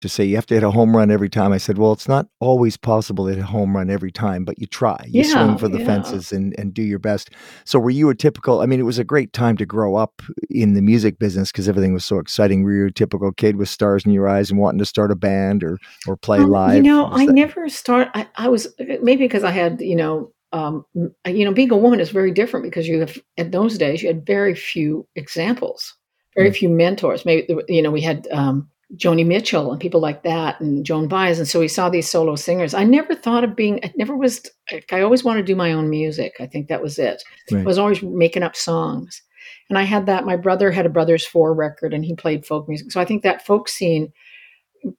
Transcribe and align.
to 0.00 0.08
say 0.08 0.24
you 0.24 0.36
have 0.36 0.46
to 0.46 0.54
hit 0.54 0.62
a 0.62 0.70
home 0.70 0.96
run 0.96 1.10
every 1.10 1.28
time. 1.28 1.52
I 1.52 1.58
said, 1.58 1.78
well, 1.78 1.92
it's 1.92 2.08
not 2.08 2.26
always 2.40 2.76
possible 2.76 3.26
to 3.26 3.34
hit 3.34 3.42
a 3.42 3.46
home 3.46 3.76
run 3.76 3.90
every 3.90 4.10
time, 4.12 4.44
but 4.44 4.58
you 4.58 4.66
try. 4.66 5.02
You 5.06 5.22
Yeah, 5.22 5.32
swing 5.34 5.58
for 5.58 5.68
the 5.68 5.78
yeah. 5.78 5.86
fences 5.86 6.32
and, 6.32 6.54
and 6.58 6.72
do 6.72 6.82
your 6.82 6.98
best. 6.98 7.30
So 7.64 7.78
were 7.78 7.90
you 7.90 8.08
a 8.10 8.14
typical, 8.14 8.60
I 8.60 8.66
mean, 8.66 8.80
it 8.80 8.84
was 8.84 8.98
a 8.98 9.04
great 9.04 9.32
time 9.32 9.56
to 9.58 9.66
grow 9.66 9.96
up 9.96 10.22
in 10.48 10.74
the 10.74 10.82
music 10.82 11.18
business 11.18 11.52
because 11.52 11.68
everything 11.68 11.92
was 11.92 12.04
so 12.04 12.18
exciting. 12.18 12.62
Were 12.62 12.72
you 12.72 12.86
a 12.86 12.90
typical 12.92 13.32
kid 13.32 13.56
with 13.56 13.68
stars 13.68 14.04
in 14.04 14.12
your 14.12 14.28
eyes 14.28 14.50
and 14.50 14.58
wanting 14.58 14.78
to 14.78 14.86
start 14.86 15.10
a 15.10 15.16
band 15.16 15.62
or, 15.62 15.78
or 16.08 16.16
play 16.16 16.38
Um, 16.40 16.50
live? 16.50 16.76
You 16.76 16.82
know, 16.82 17.08
I 17.12 17.26
that- 17.26 17.34
never 17.34 17.68
start. 17.68 18.08
I, 18.14 18.28
I 18.36 18.48
was 18.48 18.66
maybe 18.78 19.24
because 19.24 19.44
I 19.44 19.50
had, 19.50 19.80
you 19.80 19.96
know, 19.96 20.32
um, 20.52 20.84
you 20.94 21.44
know, 21.44 21.52
being 21.52 21.70
a 21.70 21.76
woman 21.76 22.00
is 22.00 22.10
very 22.10 22.32
different 22.32 22.64
because 22.64 22.88
you 22.88 22.98
have 23.00 23.16
in 23.36 23.52
those 23.52 23.78
days 23.78 24.02
you 24.02 24.08
had 24.08 24.26
very 24.26 24.54
few 24.54 25.06
examples, 25.14 25.94
very 26.36 26.50
Mm. 26.50 26.56
few 26.56 26.68
mentors. 26.68 27.24
Maybe 27.24 27.46
you 27.68 27.80
know 27.82 27.92
we 27.92 28.00
had 28.00 28.26
um, 28.32 28.68
Joni 28.96 29.24
Mitchell 29.24 29.70
and 29.70 29.80
people 29.80 30.00
like 30.00 30.24
that, 30.24 30.60
and 30.60 30.84
Joan 30.84 31.06
Baez, 31.06 31.38
and 31.38 31.46
so 31.46 31.60
we 31.60 31.68
saw 31.68 31.88
these 31.88 32.10
solo 32.10 32.34
singers. 32.34 32.74
I 32.74 32.84
never 32.84 33.14
thought 33.14 33.44
of 33.44 33.54
being. 33.54 33.78
I 33.84 33.92
never 33.96 34.16
was. 34.16 34.42
I 34.90 35.00
always 35.00 35.22
wanted 35.22 35.42
to 35.42 35.52
do 35.52 35.56
my 35.56 35.72
own 35.72 35.88
music. 35.88 36.34
I 36.40 36.46
think 36.46 36.68
that 36.68 36.82
was 36.82 36.98
it. 36.98 37.22
I 37.52 37.62
was 37.62 37.78
always 37.78 38.02
making 38.02 38.42
up 38.42 38.56
songs, 38.56 39.22
and 39.68 39.78
I 39.78 39.82
had 39.82 40.06
that. 40.06 40.26
My 40.26 40.36
brother 40.36 40.72
had 40.72 40.86
a 40.86 40.90
Brothers 40.90 41.24
Four 41.24 41.54
record, 41.54 41.94
and 41.94 42.04
he 42.04 42.14
played 42.16 42.44
folk 42.44 42.68
music. 42.68 42.90
So 42.90 43.00
I 43.00 43.04
think 43.04 43.22
that 43.22 43.46
folk 43.46 43.68
scene 43.68 44.12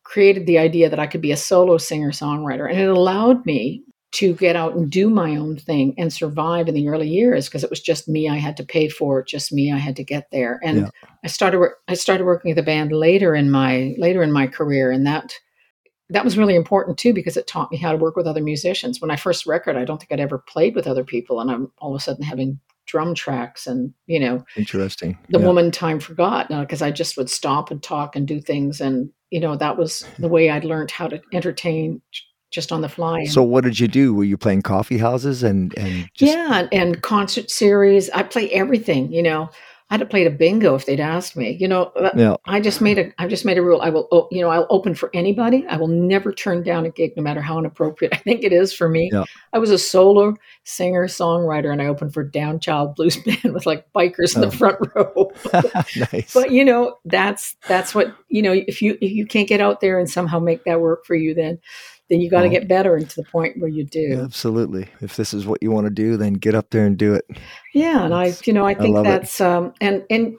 created 0.04 0.46
the 0.46 0.58
idea 0.60 0.90
that 0.90 1.00
I 1.00 1.08
could 1.08 1.22
be 1.22 1.32
a 1.32 1.38
solo 1.38 1.78
singer 1.78 2.12
songwriter. 2.12 2.70
And 2.70 2.80
it 2.80 2.90
allowed 2.90 3.46
me 3.46 3.84
to 4.12 4.34
get 4.36 4.58
out 4.58 4.76
and 4.76 4.90
do 4.90 5.10
my 5.10 5.38
own 5.38 5.58
thing 5.58 5.94
and 5.98 6.12
survive 6.12 6.68
in 6.68 6.76
the 6.76 6.90
early 6.90 7.08
years 7.08 7.48
because 7.48 7.64
it 7.64 7.70
was 7.70 7.80
just 7.80 8.10
me 8.10 8.28
I 8.28 8.36
had 8.36 8.58
to 8.58 8.64
pay 8.64 8.90
for, 8.90 9.24
just 9.24 9.54
me 9.54 9.72
I 9.72 9.78
had 9.78 9.96
to 9.96 10.04
get 10.04 10.30
there. 10.32 10.60
And 10.64 10.80
Yeah. 10.80 10.90
I 11.24 11.28
started 11.28 11.66
I 11.88 11.94
started 11.94 12.26
working 12.26 12.52
with 12.52 12.58
a 12.58 12.64
band 12.64 12.92
later 12.92 13.36
in 13.36 13.50
my 13.52 13.96
later 13.98 14.22
in 14.22 14.32
my 14.32 14.48
career 14.48 14.92
and 14.92 15.06
that 15.08 15.34
that 16.10 16.26
was 16.26 16.38
really 16.38 16.56
important 16.56 16.98
too 16.98 17.14
because 17.14 17.38
it 17.38 17.48
taught 17.48 17.72
me 17.72 17.78
how 17.78 17.92
to 17.94 17.98
work 17.98 18.18
with 18.18 18.28
other 18.28 18.44
musicians. 18.44 19.00
When 19.00 19.12
I 19.12 19.16
first 19.16 19.46
record, 19.46 19.78
I 19.78 19.86
don't 19.86 19.98
think 19.98 20.12
I'd 20.12 20.20
ever 20.20 20.40
played 20.40 20.76
with 20.76 20.88
other 20.88 21.06
people 21.06 21.40
and 21.40 21.50
I'm 21.50 21.72
all 21.78 21.96
of 21.96 22.00
a 22.00 22.04
sudden 22.04 22.24
having 22.24 22.60
drum 22.88 23.16
tracks 23.16 23.68
and 23.68 23.94
you 24.08 24.20
know 24.20 24.44
Interesting. 24.58 25.18
the 25.30 25.40
Yeah. 25.40 25.46
woman 25.46 25.72
time 25.72 26.02
forgot 26.02 26.52
uh, 26.52 26.62
because 26.62 26.82
I 26.82 26.92
just 26.92 27.16
would 27.16 27.30
stop 27.30 27.72
and 27.72 27.82
talk 27.82 28.18
and 28.18 28.28
do 28.28 28.42
things. 28.42 28.82
And, 28.82 29.10
you 29.30 29.40
know, 29.40 29.56
that 29.56 29.78
was 29.78 30.06
the 30.20 30.28
way 30.28 30.50
I'd 30.50 30.66
learned 30.66 30.92
how 30.92 31.08
to 31.08 31.22
entertain 31.32 32.02
just 32.52 32.72
on 32.72 32.82
the 32.82 32.90
fly. 32.90 33.24
So 33.26 33.42
what 33.44 33.64
did 33.64 33.80
you 33.80 33.88
do? 33.88 34.14
Were 34.14 34.24
you 34.26 34.38
playing 34.38 34.62
coffee 34.62 34.98
houses 34.98 35.42
and, 35.44 35.76
and 35.78 36.10
just, 36.14 36.32
yeah. 36.34 36.68
And, 36.72 37.02
concert 37.02 37.50
series, 37.50 38.10
I 38.12 38.24
play 38.24 38.50
everything, 38.52 39.12
you 39.12 39.24
know, 39.24 39.50
I'd 39.94 40.00
have 40.00 40.10
played 40.10 40.26
a 40.26 40.30
bingo 40.32 40.74
if 40.76 40.86
they'd 40.86 41.02
asked 41.02 41.36
me, 41.36 41.58
you 41.60 41.68
know, 41.68 41.92
yeah. 42.16 42.38
I 42.46 42.62
just 42.62 42.80
made 42.80 42.98
a, 42.98 43.12
I 43.18 43.28
just 43.28 43.44
made 43.44 43.58
a 43.58 43.62
rule. 43.62 43.82
I 43.82 43.90
will, 43.90 44.30
you 44.32 44.40
know, 44.40 44.48
I'll 44.50 44.66
open 44.70 44.96
for 44.96 45.10
anybody. 45.14 45.66
I 45.68 45.76
will 45.76 45.90
never 45.90 46.32
turn 46.32 46.64
down 46.64 46.86
a 46.86 46.90
gig, 46.90 47.12
no 47.18 47.24
matter 47.24 47.42
how 47.42 47.60
inappropriate 47.60 48.14
I 48.16 48.18
think 48.18 48.46
it 48.46 48.54
is 48.54 48.72
for 48.72 48.88
me. 48.88 49.10
Yeah. 49.12 49.26
I 49.52 49.60
was 49.60 49.70
a 49.70 49.78
solo 49.78 50.36
singer 50.64 51.08
songwriter 51.08 51.74
and 51.74 51.82
I 51.82 51.88
opened 51.88 52.14
for 52.14 52.24
Downchild 52.26 52.96
Blues 52.96 53.18
Band 53.26 53.54
with 53.54 53.66
like 53.66 53.86
bikers 53.94 54.34
in 54.38 54.44
Oh. 54.44 54.50
the 54.50 54.56
front 54.56 54.78
row. 54.96 55.32
nice. 56.14 56.34
but 56.34 56.52
you 56.52 56.64
know 56.64 56.96
that's 57.04 57.58
that's 57.68 57.94
what 57.94 58.16
you 58.30 58.42
know 58.42 58.54
if 58.54 58.82
you 58.82 58.98
if 59.02 59.12
you 59.12 59.26
can't 59.26 59.50
get 59.50 59.60
out 59.60 59.82
there 59.82 60.00
and 60.00 60.10
somehow 60.10 60.40
make 60.40 60.64
that 60.64 60.80
work 60.80 61.06
for 61.06 61.16
you 61.16 61.34
then 61.34 61.60
then 62.12 62.22
you 62.22 62.30
got 62.30 62.42
to 62.42 62.50
Well- 62.50 62.60
get 62.60 62.68
better 62.68 62.96
and 62.96 63.10
to 63.10 63.16
the 63.16 63.28
point 63.32 63.58
where 63.60 63.70
you 63.70 63.84
do 63.86 64.20
Absolutely. 64.22 64.88
If 65.02 65.16
this 65.16 65.34
is 65.34 65.48
what 65.48 65.64
you 65.64 65.72
want 65.72 65.88
to 65.88 65.92
do, 65.92 66.18
then 66.18 66.34
get 66.34 66.54
up 66.54 66.70
there 66.70 66.86
and 66.86 66.96
do 66.98 67.16
it. 67.16 67.26
yeah 67.74 68.06
and 68.06 68.14
i 68.14 68.34
you 68.46 68.54
know 68.54 68.66
i 68.68 68.72
I 68.72 68.76
think 68.76 68.98
it. 68.98 69.04
that's 69.04 69.42
um 69.42 69.74
and 69.82 70.04
and 70.12 70.36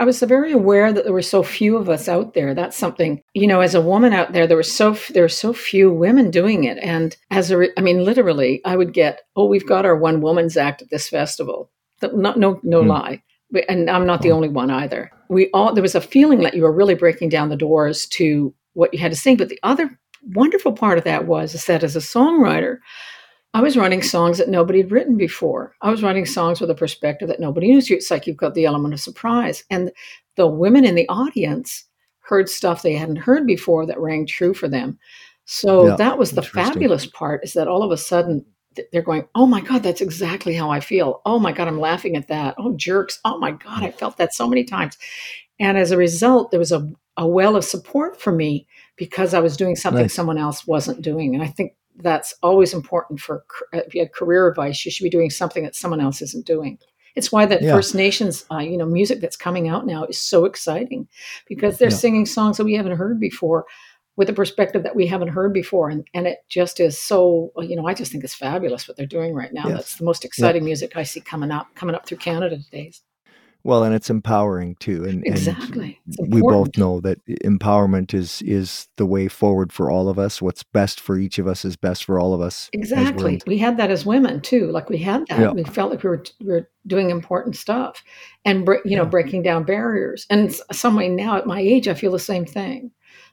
I 0.00 0.04
was 0.04 0.18
very 0.20 0.50
aware 0.50 0.92
that 0.92 1.04
there 1.04 1.12
were 1.12 1.22
so 1.22 1.44
few 1.44 1.76
of 1.76 1.88
us 1.88 2.08
out 2.08 2.34
there. 2.34 2.54
That's 2.54 2.76
something, 2.76 3.22
you 3.34 3.46
know, 3.46 3.60
as 3.60 3.72
a 3.72 3.80
woman 3.80 4.12
out 4.12 4.32
there, 4.32 4.44
there 4.48 4.56
were 4.56 4.64
so 4.64 4.96
there 5.14 5.22
were 5.22 5.28
so 5.28 5.52
few 5.52 5.92
women 5.92 6.28
doing 6.32 6.64
it. 6.64 6.76
And 6.82 7.16
as 7.30 7.52
a, 7.52 7.56
re- 7.58 7.72
I 7.78 7.82
mean, 7.82 8.04
literally, 8.04 8.60
I 8.64 8.74
would 8.76 8.92
get, 8.92 9.20
oh, 9.36 9.46
we've 9.46 9.64
got 9.74 9.86
our 9.86 9.94
one 9.96 10.20
woman's 10.20 10.56
act 10.56 10.82
at 10.82 10.90
this 10.90 11.08
festival. 11.08 11.70
Not, 12.02 12.36
no, 12.36 12.58
no 12.64 12.82
Hmm. 12.82 12.88
lie. 12.88 13.22
And 13.68 13.88
I'm 13.88 14.06
not 14.06 14.22
the 14.22 14.32
only 14.32 14.48
one 14.48 14.70
either. 14.72 15.08
We 15.28 15.50
all 15.54 15.72
there 15.72 15.82
was 15.82 15.94
a 15.94 16.00
feeling 16.00 16.40
that 16.40 16.54
you 16.54 16.62
were 16.64 16.72
really 16.72 16.96
breaking 16.96 17.28
down 17.28 17.48
the 17.48 17.56
doors 17.56 18.06
to 18.18 18.52
what 18.72 18.92
you 18.92 18.98
had 18.98 19.12
to 19.12 19.16
sing. 19.16 19.36
But 19.36 19.50
the 19.50 19.60
other 19.62 19.96
wonderful 20.32 20.72
part 20.72 20.98
of 20.98 21.04
that 21.04 21.26
was 21.26 21.54
is 21.54 21.66
that 21.66 21.82
as 21.82 21.96
a 21.96 22.00
songwriter, 22.00 22.78
I 23.54 23.62
was 23.62 23.76
writing 23.76 24.02
songs 24.02 24.38
that 24.38 24.48
nobody 24.48 24.80
had 24.82 24.90
written 24.90 25.16
before. 25.16 25.74
I 25.80 25.90
was 25.90 26.02
writing 26.02 26.26
songs 26.26 26.60
with 26.60 26.70
a 26.70 26.74
perspective 26.74 27.28
that 27.28 27.40
nobody 27.40 27.68
knew. 27.68 27.80
So 27.80 27.94
it's 27.94 28.10
like 28.10 28.26
you've 28.26 28.36
got 28.36 28.54
the 28.54 28.66
element 28.66 28.92
of 28.92 29.00
surprise. 29.00 29.64
And 29.70 29.90
the 30.36 30.46
women 30.46 30.84
in 30.84 30.94
the 30.94 31.08
audience 31.08 31.84
heard 32.20 32.48
stuff 32.48 32.82
they 32.82 32.94
hadn't 32.94 33.16
heard 33.16 33.46
before 33.46 33.86
that 33.86 34.00
rang 34.00 34.26
true 34.26 34.52
for 34.52 34.68
them. 34.68 34.98
So 35.46 35.86
Yeah, 35.86 35.96
that 35.96 36.18
was 36.18 36.32
the 36.32 36.42
fabulous 36.42 37.06
part 37.06 37.44
is 37.44 37.54
that 37.54 37.68
all 37.68 37.82
of 37.82 37.92
a 37.92 37.96
sudden 37.96 38.44
they're 38.92 39.00
going, 39.00 39.26
Oh 39.34 39.46
my 39.46 39.60
God, 39.60 39.82
that's 39.82 40.02
exactly 40.02 40.54
how 40.54 40.70
I 40.70 40.80
feel. 40.80 41.22
Oh 41.24 41.38
my 41.38 41.52
God, 41.52 41.68
I'm 41.68 41.80
laughing 41.80 42.16
at 42.16 42.28
that. 42.28 42.56
Oh, 42.58 42.74
jerks. 42.76 43.20
Oh 43.24 43.38
my 43.38 43.52
God, 43.52 43.82
I 43.82 43.90
felt 43.90 44.18
that 44.18 44.34
so 44.34 44.46
many 44.48 44.64
times. 44.64 44.98
And 45.58 45.78
as 45.78 45.92
a 45.92 45.96
result, 45.96 46.50
there 46.50 46.60
was 46.60 46.72
a, 46.72 46.86
a 47.16 47.26
well 47.26 47.56
of 47.56 47.64
support 47.64 48.20
for 48.20 48.32
me 48.32 48.66
because 48.96 49.34
I 49.34 49.40
was 49.40 49.56
doing 49.56 49.76
something 49.76 50.02
Nice. 50.02 50.14
someone 50.14 50.38
else 50.38 50.66
wasn't 50.66 51.02
doing. 51.02 51.34
And 51.34 51.42
I 51.42 51.48
think 51.48 51.74
that's 51.96 52.34
always 52.42 52.74
important 52.74 53.20
for 53.20 53.44
if 53.72 53.94
you 53.94 54.00
had 54.02 54.12
career 54.12 54.46
advice. 54.48 54.84
You 54.84 54.90
should 54.90 55.04
be 55.04 55.10
doing 55.10 55.30
something 55.30 55.62
that 55.64 55.74
someone 55.74 56.00
else 56.00 56.20
isn't 56.22 56.46
doing. 56.46 56.78
It's 57.14 57.32
why 57.32 57.46
that 57.46 57.62
Yeah. 57.62 57.72
First 57.74 57.94
Nations, 57.94 58.44
uh, 58.52 58.58
you 58.58 58.76
know, 58.76 58.84
music 58.84 59.20
that's 59.20 59.36
coming 59.36 59.68
out 59.68 59.86
now 59.86 60.04
is 60.04 60.20
so 60.20 60.44
exciting 60.44 61.08
because 61.48 61.78
they're 61.78 61.88
Yeah. 61.90 61.96
singing 61.96 62.26
songs 62.26 62.58
that 62.58 62.64
we 62.64 62.74
haven't 62.74 62.96
heard 62.98 63.18
before 63.18 63.64
with 64.16 64.28
a 64.28 64.34
perspective 64.34 64.82
that 64.82 64.96
we 64.96 65.06
haven't 65.06 65.28
heard 65.28 65.52
before. 65.54 65.88
And, 65.90 66.06
and 66.12 66.26
it 66.26 66.38
just 66.48 66.78
is 66.80 66.98
so, 66.98 67.52
you 67.58 67.76
know, 67.76 67.86
I 67.86 67.94
just 67.94 68.12
think 68.12 68.24
it's 68.24 68.34
fabulous 68.34 68.86
what 68.88 68.96
they're 68.98 69.06
doing 69.06 69.34
right 69.34 69.52
now. 69.52 69.64
Yes. 69.68 69.76
That's 69.76 69.94
the 69.96 70.04
most 70.04 70.24
exciting 70.24 70.64
music 70.64 70.96
I 70.96 71.02
see 71.02 71.20
coming 71.20 71.50
up, 71.50 71.66
coming 71.74 71.94
up 71.94 72.06
through 72.06 72.18
Canada 72.18 72.58
today. 72.58 72.92
Well, 73.66 73.82
and 73.82 73.94
it's 73.94 74.10
empowering 74.10 74.76
too. 74.76 75.04
And, 75.04 75.24
and 75.24 75.26
Exactly. 75.26 76.00
It's 76.06 76.16
we 76.28 76.40
both 76.40 76.76
know 76.76 77.00
that 77.00 77.18
empowerment 77.26 78.14
is 78.14 78.40
is 78.42 78.86
the 78.96 79.06
way 79.06 79.26
forward 79.26 79.72
for 79.72 79.90
all 79.90 80.08
of 80.08 80.20
us. 80.20 80.40
What's 80.40 80.62
best 80.62 81.00
for 81.00 81.18
each 81.18 81.40
of 81.40 81.48
us 81.48 81.64
is 81.64 81.76
best 81.76 82.04
for 82.04 82.20
all 82.20 82.32
of 82.32 82.40
us. 82.40 82.70
Exactly. 82.72 83.40
We 83.44 83.58
had 83.58 83.76
that 83.78 83.90
as 83.90 84.06
women 84.06 84.40
too. 84.40 84.70
Like 84.70 84.88
we 84.88 84.98
had 84.98 85.26
that. 85.26 85.40
Yeah. 85.40 85.50
We 85.50 85.64
felt 85.64 85.90
like 85.90 86.04
we 86.04 86.10
were 86.10 86.24
we 86.40 86.46
were 86.46 86.70
doing 86.86 87.10
important 87.10 87.56
stuff, 87.56 88.04
and 88.44 88.68
you 88.84 88.96
know 88.96 89.02
Yeah. 89.02 89.08
breaking 89.08 89.42
down 89.42 89.64
barriers. 89.64 90.26
And 90.30 90.54
some 90.70 90.94
way 90.94 91.08
now 91.08 91.36
at 91.36 91.46
my 91.46 91.60
age, 91.60 91.88
I 91.88 91.94
feel 91.94 92.12
the 92.12 92.20
same 92.20 92.46
thing. 92.46 92.92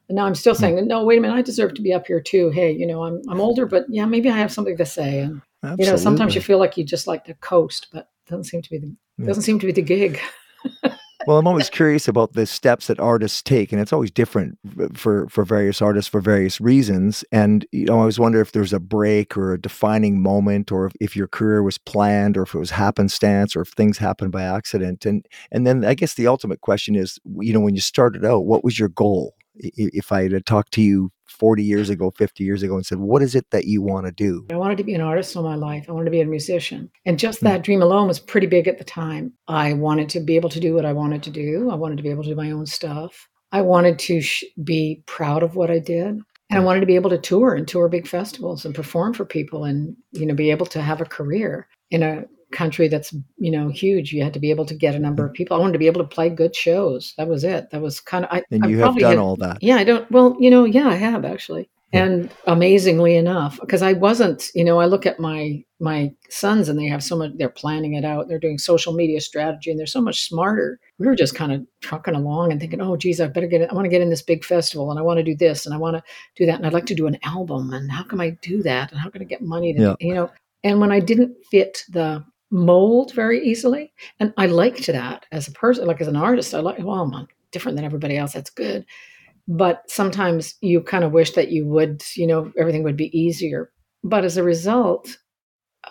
And 0.10 0.16
now 0.16 0.26
I'm 0.26 0.36
still 0.36 0.56
saying, 0.56 0.86
no, 0.88 1.06
wait 1.06 1.20
a 1.20 1.22
minute, 1.22 1.36
I 1.36 1.42
deserve 1.44 1.76
to 1.76 1.82
be 1.82 1.94
up 1.94 2.08
here 2.08 2.20
too. 2.20 2.50
Hey, 2.50 2.72
you 2.72 2.88
know, 2.88 3.04
I'm 3.04 3.22
I'm 3.30 3.40
older, 3.40 3.68
but 3.68 3.86
yeah, 3.88 4.06
maybe 4.06 4.30
I 4.30 4.38
have 4.38 4.52
something 4.52 4.78
to 4.78 4.86
say. 4.86 5.20
And 5.20 5.42
you 5.78 5.86
know, 5.86 5.96
sometimes 5.96 6.34
you 6.34 6.42
feel 6.42 6.58
like 6.58 6.76
you 6.76 6.84
just 6.84 7.06
like 7.06 7.26
to 7.26 7.36
coast, 7.36 7.88
but 7.94 8.10
it 8.26 8.30
doesn't 8.30 8.46
seem 8.46 8.62
to 8.64 8.70
be 8.70 8.80
the 8.80 8.96
Yeah. 9.18 9.28
doesn't 9.28 9.44
seem 9.44 9.60
to 9.60 9.66
be 9.66 9.72
the 9.72 9.82
gig. 9.82 10.20
Well, 11.26 11.38
I'm 11.38 11.48
always 11.48 11.70
curious 11.70 12.08
about 12.08 12.34
the 12.34 12.46
steps 12.46 12.88
that 12.88 13.00
artists 13.00 13.42
take, 13.42 13.72
and 13.72 13.80
it's 13.82 13.94
always 13.94 14.12
different 14.12 14.58
for 14.94 15.28
for 15.30 15.46
various 15.46 15.82
artists 15.82 16.10
for 16.10 16.20
various 16.20 16.60
reasons. 16.60 17.24
And 17.32 17.66
you 17.72 17.86
know, 17.86 17.96
I 17.96 18.00
always 18.00 18.20
wonder 18.20 18.42
if 18.42 18.52
there's 18.52 18.74
a 18.74 18.80
break 18.80 19.38
or 19.38 19.54
a 19.54 19.62
defining 19.62 20.22
moment, 20.22 20.70
or 20.72 20.88
if, 20.88 20.94
if 21.00 21.16
your 21.16 21.28
career 21.28 21.64
was 21.64 21.78
planned, 21.78 22.36
or 22.36 22.44
if 22.44 22.54
it 22.54 22.60
was 22.60 22.72
happenstance, 22.72 23.56
or 23.56 23.62
if 23.62 23.70
things 23.70 23.98
happened 23.98 24.34
by 24.34 24.44
accident. 24.44 25.06
And 25.06 25.26
and 25.52 25.66
then 25.66 25.86
I 25.86 25.94
guess 25.94 26.16
the 26.16 26.28
ultimate 26.28 26.60
question 26.62 26.96
is, 26.96 27.20
you 27.40 27.54
know, 27.54 27.62
when 27.62 27.76
you 27.76 27.82
started 27.82 28.26
out, 28.26 28.46
what 28.46 28.64
was 28.64 28.78
your 28.78 28.90
goal? 28.90 29.34
If 29.56 30.12
I 30.12 30.30
had 30.30 30.46
talked 30.46 30.74
to 30.74 30.82
you 30.82 31.12
40 31.34 31.64
years 31.64 31.90
ago, 31.90 32.12
50 32.12 32.44
years 32.44 32.64
ago, 32.64 32.76
and 32.76 32.86
said, 32.86 33.00
"What 33.00 33.22
is 33.22 33.36
it 33.36 33.46
that 33.52 33.66
you 33.66 33.82
want 33.82 34.06
to 34.06 34.12
do?" 34.12 34.46
I 34.52 34.56
wanted 34.56 34.78
to 34.78 34.84
be 34.84 34.94
an 34.94 35.02
artist 35.02 35.36
all 35.36 35.44
my 35.44 35.56
life. 35.56 35.86
I 35.90 35.92
wanted 35.92 36.06
to 36.06 36.12
be 36.12 36.22
a 36.22 36.26
musician. 36.26 36.90
And 37.06 37.20
just 37.20 37.40
Hmm. 37.40 37.46
that 37.48 37.64
dream 37.64 37.82
alone 37.82 38.08
was 38.08 38.20
pretty 38.20 38.48
big 38.48 38.68
at 38.68 38.78
the 38.78 38.84
time. 38.84 39.34
I 39.48 39.74
wanted 39.74 40.10
to 40.10 40.20
be 40.20 40.36
able 40.36 40.50
to 40.50 40.60
do 40.60 40.74
what 40.74 40.86
I 40.86 40.94
wanted 40.94 41.24
to 41.24 41.32
do. 41.32 41.70
I 41.72 41.76
wanted 41.76 41.98
to 41.98 42.04
be 42.04 42.10
able 42.10 42.24
to 42.24 42.30
do 42.30 42.36
my 42.36 42.52
own 42.52 42.66
stuff. 42.66 43.28
I 43.52 43.62
wanted 43.62 44.00
to 44.00 44.22
sh- 44.22 44.44
be 44.64 45.04
proud 45.06 45.44
of 45.44 45.56
what 45.56 45.70
I 45.70 45.80
did. 45.80 46.20
And 46.50 46.60
I 46.62 46.64
wanted 46.64 46.82
to 46.82 46.86
be 46.86 46.96
able 46.96 47.10
to 47.10 47.18
tour 47.18 47.56
and 47.56 47.68
tour 47.68 47.88
big 47.90 48.08
festivals 48.08 48.64
and 48.66 48.76
perform 48.76 49.14
for 49.14 49.26
people 49.26 49.64
and, 49.64 49.96
you 50.12 50.26
know, 50.26 50.36
be 50.36 50.52
able 50.52 50.66
to 50.68 50.82
have 50.82 51.02
a 51.02 51.06
career 51.06 51.68
in 51.90 52.04
a 52.04 52.26
country 52.54 52.88
that's, 52.88 53.14
you 53.38 53.52
know, 53.52 53.68
huge. 53.70 54.14
You 54.14 54.24
had 54.24 54.34
to 54.34 54.40
be 54.40 54.50
able 54.52 54.66
to 54.68 54.76
get 54.76 54.96
a 54.96 55.00
number 55.00 55.24
of 55.26 55.30
mm-hmm. 55.32 55.36
people. 55.36 55.58
I 55.58 55.60
wanted 55.60 55.74
to 55.74 55.80
be 55.80 55.88
able 55.88 56.02
to 56.02 56.08
play 56.08 56.30
good 56.30 56.56
shows. 56.56 57.14
That 57.18 57.28
was 57.28 57.44
it. 57.44 57.70
That 57.72 57.82
was 57.82 58.00
kind 58.00 58.24
of, 58.26 58.32
I, 58.32 58.44
And 58.52 58.64
I 58.64 58.68
you 58.70 58.80
have 58.80 58.98
done 58.98 59.12
had- 59.12 59.18
all 59.18 59.36
that. 59.38 59.58
yeah, 59.62 59.76
I 59.76 59.84
don't. 59.84 60.10
Well, 60.12 60.38
you 60.40 60.50
know, 60.50 60.64
yeah, 60.64 60.88
I 60.88 60.96
have 60.96 61.26
actually, 61.26 61.70
Yeah. 61.92 62.06
and 62.06 62.30
amazingly 62.48 63.16
enough, 63.18 63.60
because 63.60 63.82
I 63.82 63.94
wasn't. 63.94 64.50
You 64.56 64.64
know, 64.64 64.80
I 64.80 64.86
look 64.86 65.06
at 65.06 65.20
my 65.20 65.64
my 65.80 66.14
sons, 66.30 66.70
and 66.70 66.80
they 66.80 66.86
have 66.88 67.04
so 67.04 67.18
much. 67.18 67.32
They're 67.36 67.50
planning 67.50 67.96
it 67.96 68.06
out. 68.06 68.30
They're 68.30 68.40
doing 68.40 68.58
social 68.58 68.94
media 68.94 69.20
strategy, 69.20 69.70
and 69.70 69.78
they're 69.78 69.86
so 69.86 70.02
much 70.02 70.24
smarter. 70.30 70.80
We 70.98 71.08
were 71.08 71.16
just 71.16 71.36
kind 71.36 71.52
of 71.52 71.66
trucking 71.82 72.16
along 72.16 72.52
and 72.52 72.62
thinking, 72.62 72.80
oh, 72.80 72.96
geez, 72.96 73.20
I 73.20 73.28
better 73.28 73.48
get. 73.48 73.62
In, 73.62 73.70
I 73.70 73.74
want 73.74 73.86
to 73.86 73.90
get 73.90 74.02
in 74.02 74.10
this 74.10 74.22
big 74.22 74.46
festival, 74.46 74.90
and 74.92 74.98
I 75.00 75.04
want 75.04 75.18
to 75.18 75.24
do 75.24 75.36
this, 75.36 75.66
and 75.66 75.76
I 75.76 75.78
want 75.78 75.98
to 75.98 76.04
do 76.36 76.46
that, 76.46 76.56
and 76.56 76.66
I'd 76.66 76.74
like 76.74 76.86
to 76.86 76.96
do 76.96 77.08
an 77.08 77.18
album, 77.24 77.74
and 77.74 77.92
how 77.92 78.04
can 78.04 78.22
I 78.22 78.30
do 78.42 78.64
that, 78.64 78.92
and 78.92 79.00
how 79.02 79.10
can 79.10 79.22
I 79.22 79.26
get 79.26 79.42
money 79.42 79.74
to, 79.74 79.82
Yeah. 79.82 79.96
you 80.00 80.14
know. 80.16 80.32
And 80.66 80.80
when 80.80 80.94
I 80.94 81.02
didn't 81.02 81.36
fit 81.52 81.84
the 81.90 82.24
mold 82.54 83.14
very 83.14 83.46
easily, 83.46 83.92
and 84.20 84.34
I 84.38 84.46
liked 84.46 84.88
that 84.88 85.26
as 85.34 85.50
a 85.50 85.52
person, 85.52 85.88
like 85.88 86.00
as 86.00 86.08
an 86.08 86.16
artist, 86.16 86.54
I 86.54 86.60
like. 86.60 86.80
Well, 86.80 87.02
I'm 87.02 87.28
different 87.52 87.76
than 87.76 87.86
everybody 87.86 88.18
else. 88.18 88.34
That's 88.34 88.50
good 88.50 88.86
but 89.48 89.90
sometimes 89.90 90.56
you 90.62 90.82
kind 90.82 91.04
of 91.04 91.12
wish 91.12 91.32
that 91.32 91.50
you 91.50 91.66
would, 91.68 92.04
you 92.16 92.28
know, 92.28 92.52
everything 92.58 92.84
would 92.84 92.98
be 92.98 93.18
easier. 93.18 93.72
But 94.04 94.24
as 94.24 94.38
a 94.38 94.44
result, 94.44 95.18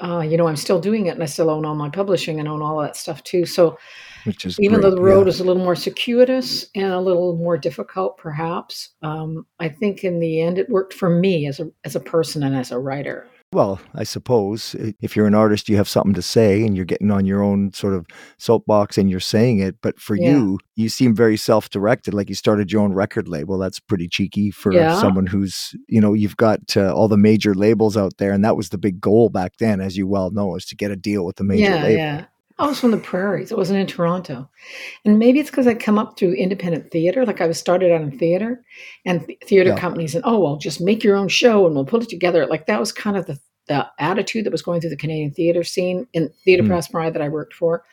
uh, 0.03 0.21
you 0.21 0.37
know, 0.37 0.49
I'm 0.49 0.57
still 0.57 0.81
doing 0.81 1.07
it 1.07 1.15
and 1.15 1.23
I 1.23 1.27
still 1.27 1.51
own 1.51 1.67
all 1.67 1.75
my 1.75 1.91
publishing 1.91 2.41
and 2.41 2.49
own 2.49 2.63
all 2.63 2.81
that 2.81 2.97
stuff 2.97 3.23
too. 3.25 3.45
So 3.45 3.79
which 4.25 4.47
is 4.47 4.59
even 4.59 4.81
great, 4.81 4.83
though 4.83 4.97
the 4.97 5.03
road 5.03 5.27
yeah. 5.27 5.31
is 5.31 5.41
a 5.41 5.45
little 5.45 5.63
more 5.63 5.77
circuitous 5.77 6.67
and 6.75 6.93
a 6.93 7.01
little 7.01 7.37
more 7.37 7.59
difficult, 7.59 8.17
perhaps, 8.17 8.91
um, 9.03 9.47
I 9.61 9.69
think 9.69 10.03
in 10.03 10.19
the 10.19 10.41
end 10.41 10.59
it 10.59 10.71
worked 10.71 10.95
for 10.95 11.11
me 11.11 11.47
as 11.47 11.61
a 11.61 11.71
as 11.85 11.95
a 11.95 12.01
person 12.01 12.43
and 12.43 12.57
as 12.57 12.71
a 12.71 12.79
writer. 12.79 13.29
Well, 13.53 13.81
I 13.95 14.05
suppose 14.05 14.75
if 15.03 15.15
you're 15.15 15.27
an 15.27 15.35
artist, 15.35 15.69
you 15.69 15.77
have 15.77 15.89
something 15.89 16.15
to 16.15 16.23
say 16.23 16.63
and 16.65 16.75
you're 16.75 16.87
getting 16.87 17.11
on 17.11 17.27
your 17.27 17.43
own 17.43 17.71
sort 17.75 17.93
of 17.93 18.07
soapbox 18.39 18.97
and 18.97 19.11
you're 19.11 19.21
saying 19.21 19.59
it. 19.59 19.77
But 19.83 20.01
for 20.01 20.17
Yeah. 20.17 20.31
you, 20.31 20.59
you 20.75 20.89
seem 20.89 21.15
very 21.15 21.37
self 21.37 21.69
directed, 21.69 22.15
like 22.15 22.31
you 22.31 22.35
started 22.35 22.73
your 22.73 22.81
own 22.81 22.95
record 22.95 23.29
label. 23.29 23.59
That's 23.59 23.79
pretty 23.79 24.09
cheeky 24.09 24.51
for 24.51 24.73
Yeah. 24.73 24.99
someone 24.99 25.27
who's, 25.27 25.75
you 25.87 26.01
know, 26.01 26.15
you've 26.15 26.39
got 26.39 26.77
uh, 26.79 26.95
all 26.95 27.09
the 27.09 27.19
major 27.19 27.55
labels 27.55 27.95
out 27.95 28.17
there. 28.17 28.33
And 28.33 28.43
that 28.43 28.57
was 28.57 28.71
the 28.71 28.79
big 28.79 29.03
goal 29.03 29.29
back 29.29 29.59
then, 29.59 29.83
as 29.83 29.99
you 29.99 30.07
well 30.07 30.31
know, 30.31 30.57
is 30.57 30.65
to 30.67 30.75
get 30.77 30.91
a 30.91 30.97
deal 30.97 31.27
with 31.27 31.37
the 31.37 31.45
major 31.45 31.63
Yeah, 31.73 31.83
label. 31.83 31.99
yeah. 31.99 32.25
I 32.59 32.67
was 32.67 32.79
from 32.81 32.91
the 32.91 32.99
prairies. 32.99 33.51
It 33.51 33.57
wasn't 33.59 33.81
in 33.81 33.87
Toronto. 33.87 34.49
And 35.05 35.19
maybe 35.19 35.41
it's 35.41 35.51
because 35.51 35.67
I 35.67 35.75
come 35.75 35.99
up 35.99 36.19
through 36.19 36.35
independent 36.35 36.91
theater. 36.91 37.25
Like 37.27 37.41
I 37.41 37.47
was 37.47 37.59
started 37.59 37.91
out 37.93 38.03
in 38.03 38.19
theater 38.19 38.65
and 39.05 39.27
th- 39.27 39.39
theater 39.47 39.71
Yeah. 39.71 39.79
companies 39.79 40.15
and, 40.15 40.25
oh, 40.27 40.39
well, 40.41 40.57
just 40.57 40.81
make 40.81 41.03
your 41.03 41.17
own 41.17 41.29
show 41.29 41.67
and 41.67 41.75
we'll 41.75 41.85
put 41.85 42.03
it 42.03 42.09
together. 42.09 42.47
Like 42.47 42.67
that 42.67 42.81
was 42.81 42.93
kind 42.93 43.17
of 43.17 43.27
the, 43.27 43.39
the 43.69 43.87
attitude 43.99 44.45
that 44.45 44.53
was 44.53 44.63
going 44.63 44.81
through 44.81 44.91
the 44.91 44.97
Canadian 44.97 45.33
theater 45.33 45.65
scene 45.65 46.07
in 46.13 46.29
Theatre 46.45 46.63
Hmm. 46.63 46.71
Passe 46.71 46.93
Muraille 46.93 47.13
that 47.13 47.23
I 47.23 47.29
worked 47.29 47.55
for. 47.55 47.85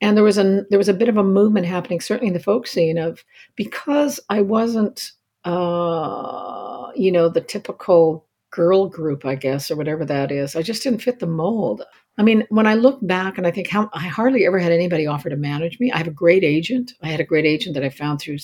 And 0.00 0.16
there 0.16 0.24
was 0.24 0.36
a 0.36 0.64
there 0.68 0.78
was 0.78 0.90
a 0.90 0.94
bit 0.94 1.08
of 1.08 1.16
a 1.16 1.24
movement 1.24 1.64
happening, 1.66 2.00
certainly 2.00 2.28
in 2.28 2.34
the 2.34 2.40
folk 2.40 2.66
scene, 2.66 2.98
of 2.98 3.24
because 3.56 4.20
I 4.28 4.42
wasn't, 4.42 5.12
uh, 5.44 6.90
you 6.94 7.10
know, 7.10 7.28
the 7.28 7.40
typical 7.40 8.26
girl 8.50 8.88
group, 8.88 9.24
I 9.24 9.34
guess, 9.34 9.70
or 9.70 9.76
whatever 9.76 10.04
that 10.04 10.30
is. 10.30 10.54
I 10.56 10.62
just 10.62 10.82
didn't 10.82 11.02
fit 11.02 11.18
the 11.18 11.26
mold. 11.26 11.82
I 12.18 12.22
mean, 12.22 12.46
when 12.48 12.66
I 12.66 12.74
look 12.74 12.98
back 13.06 13.36
and 13.36 13.46
I 13.46 13.50
think 13.50 13.68
how 13.68 13.90
I 13.92 14.06
hardly 14.06 14.46
ever 14.46 14.58
had 14.58 14.72
anybody 14.72 15.06
offer 15.06 15.28
to 15.28 15.36
manage 15.36 15.78
me. 15.78 15.92
I 15.92 15.98
have 15.98 16.06
a 16.06 16.10
great 16.12 16.44
agent. 16.44 16.92
I 17.02 17.08
had 17.08 17.20
a 17.20 17.24
great 17.24 17.44
agent 17.44 17.74
that 17.74 17.84
I 17.84 17.90
found 17.90 18.20
through 18.20 18.38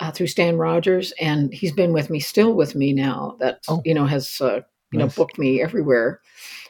uh, 0.00 0.10
through 0.12 0.26
Stan 0.28 0.56
Rogers, 0.56 1.12
and 1.20 1.52
he's 1.52 1.72
been 1.72 1.92
with 1.92 2.10
me, 2.10 2.20
still 2.20 2.54
with 2.54 2.74
me 2.74 2.92
now. 2.92 3.36
That 3.40 3.60
Oh. 3.68 3.82
you 3.84 3.94
know 3.94 4.06
has 4.06 4.40
uh, 4.40 4.60
you 4.92 4.98
know 4.98 5.08
booked 5.08 5.38
me 5.38 5.60
everywhere 5.60 6.20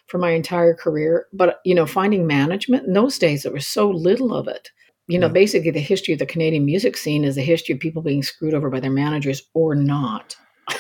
for 0.07 0.19
my 0.19 0.31
entire 0.31 0.75
career. 0.75 1.27
But 1.33 1.61
you 1.65 1.75
know, 1.75 1.87
finding 1.87 2.27
management 2.27 2.87
in 2.87 2.95
those 2.95 3.19
days, 3.19 3.43
there 3.43 3.53
was 3.53 3.67
so 3.67 3.91
little 3.91 4.35
of 4.35 4.49
it. 4.49 4.71
You 5.09 5.19
know, 5.19 5.27
Yeah. 5.27 5.33
basically, 5.33 5.71
the 5.73 5.81
history 5.81 6.15
of 6.15 6.21
the 6.21 6.27
Canadian 6.27 6.65
music 6.65 6.97
scene 6.97 7.25
is 7.25 7.35
the 7.35 7.43
history 7.43 7.75
of 7.75 7.81
people 7.81 8.01
being 8.03 8.23
screwed 8.23 8.55
over 8.55 8.71
by 8.71 8.81
their 8.81 8.91
managers 8.91 9.43
or 9.55 9.75
not. 9.75 10.37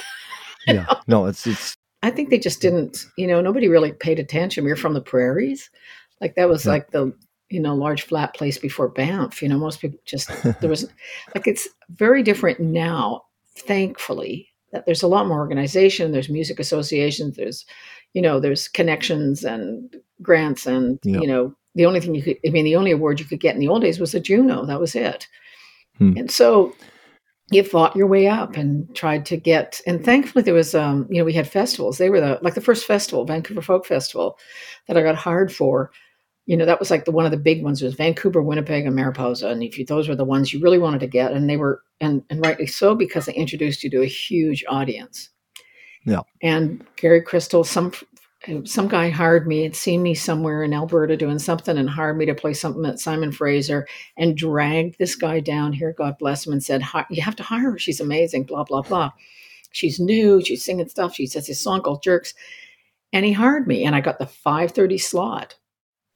Yeah. 0.66 0.86
No, 1.08 1.24
it's, 1.26 1.46
it's, 1.46 1.74
I 2.02 2.10
think 2.10 2.30
they 2.30 2.38
just 2.38 2.60
didn't, 2.62 3.04
you 3.16 3.26
know, 3.26 3.40
nobody 3.40 3.68
really 3.68 3.92
paid 3.92 4.18
attention. 4.18 4.64
We 4.64 4.70
were 4.70 4.76
from 4.76 4.94
the 4.94 5.00
prairies. 5.02 5.70
Like 6.20 6.34
that 6.36 6.48
was 6.48 6.64
Yeah. 6.64 6.72
like 6.72 6.90
the, 6.90 7.12
you 7.50 7.60
know, 7.60 7.74
large 7.74 8.02
flat 8.02 8.34
place 8.34 8.58
before 8.58 8.88
Banff. 8.88 9.42
You 9.42 9.48
know, 9.48 9.58
most 9.58 9.80
people 9.80 9.98
just, 10.04 10.28
there 10.60 10.70
was, 10.70 10.84
like, 11.34 11.46
it's 11.46 11.68
very 11.90 12.22
different 12.22 12.60
now, 12.60 13.22
thankfully, 13.56 14.48
that 14.72 14.86
there's 14.86 15.02
a 15.02 15.08
lot 15.08 15.26
more 15.26 15.38
organization. 15.38 16.12
There's 16.12 16.28
music 16.28 16.58
associations. 16.60 17.36
There's, 17.36 17.66
you 18.14 18.22
know, 18.22 18.40
there's 18.40 18.68
connections 18.68 19.44
and 19.44 19.94
grants. 20.22 20.66
And, 20.66 20.98
Yeah. 21.04 21.20
you 21.20 21.26
know, 21.26 21.54
the 21.74 21.86
only 21.86 22.00
thing 22.00 22.14
you 22.14 22.22
could, 22.22 22.38
I 22.46 22.50
mean, 22.50 22.64
the 22.64 22.76
only 22.76 22.90
award 22.92 23.20
you 23.20 23.26
could 23.26 23.40
get 23.40 23.54
in 23.54 23.60
the 23.60 23.68
old 23.68 23.82
days 23.82 24.00
was 24.00 24.14
a 24.14 24.20
Juno. 24.20 24.64
That 24.66 24.80
was 24.80 24.94
it. 24.94 25.26
Hmm. 25.98 26.14
And 26.16 26.30
so, 26.30 26.74
you 27.50 27.64
fought 27.64 27.96
your 27.96 28.06
way 28.06 28.28
up 28.28 28.56
and 28.56 28.94
tried 28.94 29.26
to 29.26 29.36
get 29.36 29.80
and 29.86 30.04
thankfully 30.04 30.42
there 30.42 30.54
was 30.54 30.74
um 30.74 31.06
you 31.10 31.18
know 31.18 31.24
we 31.24 31.32
had 31.32 31.48
festivals. 31.48 31.98
They 31.98 32.10
were 32.10 32.20
the 32.20 32.38
like 32.42 32.54
the 32.54 32.60
first 32.60 32.86
festival 32.86 33.24
vancouver 33.24 33.62
folk 33.62 33.86
festival 33.86 34.38
that 34.86 34.96
i 34.96 35.02
got 35.02 35.16
hired 35.16 35.52
for. 35.52 35.90
You 36.46 36.56
know 36.56 36.64
that 36.64 36.80
was 36.80 36.90
like 36.90 37.04
the 37.04 37.12
one 37.12 37.24
of 37.24 37.30
the 37.30 37.36
big 37.36 37.62
ones 37.62 37.82
was 37.82 37.94
vancouver 37.94 38.42
winnipeg 38.42 38.86
and 38.86 38.96
mariposa 38.96 39.48
and 39.48 39.62
if 39.62 39.78
you, 39.78 39.84
those 39.84 40.08
were 40.08 40.16
the 40.16 40.24
ones 40.24 40.52
you 40.52 40.60
really 40.60 40.78
wanted 40.78 41.00
to 41.00 41.06
get 41.06 41.32
and 41.32 41.48
they 41.48 41.56
were 41.56 41.82
and 42.00 42.22
and 42.30 42.44
rightly 42.44 42.66
so 42.66 42.94
because 42.94 43.26
they 43.26 43.34
introduced 43.34 43.84
you 43.84 43.90
to 43.90 44.02
a 44.02 44.06
huge 44.06 44.64
audience. 44.68 45.30
Yeah. 46.06 46.22
and 46.42 46.82
Gary 46.96 47.20
Cristall 47.20 47.66
some 47.66 47.92
some 48.64 48.88
guy 48.88 49.10
hired 49.10 49.46
me 49.46 49.62
had 49.62 49.76
seen 49.76 50.02
me 50.02 50.14
somewhere 50.14 50.62
in 50.62 50.72
alberta 50.72 51.16
doing 51.16 51.38
something 51.38 51.76
and 51.76 51.90
hired 51.90 52.16
me 52.16 52.24
to 52.26 52.34
play 52.34 52.54
something 52.54 52.86
at 52.86 52.98
simon 52.98 53.32
fraser 53.32 53.86
and 54.16 54.36
dragged 54.36 54.96
this 54.98 55.14
guy 55.14 55.40
down 55.40 55.72
here, 55.74 55.92
God 55.96 56.16
bless 56.18 56.46
him, 56.46 56.52
and 56.52 56.62
said, 56.62 56.82
You 57.10 57.22
have 57.22 57.36
to 57.36 57.42
hire 57.42 57.72
her. 57.72 57.78
She's 57.78 58.00
amazing, 58.00 58.44
blah, 58.44 58.64
blah, 58.64 58.82
blah. 58.82 59.10
She's 59.72 60.00
new. 60.00 60.42
She's 60.44 60.64
singing 60.64 60.88
stuff. 60.88 61.14
She 61.14 61.26
says 61.26 61.46
this 61.46 61.60
song 61.62 61.82
called 61.82 62.02
Jerks. 62.02 62.34
And 63.12 63.24
he 63.26 63.32
hired 63.32 63.66
me, 63.66 63.84
and 63.84 63.94
I 63.94 64.00
got 64.00 64.18
the 64.18 64.26
530 64.26 64.98
slot, 64.98 65.56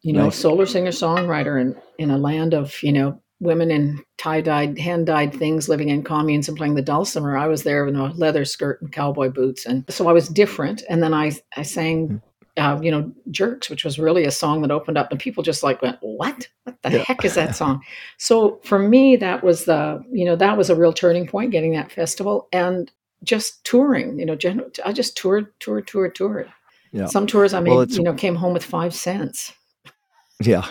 you 0.02 0.12
know, 0.12 0.24
Nice. 0.24 0.36
solar 0.36 0.64
singer 0.66 0.92
songwriter 0.92 1.60
in, 1.60 1.76
in 1.98 2.10
a 2.10 2.18
land 2.18 2.54
of, 2.54 2.80
you 2.82 2.92
know, 2.92 3.20
women 3.40 3.70
in 3.70 4.02
tie 4.16 4.40
dyed, 4.40 4.78
hand 4.78 5.06
dyed 5.06 5.34
things 5.34 5.68
living 5.68 5.88
in 5.88 6.02
communes 6.02 6.48
and 6.48 6.56
playing 6.56 6.74
the 6.74 6.82
dulcimer. 6.82 7.36
I 7.36 7.46
was 7.46 7.62
there 7.62 7.86
in 7.86 7.96
a 7.96 8.12
leather 8.14 8.44
skirt 8.44 8.80
and 8.80 8.90
cowboy 8.92 9.28
boots. 9.28 9.66
And 9.66 9.84
so 9.88 10.08
I 10.08 10.12
was 10.12 10.28
different. 10.28 10.82
And 10.88 11.02
then 11.02 11.12
I, 11.12 11.32
I 11.56 11.62
sang 11.62 12.22
uh, 12.56 12.78
you 12.80 12.90
know, 12.90 13.10
Jerks, 13.30 13.68
which 13.68 13.84
was 13.84 13.98
really 13.98 14.24
a 14.24 14.30
song 14.30 14.62
that 14.62 14.70
opened 14.70 14.96
up, 14.96 15.10
and 15.10 15.18
people 15.18 15.42
just 15.42 15.64
like 15.64 15.82
went, 15.82 15.98
"What? 16.00 16.48
What 16.62 16.80
the 16.82 16.90
Yeah. 16.92 17.04
heck 17.04 17.24
is 17.24 17.34
that 17.34 17.56
song?" 17.56 17.82
So 18.18 18.60
for 18.62 18.78
me, 18.78 19.16
that 19.16 19.42
was 19.42 19.64
the, 19.64 20.04
you 20.12 20.24
know, 20.24 20.36
that 20.36 20.56
was 20.56 20.70
a 20.70 20.76
real 20.76 20.92
turning 20.92 21.26
point, 21.26 21.50
getting 21.50 21.72
that 21.72 21.90
festival 21.90 22.46
and 22.52 22.90
just 23.24 23.64
touring. 23.64 24.20
You 24.20 24.26
know, 24.26 24.36
gen- 24.36 24.70
I 24.84 24.92
just 24.92 25.16
toured, 25.16 25.48
toured, 25.58 25.88
toured, 25.88 26.14
toured. 26.14 26.48
Yeah. 26.92 27.06
Some 27.06 27.26
tours 27.26 27.54
I 27.54 27.60
made, 27.60 27.70
Well, 27.72 27.86
you 27.88 28.04
know, 28.04 28.14
came 28.14 28.36
home 28.36 28.52
with 28.52 28.64
five 28.64 28.94
cents. 28.94 29.52
Yeah, 30.44 30.66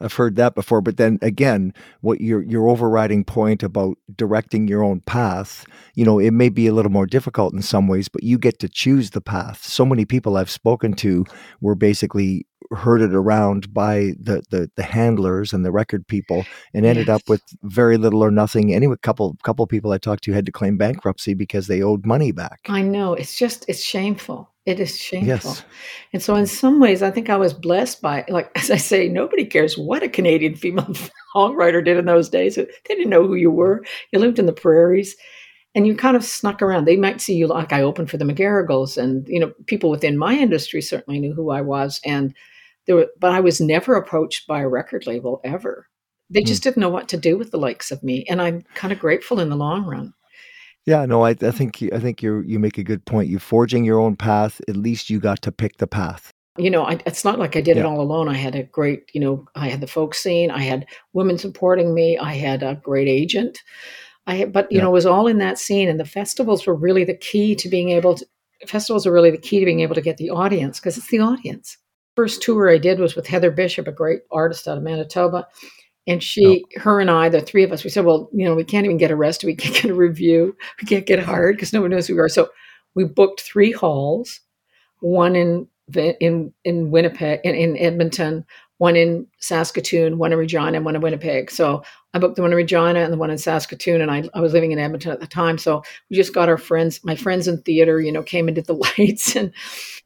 I've 0.00 0.12
heard 0.12 0.36
that 0.36 0.54
before. 0.54 0.80
But 0.80 0.98
then 0.98 1.18
again, 1.22 1.72
what 2.02 2.20
your 2.20 2.42
your 2.42 2.68
overriding 2.68 3.24
point 3.24 3.62
about 3.62 3.96
directing 4.16 4.68
your 4.68 4.82
own 4.82 5.00
path, 5.00 5.66
you 5.94 6.04
know, 6.04 6.18
it 6.18 6.32
may 6.32 6.50
be 6.50 6.66
a 6.66 6.74
little 6.74 6.90
more 6.90 7.06
difficult 7.06 7.54
in 7.54 7.62
some 7.62 7.88
ways, 7.88 8.08
but 8.08 8.22
you 8.22 8.38
get 8.38 8.58
to 8.58 8.68
choose 8.68 9.10
the 9.10 9.20
path. 9.20 9.64
So 9.64 9.86
many 9.86 10.04
people 10.04 10.36
I've 10.36 10.50
spoken 10.50 10.92
to 10.94 11.24
were 11.60 11.74
basically 11.74 12.46
herded 12.72 13.14
around 13.14 13.72
by 13.72 14.12
the 14.20 14.42
the, 14.50 14.70
the 14.76 14.82
handlers 14.82 15.52
and 15.52 15.64
the 15.64 15.72
record 15.72 16.06
people, 16.06 16.44
and 16.74 16.84
ended 16.84 17.08
up 17.08 17.22
with 17.28 17.42
very 17.62 17.96
little 17.96 18.22
or 18.22 18.30
nothing. 18.30 18.74
Anyway, 18.74 18.96
couple 19.02 19.36
couple 19.42 19.66
people 19.66 19.92
I 19.92 19.98
talked 19.98 20.24
to 20.24 20.32
had 20.32 20.46
to 20.46 20.52
claim 20.52 20.76
bankruptcy 20.76 21.34
because 21.34 21.66
they 21.66 21.82
owed 21.82 22.06
money 22.06 22.32
back. 22.32 22.60
I 22.68 22.82
know 22.82 23.14
it's 23.14 23.36
just 23.36 23.64
it's 23.68 23.82
shameful. 23.82 24.50
It 24.66 24.80
is 24.80 24.98
shameful. 24.98 25.28
Yes. 25.28 25.64
And 26.12 26.22
so, 26.22 26.34
in 26.34 26.46
some 26.46 26.78
ways, 26.78 27.02
I 27.02 27.10
think 27.10 27.30
I 27.30 27.36
was 27.36 27.54
blessed 27.54 28.02
by, 28.02 28.26
like, 28.28 28.50
as 28.54 28.70
I 28.70 28.76
say, 28.76 29.08
nobody 29.08 29.46
cares 29.46 29.78
what 29.78 30.02
a 30.02 30.10
Canadian 30.10 30.56
female 30.56 30.84
songwriter 31.34 31.82
did 31.82 31.96
in 31.96 32.04
those 32.04 32.28
days. 32.28 32.56
They 32.56 32.66
didn't 32.86 33.08
know 33.08 33.26
who 33.26 33.34
you 33.34 33.50
were. 33.50 33.82
You 34.12 34.18
lived 34.18 34.38
in 34.38 34.44
the 34.44 34.52
prairies 34.52 35.16
and 35.78 35.86
you 35.86 35.94
kind 35.94 36.16
of 36.16 36.24
snuck 36.24 36.60
around. 36.60 36.86
They 36.86 36.96
might 36.96 37.20
see 37.20 37.36
you 37.36 37.46
like 37.46 37.72
I 37.72 37.82
opened 37.82 38.10
for 38.10 38.16
the 38.16 38.24
McGarrigles, 38.24 38.98
and, 38.98 39.28
you 39.28 39.38
know, 39.38 39.52
people 39.66 39.90
within 39.90 40.18
my 40.18 40.34
industry 40.34 40.82
certainly 40.82 41.20
knew 41.20 41.32
who 41.32 41.50
I 41.50 41.60
was. 41.60 42.00
And 42.04 42.34
there 42.86 42.96
were, 42.96 43.06
but 43.20 43.30
I 43.30 43.38
was 43.38 43.60
never 43.60 43.94
approached 43.94 44.48
by 44.48 44.60
a 44.60 44.68
record 44.68 45.06
label 45.06 45.40
ever. 45.44 45.86
They 46.30 46.40
hmm. 46.40 46.46
just 46.46 46.64
didn't 46.64 46.80
know 46.80 46.88
what 46.88 47.06
to 47.10 47.16
do 47.16 47.38
with 47.38 47.52
the 47.52 47.58
likes 47.58 47.92
of 47.92 48.02
me. 48.02 48.24
And 48.28 48.42
I'm 48.42 48.64
kind 48.74 48.92
of 48.92 48.98
grateful 48.98 49.38
in 49.38 49.50
the 49.50 49.56
long 49.56 49.84
run. 49.84 50.14
Yeah, 50.84 51.06
no, 51.06 51.24
I, 51.24 51.30
I 51.30 51.52
think 51.52 51.80
I 51.92 52.00
think 52.00 52.24
you 52.24 52.40
you 52.40 52.58
make 52.58 52.78
a 52.78 52.82
good 52.82 53.04
point. 53.04 53.28
You 53.28 53.38
forging 53.38 53.84
your 53.84 54.00
own 54.00 54.16
path. 54.16 54.60
At 54.68 54.76
least 54.76 55.08
you 55.08 55.20
got 55.20 55.42
to 55.42 55.52
pick 55.52 55.76
the 55.76 55.86
path. 55.86 56.32
you 56.58 56.70
know, 56.70 56.82
I, 56.82 56.98
it's 57.06 57.24
not 57.24 57.38
like 57.38 57.54
I 57.54 57.60
did 57.60 57.76
it 57.76 57.86
all 57.86 58.00
alone. 58.00 58.28
I 58.28 58.34
had 58.34 58.56
a 58.56 58.64
great, 58.64 59.10
you 59.12 59.20
know, 59.20 59.46
I 59.54 59.68
had 59.68 59.80
the 59.80 59.86
folk 59.86 60.16
scene. 60.16 60.50
I 60.50 60.62
had 60.62 60.86
women 61.12 61.38
supporting 61.38 61.94
me. 61.94 62.18
I 62.18 62.34
had 62.34 62.64
a 62.64 62.80
great 62.82 63.06
agent. 63.06 63.60
I 64.28 64.44
but 64.44 64.70
you 64.70 64.76
Yeah. 64.76 64.84
know, 64.84 64.90
it 64.90 64.92
was 64.92 65.06
all 65.06 65.26
in 65.26 65.38
that 65.38 65.58
scene. 65.58 65.88
And 65.88 65.98
the 65.98 66.04
festivals 66.04 66.66
were 66.66 66.74
really 66.76 67.02
the 67.04 67.16
key 67.16 67.56
to 67.56 67.68
being 67.68 67.90
able 67.90 68.14
to. 68.16 68.26
Festivals 68.66 69.06
are 69.06 69.12
really 69.12 69.30
the 69.32 69.38
key 69.38 69.58
to 69.58 69.64
being 69.64 69.80
able 69.80 69.94
to 69.96 70.00
get 70.00 70.16
the 70.18 70.30
audience 70.30 70.78
because 70.78 70.96
it's 70.98 71.08
the 71.08 71.20
audience. 71.20 71.76
First 72.14 72.42
tour 72.42 72.68
I 72.68 72.78
did 72.78 72.98
was 73.00 73.16
with 73.16 73.26
Heather 73.26 73.50
Bishop, 73.50 73.86
a 73.88 73.92
great 73.92 74.20
artist 74.30 74.68
out 74.68 74.76
of 74.76 74.82
Manitoba. 74.82 75.46
And 76.06 76.22
she, 76.22 76.64
her 76.76 77.00
and 77.00 77.10
I, 77.10 77.28
the 77.28 77.40
three 77.40 77.62
of 77.62 77.70
us, 77.70 77.84
we 77.84 77.90
said, 77.90 78.04
well, 78.04 78.30
you 78.32 78.44
know, 78.44 78.54
we 78.54 78.64
can't 78.64 78.86
even 78.86 78.96
get 78.96 79.10
arrested. 79.12 79.46
We 79.46 79.54
can't 79.56 79.74
get 79.74 79.90
a 79.90 79.94
review. 79.94 80.56
We 80.80 80.86
can't 80.88 81.06
get 81.06 81.18
hired 81.20 81.56
because 81.56 81.72
no 81.72 81.80
one 81.82 81.90
knows 81.90 82.06
who 82.06 82.14
we 82.14 82.20
are. 82.20 82.28
So 82.28 82.48
we 82.94 83.04
booked 83.04 83.42
three 83.42 83.72
halls, 83.72 84.40
one 85.00 85.36
in 85.36 85.68
in 85.94 86.52
in 86.64 86.90
Winnipeg, 86.90 87.40
in, 87.44 87.54
in 87.54 87.76
Edmonton, 87.76 88.44
one 88.78 88.94
in 88.94 89.26
Saskatoon, 89.40 90.18
one 90.18 90.32
in 90.32 90.38
Regina, 90.38 90.76
and 90.76 90.84
one 90.84 90.94
in 90.94 91.02
Winnipeg. 91.02 91.50
So 91.50 91.82
I 92.14 92.18
booked 92.20 92.36
the 92.36 92.42
one 92.42 92.52
in 92.52 92.56
Regina 92.56 93.00
and 93.00 93.12
the 93.12 93.16
one 93.16 93.30
in 93.30 93.36
Saskatoon, 93.36 94.00
and 94.00 94.10
I, 94.10 94.24
I 94.34 94.40
was 94.40 94.52
living 94.52 94.70
in 94.70 94.78
Edmonton 94.78 95.10
at 95.10 95.20
the 95.20 95.26
time. 95.26 95.58
So 95.58 95.82
we 96.08 96.16
just 96.16 96.32
got 96.32 96.48
our 96.48 96.56
friends, 96.56 97.04
my 97.04 97.16
friends 97.16 97.48
in 97.48 97.60
theater, 97.62 98.00
you 98.00 98.12
know, 98.12 98.22
came 98.22 98.46
and 98.46 98.54
did 98.54 98.66
the 98.66 98.74
lights 98.98 99.34
and 99.36 99.52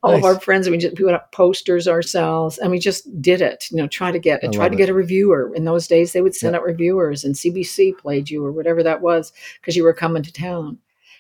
all 0.03 0.13
nice. 0.13 0.21
of 0.21 0.25
our 0.25 0.41
friends, 0.41 0.67
and 0.67 0.73
we 0.73 0.79
just 0.79 0.97
put 0.97 1.15
up 1.15 1.33
posters 1.33 1.87
ourselves, 1.87 2.57
and 2.59 2.71
we 2.71 2.79
just 2.79 3.21
did 3.21 3.43
it. 3.43 3.71
You 3.71 3.77
know, 3.77 3.87
try 3.87 4.11
to 4.11 4.19
get, 4.19 4.41
try 4.53 4.69
to 4.69 4.75
it. 4.75 4.79
get 4.79 4.89
a 4.89 4.95
reviewer. 4.95 5.53
In 5.55 5.65
those 5.65 5.87
days, 5.87 6.13
they 6.13 6.23
would 6.23 6.35
send 6.35 6.57
out 6.57 6.65
reviewers, 6.65 7.25
and 7.25 7.35
CBC 7.35 7.99
played 7.99 8.31
you 8.31 8.45
or 8.45 8.53
whatever 8.53 8.83
that 8.83 9.03
was 9.03 9.33
because 9.61 9.77
you 9.77 9.85
were 9.85 9.93
coming 9.93 10.23
to 10.23 10.33
town, 10.33 10.79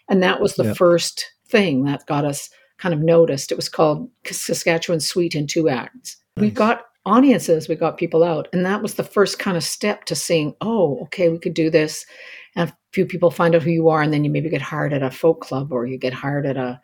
and 0.08 0.22
that 0.22 0.40
was 0.40 0.56
the 0.56 0.74
first 0.74 1.32
thing 1.46 1.84
that 1.84 2.06
got 2.06 2.24
us 2.24 2.48
kind 2.78 2.94
of 2.94 3.00
noticed. 3.00 3.52
It 3.52 3.56
was 3.56 3.68
called 3.68 4.08
Saskatchewan 4.24 5.00
Suite 5.00 5.34
in 5.34 5.46
Two 5.46 5.68
Acts. 5.68 6.16
Nice. 6.36 6.42
We 6.42 6.50
got 6.50 6.86
audiences, 7.04 7.68
we 7.68 7.74
got 7.74 7.98
people 7.98 8.22
out. 8.22 8.48
And 8.52 8.64
that 8.64 8.82
was 8.82 8.94
the 8.94 9.04
first 9.04 9.38
kind 9.38 9.56
of 9.56 9.64
step 9.64 10.04
to 10.06 10.14
seeing, 10.14 10.54
oh, 10.60 10.98
okay, 11.04 11.28
we 11.28 11.38
could 11.38 11.54
do 11.54 11.70
this. 11.70 12.06
And 12.54 12.70
a 12.70 12.76
few 12.92 13.06
people 13.06 13.30
find 13.30 13.54
out 13.54 13.62
who 13.62 13.70
you 13.70 13.88
are, 13.88 14.02
and 14.02 14.12
then 14.12 14.24
you 14.24 14.30
maybe 14.30 14.50
get 14.50 14.62
hired 14.62 14.92
at 14.92 15.02
a 15.02 15.10
folk 15.10 15.40
club 15.40 15.72
or 15.72 15.86
you 15.86 15.98
get 15.98 16.12
hired 16.12 16.46
at 16.46 16.56
a, 16.56 16.80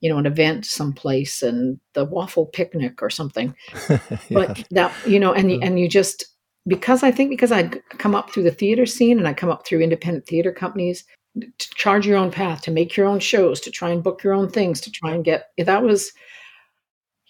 you 0.00 0.08
know, 0.08 0.18
an 0.18 0.26
event 0.26 0.64
someplace 0.64 1.42
and 1.42 1.78
the 1.94 2.04
waffle 2.04 2.46
picnic 2.46 3.02
or 3.02 3.10
something. 3.10 3.54
yeah. 3.90 3.98
But 4.30 4.64
that, 4.70 4.92
you 5.06 5.20
know, 5.20 5.32
and 5.32 5.50
mm-hmm. 5.50 5.62
and 5.62 5.78
you 5.78 5.88
just 5.88 6.24
because 6.66 7.02
I 7.02 7.10
think 7.10 7.30
because 7.30 7.52
I'd 7.52 7.82
come 7.98 8.14
up 8.14 8.30
through 8.30 8.44
the 8.44 8.50
theater 8.50 8.86
scene 8.86 9.18
and 9.18 9.28
I 9.28 9.34
come 9.34 9.50
up 9.50 9.66
through 9.66 9.80
independent 9.80 10.26
theater 10.26 10.52
companies, 10.52 11.04
to 11.38 11.70
charge 11.74 12.06
your 12.06 12.16
own 12.16 12.30
path, 12.30 12.62
to 12.62 12.70
make 12.70 12.96
your 12.96 13.06
own 13.06 13.20
shows, 13.20 13.60
to 13.60 13.70
try 13.70 13.90
and 13.90 14.02
book 14.02 14.24
your 14.24 14.32
own 14.32 14.48
things, 14.48 14.80
to 14.80 14.90
try 14.90 15.12
and 15.12 15.24
get 15.24 15.50
that 15.58 15.82
was 15.82 16.12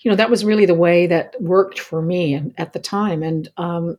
you 0.00 0.11
know 0.11 0.16
that 0.16 0.30
was 0.30 0.45
really 0.45 0.66
the 0.66 0.75
way 0.75 1.07
that 1.07 1.35
worked 1.40 1.78
for 1.78 2.02
me 2.02 2.35
and 2.35 2.54
at 2.59 2.73
the 2.73 2.78
time 2.78 3.23
and 3.23 3.49
um, 3.57 3.97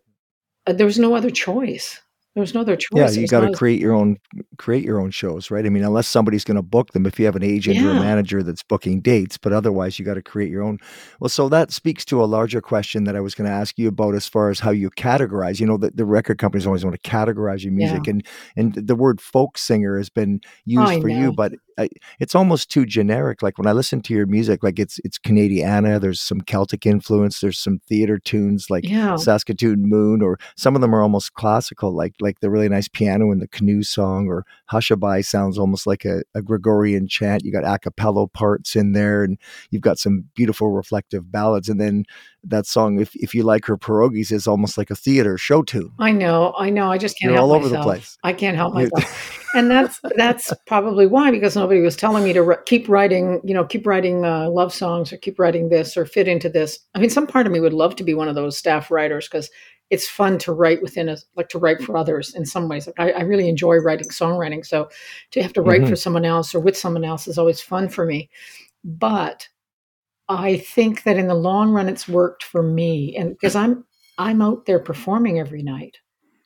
uh, 0.68 0.74
there 0.74 0.86
was 0.86 1.00
no 1.00 1.16
other 1.16 1.30
choice 1.30 2.02
there 2.34 2.42
was 2.42 2.54
no 2.54 2.62
other 2.62 2.78
choice. 2.78 3.16
Yeah, 3.16 3.22
you 3.22 3.28
got 3.28 3.42
to 3.42 3.52
create 3.52 3.82
your 3.82 3.92
own 3.92 4.18
create 4.58 4.86
your 4.86 5.02
own 5.02 5.12
shows, 5.12 5.52
right? 5.52 5.66
I 5.66 5.70
mean, 5.70 5.84
unless 5.84 6.08
somebody's 6.08 6.46
going 6.46 6.56
to 6.56 6.62
book 6.62 6.94
them, 6.94 7.06
if 7.06 7.20
you 7.20 7.26
have 7.26 7.36
an 7.36 7.44
agent 7.44 7.76
yeah. 7.76 7.88
or 7.88 7.90
a 7.92 7.96
manager 7.96 8.42
that's 8.42 8.64
booking 8.64 9.02
dates, 9.02 9.38
but 9.38 9.52
otherwise 9.52 10.00
you 10.00 10.06
got 10.06 10.14
to 10.14 10.22
create 10.22 10.50
your 10.50 10.64
own. 10.64 10.80
Well, 11.20 11.28
so 11.28 11.50
that 11.50 11.72
speaks 11.72 12.06
to 12.06 12.24
a 12.24 12.26
larger 12.26 12.62
question 12.62 13.04
that 13.04 13.18
I 13.18 13.20
was 13.20 13.36
going 13.36 13.50
to 13.50 13.54
ask 13.54 13.78
you 13.78 13.90
about 13.90 14.16
as 14.16 14.30
far 14.30 14.50
as 14.50 14.62
how 14.62 14.72
you 14.72 14.90
categorize. 14.92 15.60
You 15.60 15.68
know, 15.68 15.76
the, 15.76 15.92
the 15.92 16.06
record 16.06 16.38
companies 16.38 16.66
always 16.66 16.86
want 16.86 17.02
to 17.02 17.10
categorize 17.10 17.66
your 17.66 17.74
music, 17.74 18.06
yeah. 18.06 18.12
and 18.12 18.28
and 18.56 18.74
the 18.76 18.96
word 18.96 19.20
folk 19.20 19.58
singer 19.58 19.98
has 19.98 20.10
been 20.10 20.40
used 20.64 21.02
for 21.02 21.10
you, 21.10 21.34
but 21.34 21.52
it's 22.20 22.36
almost 22.36 22.70
too 22.70 22.86
generic. 22.86 23.42
Like 23.42 23.58
when 23.58 23.68
I 23.68 23.72
listen 23.72 24.02
to 24.02 24.14
your 24.14 24.26
music, 24.26 24.64
like 24.64 24.80
it's 24.80 25.00
it's 25.04 25.18
Canadiana. 25.18 26.00
There's 26.00 26.22
some 26.22 26.42
Celtic 26.42 26.86
influence. 26.86 27.40
There's 27.40 27.60
some 27.60 27.80
theater 27.88 28.18
tunes 28.18 28.70
like 28.70 28.88
yeah. 28.88 29.16
Saskatoon 29.16 29.90
Moon, 29.90 30.22
or 30.22 30.40
some 30.56 30.76
of 30.76 30.82
them 30.82 30.94
are 30.96 31.02
almost 31.02 31.34
classical, 31.34 31.96
like 31.96 32.14
like 32.20 32.40
the 32.40 32.50
really 32.50 32.70
nice 32.70 32.88
piano 32.88 33.32
in 33.32 33.40
the 33.40 33.48
canoe 33.48 33.84
song, 33.84 34.28
or 34.28 34.46
Hushabye 34.72 35.26
sounds 35.26 35.58
almost 35.58 35.88
like 35.88 36.06
a, 36.06 36.22
a 36.36 36.42
Gregorian 36.42 37.08
chant. 37.08 37.44
You 37.44 37.52
got 37.52 37.66
a 37.66 37.80
cappella 37.80 38.28
parts 38.28 38.76
in 38.76 38.94
there, 38.94 39.24
and 39.24 39.38
you've 39.70 39.82
got 39.82 40.00
some 40.00 40.26
beautiful 40.36 40.72
reflective 40.72 41.32
ballads. 41.32 41.70
And 41.70 41.80
then 41.80 42.06
that 42.44 42.66
song, 42.66 43.00
if 43.00 43.16
if 43.16 43.36
you 43.36 43.44
like 43.44 43.66
her 43.66 43.78
pierogies, 43.78 44.32
is 44.32 44.48
almost 44.48 44.78
like 44.78 44.90
a 44.90 44.96
theater 44.96 45.38
show 45.38 45.64
tune. 45.64 45.92
I 46.00 46.12
know, 46.12 46.54
I 46.58 46.70
know. 46.70 46.92
I 46.92 46.98
just 46.98 47.18
can't 47.20 47.32
You're 47.32 47.40
help 47.40 47.52
all 47.52 47.60
myself. 47.60 47.84
the 47.84 47.84
place. 47.84 48.18
I 48.24 48.34
can't 48.34 48.58
help 48.58 48.74
myself 48.74 49.40
and 49.54 49.70
that's 49.70 50.00
that's 50.16 50.52
probably 50.66 51.08
why 51.08 51.32
because 51.32 51.56
nobody 51.56 51.82
was 51.82 51.96
telling 51.96 52.24
me 52.24 52.34
to 52.34 52.58
keep 52.66 52.88
writing 52.88 53.42
you 53.44 53.54
know 53.54 53.66
keep 53.66 53.86
writing 53.86 54.26
uh, 54.26 54.50
love 54.50 54.74
songs 54.74 55.12
or 55.12 55.18
keep 55.18 55.40
writing 55.40 55.70
this 55.70 55.98
or 55.98 56.06
fit 56.06 56.28
into 56.28 56.50
this 56.50 56.80
i 56.96 57.00
mean 57.00 57.10
some 57.10 57.28
part 57.28 57.46
of 57.46 57.52
me 57.52 57.60
would 57.60 57.74
love 57.74 57.96
to 57.96 58.04
be 58.04 58.14
one 58.14 58.28
of 58.28 58.36
those 58.36 58.58
staff 58.58 58.92
writers 58.92 59.28
because 59.28 59.50
it's 59.90 60.08
fun 60.08 60.38
to 60.38 60.54
write 60.54 60.82
within 60.82 61.10
a 61.10 61.18
like 61.36 61.50
to 61.50 61.60
write 61.60 61.82
for 61.82 61.98
others 61.98 62.34
in 62.34 62.46
some 62.46 62.70
ways 62.70 62.88
I, 62.98 63.12
I 63.12 63.22
really 63.22 63.50
enjoy 63.50 63.78
writing 63.78 64.08
songwriting 64.08 64.66
so 64.66 64.90
to 65.32 65.42
have 65.42 65.54
to 65.54 65.62
write 65.62 65.82
mm-hmm. 65.82 65.90
for 65.90 65.96
someone 65.96 66.26
else 66.26 66.56
or 66.56 66.60
with 66.60 66.78
someone 66.78 67.04
else 67.04 67.28
is 67.28 67.38
always 67.38 67.62
fun 67.62 67.90
for 67.90 68.06
me 68.06 68.30
but 68.84 69.48
i 70.38 70.58
think 70.58 71.04
that 71.04 71.18
in 71.18 71.28
the 71.28 71.36
long 71.36 71.72
run 71.72 71.90
it's 71.90 72.08
worked 72.08 72.44
for 72.44 72.64
me. 72.64 73.16
And 73.18 73.32
because 73.32 73.56
i'm 73.56 73.86
i'm 74.18 74.42
out 74.42 74.66
there 74.66 74.80
performing 74.80 75.40
every 75.40 75.64
night. 75.64 75.98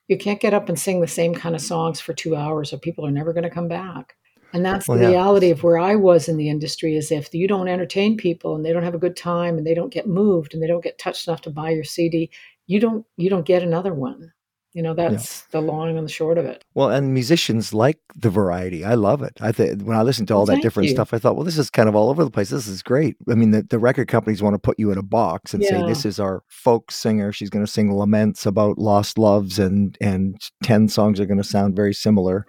You 0.07 0.17
can't 0.17 0.39
get 0.39 0.53
up 0.53 0.69
and 0.69 0.79
sing 0.79 1.01
the 1.01 1.07
same 1.07 1.33
kind 1.33 1.55
of 1.55 1.61
songs 1.61 1.99
for 1.99 2.13
two 2.13 2.35
hours 2.35 2.71
or 2.71 2.77
people 2.77 3.05
are 3.05 3.11
never 3.11 3.33
going 3.33 3.43
to 3.43 3.49
come 3.49 3.67
back. 3.67 4.15
And 4.53 4.63
that's 4.63 4.87
well, 4.87 4.99
the 4.99 5.05
yeah. 5.05 5.09
reality 5.09 5.49
of 5.51 5.63
where 5.63 5.77
i 5.77 5.95
was 5.95 6.29
in 6.29 6.37
the 6.37 6.49
industry 6.49 6.95
is 6.95 7.11
if 7.11 7.33
you 7.33 7.47
don't 7.47 7.67
entertain 7.67 8.15
people 8.15 8.55
and 8.55 8.63
they 8.63 8.71
don't 8.71 8.83
have 8.83 8.95
a 8.95 8.99
good 8.99 9.17
time 9.17 9.57
and 9.57 9.65
they 9.65 9.73
don't 9.73 9.93
get 9.93 10.07
moved 10.07 10.53
and 10.53 10.63
they 10.63 10.67
don't 10.67 10.83
get 10.83 10.97
touched 10.97 11.27
enough 11.27 11.41
to 11.41 11.49
buy 11.49 11.71
your 11.71 11.83
cd 11.83 12.29
you 12.67 12.79
don't 12.79 13.05
you 13.17 13.29
don't 13.29 13.45
get 13.45 13.63
another 13.63 13.93
one 13.93 14.31
you 14.75 14.83
know 14.83 14.93
that's 14.93 15.39
yeah. 15.39 15.45
the 15.51 15.61
long 15.61 15.97
and 15.97 16.05
the 16.05 16.11
short 16.11 16.37
of 16.37 16.45
it. 16.45 16.65
Well 16.73 16.91
and 16.91 17.13
musicians 17.13 17.73
like 17.73 17.97
the 18.13 18.29
variety. 18.29 18.83
I 18.83 18.95
love 18.95 19.23
it. 19.23 19.31
I 19.39 19.53
think 19.53 19.81
when 19.81 19.95
i 19.95 20.01
listened 20.01 20.27
to 20.27 20.33
all 20.33 20.45
well, 20.45 20.53
that 20.55 20.61
different 20.61 20.89
you. 20.89 20.95
stuff 20.95 21.13
i 21.13 21.17
thought 21.17 21.35
well 21.35 21.45
this 21.45 21.57
is 21.57 21.69
kind 21.69 21.87
of 21.87 21.95
all 21.95 22.09
over 22.09 22.25
the 22.25 22.29
place. 22.29 22.49
This 22.49 22.67
is 22.67 22.83
great. 22.83 23.15
I 23.31 23.35
mean 23.35 23.51
the, 23.51 23.63
the 23.63 23.79
record 23.79 24.09
companies 24.09 24.43
want 24.43 24.53
to 24.53 24.59
put 24.59 24.77
you 24.77 24.91
in 24.91 24.97
a 24.97 25.03
box 25.03 25.53
and 25.53 25.63
yeah. 25.63 25.69
say 25.69 25.87
this 25.87 26.05
is 26.05 26.19
our 26.19 26.43
folk 26.49 26.91
singer. 26.91 27.31
She's 27.31 27.49
going 27.49 27.65
to 27.65 27.71
sing 27.71 27.89
laments 27.89 28.45
about 28.45 28.77
lost 28.77 29.17
loves 29.17 29.57
and 29.57 29.97
and 30.01 30.37
10 30.63 30.89
songs 30.89 31.21
are 31.21 31.25
going 31.25 31.41
to 31.41 31.43
sound 31.43 31.73
very 31.73 31.93
similar. 31.93 32.45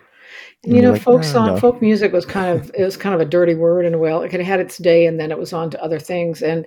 And 0.64 0.74
you 0.74 0.82
know 0.82 0.92
like, 0.92 1.02
folk 1.02 1.22
song 1.22 1.46
no. 1.46 1.56
folk 1.58 1.80
music 1.80 2.12
was 2.12 2.26
kind 2.26 2.58
of 2.58 2.72
it 2.74 2.84
was 2.84 2.96
kind 2.96 3.14
of 3.14 3.20
a 3.20 3.24
dirty 3.24 3.54
word 3.54 3.86
in 3.86 3.94
a 3.94 3.98
way. 3.98 4.12
It 4.12 4.40
had 4.40 4.58
its 4.58 4.78
day 4.78 5.06
and 5.06 5.20
then 5.20 5.30
it 5.30 5.38
was 5.38 5.52
on 5.52 5.70
to 5.70 5.80
other 5.80 6.00
things. 6.00 6.42
And 6.42 6.66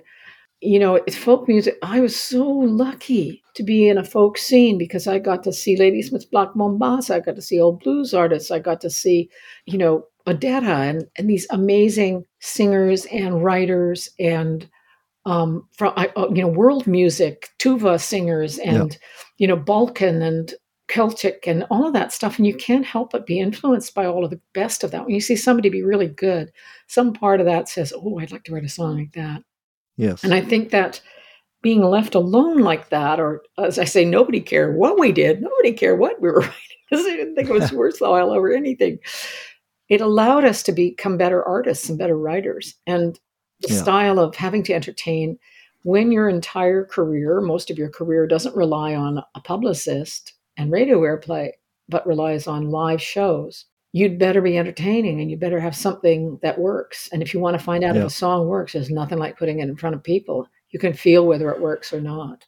you 0.60 0.78
know, 0.78 0.96
it's 0.96 1.16
folk 1.16 1.48
music. 1.48 1.78
I 1.82 2.00
was 2.00 2.18
so 2.18 2.44
lucky 2.44 3.42
to 3.54 3.62
be 3.62 3.88
in 3.88 3.96
a 3.96 4.04
folk 4.04 4.36
scene 4.36 4.76
because 4.76 5.06
I 5.06 5.18
got 5.18 5.42
to 5.44 5.52
see 5.52 5.76
Ladysmith's 5.76 6.26
Black 6.26 6.50
Mambazo. 6.54 7.14
I 7.14 7.20
got 7.20 7.36
to 7.36 7.42
see 7.42 7.60
old 7.60 7.80
blues 7.80 8.12
artists. 8.12 8.50
I 8.50 8.58
got 8.58 8.80
to 8.82 8.90
see, 8.90 9.30
you 9.64 9.78
know, 9.78 10.04
Odetta 10.26 10.88
and, 10.88 11.06
and 11.16 11.30
these 11.30 11.46
amazing 11.50 12.24
singers 12.40 13.06
and 13.06 13.42
writers 13.42 14.08
and 14.18 14.68
um, 15.26 15.66
from 15.76 15.92
uh, 15.96 16.06
you 16.34 16.42
know 16.42 16.48
world 16.48 16.86
music, 16.86 17.48
Tuva 17.58 18.00
singers 18.00 18.58
and 18.58 18.96
you 19.38 19.46
know 19.46 19.56
Balkan 19.56 20.22
and 20.22 20.54
Celtic 20.88 21.46
and 21.46 21.64
all 21.70 21.86
of 21.86 21.92
that 21.92 22.12
stuff. 22.12 22.38
And 22.38 22.46
you 22.46 22.54
can't 22.54 22.86
help 22.86 23.12
but 23.12 23.26
be 23.26 23.38
influenced 23.38 23.94
by 23.94 24.06
all 24.06 24.24
of 24.24 24.30
the 24.30 24.40
best 24.54 24.82
of 24.82 24.90
that. 24.90 25.04
When 25.04 25.14
you 25.14 25.20
see 25.20 25.36
somebody 25.36 25.68
be 25.68 25.82
really 25.82 26.08
good, 26.08 26.50
some 26.86 27.12
part 27.12 27.40
of 27.40 27.46
that 27.46 27.68
says, 27.68 27.92
"Oh, 27.94 28.18
I'd 28.18 28.32
like 28.32 28.44
to 28.44 28.54
write 28.54 28.64
a 28.64 28.68
song 28.68 28.98
like 28.98 29.12
that." 29.12 29.42
Yes. 30.00 30.24
And 30.24 30.32
I 30.32 30.40
think 30.40 30.70
that 30.70 31.00
being 31.62 31.82
left 31.82 32.14
alone 32.14 32.60
like 32.60 32.88
that, 32.88 33.20
or 33.20 33.42
as 33.58 33.78
I 33.78 33.84
say, 33.84 34.04
nobody 34.04 34.40
cared 34.40 34.76
what 34.76 34.98
we 34.98 35.12
did, 35.12 35.42
nobody 35.42 35.72
cared 35.72 35.98
what 35.98 36.20
we 36.20 36.30
were 36.30 36.40
writing, 36.40 36.54
because 36.88 37.04
they 37.04 37.16
didn't 37.16 37.34
think 37.34 37.50
it 37.50 37.52
was 37.52 37.72
worthwhile 37.72 38.34
or 38.34 38.50
anything. 38.50 38.98
It 39.88 40.00
allowed 40.00 40.44
us 40.44 40.62
to 40.64 40.72
become 40.72 41.18
better 41.18 41.46
artists 41.46 41.88
and 41.88 41.98
better 41.98 42.16
writers. 42.16 42.74
And 42.86 43.18
the 43.60 43.74
yeah. 43.74 43.82
style 43.82 44.18
of 44.18 44.34
having 44.36 44.62
to 44.64 44.72
entertain 44.72 45.38
when 45.82 46.12
your 46.12 46.28
entire 46.28 46.84
career, 46.84 47.40
most 47.40 47.70
of 47.70 47.76
your 47.76 47.90
career, 47.90 48.26
doesn't 48.26 48.56
rely 48.56 48.94
on 48.94 49.22
a 49.34 49.40
publicist 49.40 50.32
and 50.56 50.72
radio 50.72 51.00
airplay, 51.00 51.50
but 51.88 52.06
relies 52.06 52.46
on 52.46 52.70
live 52.70 53.02
shows 53.02 53.66
you'd 53.92 54.18
better 54.18 54.40
be 54.40 54.56
entertaining 54.56 55.20
and 55.20 55.30
you 55.30 55.36
better 55.36 55.60
have 55.60 55.74
something 55.74 56.38
that 56.42 56.58
works. 56.58 57.08
And 57.12 57.22
if 57.22 57.34
you 57.34 57.40
want 57.40 57.58
to 57.58 57.64
find 57.64 57.82
out 57.84 57.94
yeah. 57.94 58.02
if 58.02 58.06
a 58.08 58.10
song 58.10 58.46
works, 58.46 58.72
there's 58.72 58.90
nothing 58.90 59.18
like 59.18 59.38
putting 59.38 59.60
it 59.60 59.68
in 59.68 59.76
front 59.76 59.96
of 59.96 60.02
people. 60.02 60.46
You 60.70 60.78
can 60.78 60.92
feel 60.92 61.26
whether 61.26 61.50
it 61.50 61.60
works 61.60 61.92
or 61.92 62.00
not. 62.00 62.46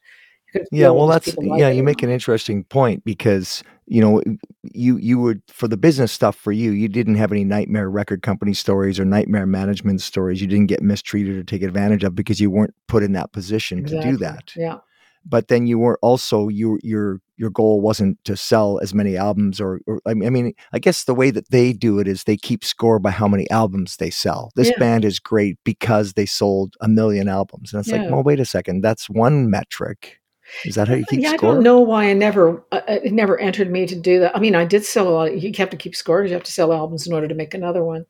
Yeah, 0.71 0.91
well, 0.91 1.07
that's 1.07 1.35
like 1.39 1.59
yeah. 1.59 1.71
You 1.71 1.83
make 1.83 2.03
an 2.03 2.11
interesting 2.11 2.65
point 2.65 3.07
because 3.07 3.65
you 3.87 4.03
know 4.03 4.23
you 4.63 4.99
you 4.99 5.19
would 5.19 5.41
for 5.49 5.67
the 5.67 5.79
business 5.79 6.13
stuff 6.13 6.37
for 6.37 6.53
you. 6.53 6.73
You 6.73 6.89
didn't 6.89 7.15
have 7.15 7.33
any 7.33 7.43
nightmare 7.43 7.89
record 7.89 8.21
company 8.21 8.53
stories 8.53 9.01
or 9.01 9.07
nightmare 9.07 9.47
management 9.47 10.03
stories. 10.03 10.43
You 10.43 10.47
didn't 10.47 10.67
get 10.67 10.83
mistreated 10.83 11.39
or 11.39 11.43
taken 11.43 11.69
advantage 11.69 12.05
of 12.05 12.15
because 12.15 12.39
you 12.39 12.51
weren't 12.51 12.75
put 12.87 13.03
in 13.03 13.13
that 13.13 13.33
position 13.33 13.79
exactly. 13.79 14.05
to 14.05 14.11
do 14.11 14.17
that. 14.19 14.53
Yeah 14.55 14.79
but 15.25 15.49
then 15.49 15.67
you 15.67 15.79
were 15.79 15.99
also 16.03 16.49
you 16.49 16.79
your 16.83 17.21
your 17.37 17.51
goal 17.51 17.81
wasn't 17.81 18.23
to 18.25 18.37
sell 18.37 18.79
as 18.83 18.95
many 18.95 19.17
albums 19.17 19.61
or, 19.61 19.81
or 19.87 20.01
I 20.07 20.15
mean 20.15 20.53
I 20.73 20.79
guess 20.79 21.05
the 21.05 21.15
way 21.15 21.31
that 21.31 21.51
they 21.51 21.73
do 21.73 21.99
it 21.99 22.07
is 22.07 22.25
they 22.25 22.37
keep 22.37 22.65
score 22.65 22.99
by 22.99 23.11
how 23.11 23.29
many 23.29 23.51
albums 23.51 23.97
they 23.97 24.11
sell. 24.11 24.51
This 24.55 24.69
yeah. 24.69 24.79
band 24.79 25.05
is 25.05 25.19
great 25.19 25.59
because 25.65 26.13
they 26.13 26.27
sold 26.27 26.75
a 26.81 26.89
million 26.89 27.29
albums, 27.29 27.73
and 27.73 27.81
it's 27.81 27.89
yeah. 27.89 28.03
like, 28.03 28.11
well, 28.11 28.23
wait 28.23 28.41
a 28.41 28.45
second, 28.45 28.83
that's 28.83 29.11
one 29.11 29.51
metric. 29.51 30.22
Is 30.65 30.75
that 30.75 30.89
how 30.89 30.95
you 30.95 31.05
keep 31.09 31.21
yeah, 31.21 31.37
score? 31.37 31.51
I 31.51 31.55
don't 31.55 31.63
know 31.63 31.81
why 31.81 32.07
I 32.07 32.13
never 32.13 32.65
uh, 32.73 32.81
uh, 32.89 32.99
it 33.05 33.13
never 33.13 33.39
entered 33.39 33.71
me 33.71 33.87
to 33.87 33.95
do 33.95 34.21
that. 34.21 34.37
I 34.37 34.41
mean, 34.41 34.55
I 34.55 34.65
did 34.65 34.85
sell 34.85 35.09
a 35.09 35.11
lot. 35.11 35.41
You 35.41 35.53
have 35.57 35.71
to 35.71 35.77
keep 35.77 35.95
score 35.95 36.21
because 36.21 36.31
you 36.31 36.37
have 36.37 36.45
to 36.45 36.53
sell 36.53 36.73
albums 36.73 37.07
in 37.07 37.13
order 37.13 37.29
to 37.29 37.35
make 37.35 37.55
another 37.55 37.85
one. 37.85 38.05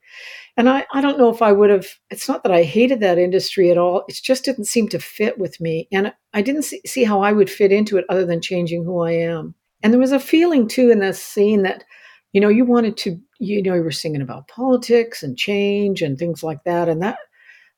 And 0.56 0.68
I, 0.68 0.84
I 0.92 1.00
don't 1.00 1.18
know 1.18 1.30
if 1.30 1.40
I 1.40 1.52
would 1.52 1.70
have. 1.70 1.86
It's 2.10 2.28
not 2.28 2.42
that 2.42 2.52
I 2.52 2.62
hated 2.62 3.00
that 3.00 3.18
industry 3.18 3.70
at 3.70 3.78
all. 3.78 4.04
It 4.08 4.18
just 4.22 4.44
didn't 4.44 4.66
seem 4.66 4.88
to 4.88 4.98
fit 4.98 5.38
with 5.38 5.60
me, 5.60 5.88
and 5.92 6.12
I 6.34 6.42
didn't 6.42 6.62
see, 6.62 6.80
see 6.86 7.04
how 7.04 7.20
I 7.22 7.32
would 7.32 7.50
fit 7.50 7.72
into 7.72 7.96
it 7.96 8.04
other 8.08 8.26
than 8.26 8.40
changing 8.42 8.84
who 8.84 9.00
I 9.02 9.12
am. 9.12 9.54
And 9.82 9.92
there 9.92 10.00
was 10.00 10.12
a 10.12 10.20
feeling 10.20 10.68
too 10.68 10.90
in 10.90 11.00
this 11.00 11.22
scene 11.22 11.62
that, 11.62 11.84
you 12.32 12.40
know, 12.40 12.48
you 12.48 12.64
wanted 12.64 12.96
to, 12.98 13.18
you 13.40 13.62
know, 13.62 13.74
you 13.74 13.82
were 13.82 13.90
singing 13.90 14.22
about 14.22 14.48
politics 14.48 15.22
and 15.22 15.36
change 15.36 16.02
and 16.02 16.18
things 16.18 16.42
like 16.42 16.64
that, 16.64 16.88
and 16.88 17.02
that 17.02 17.18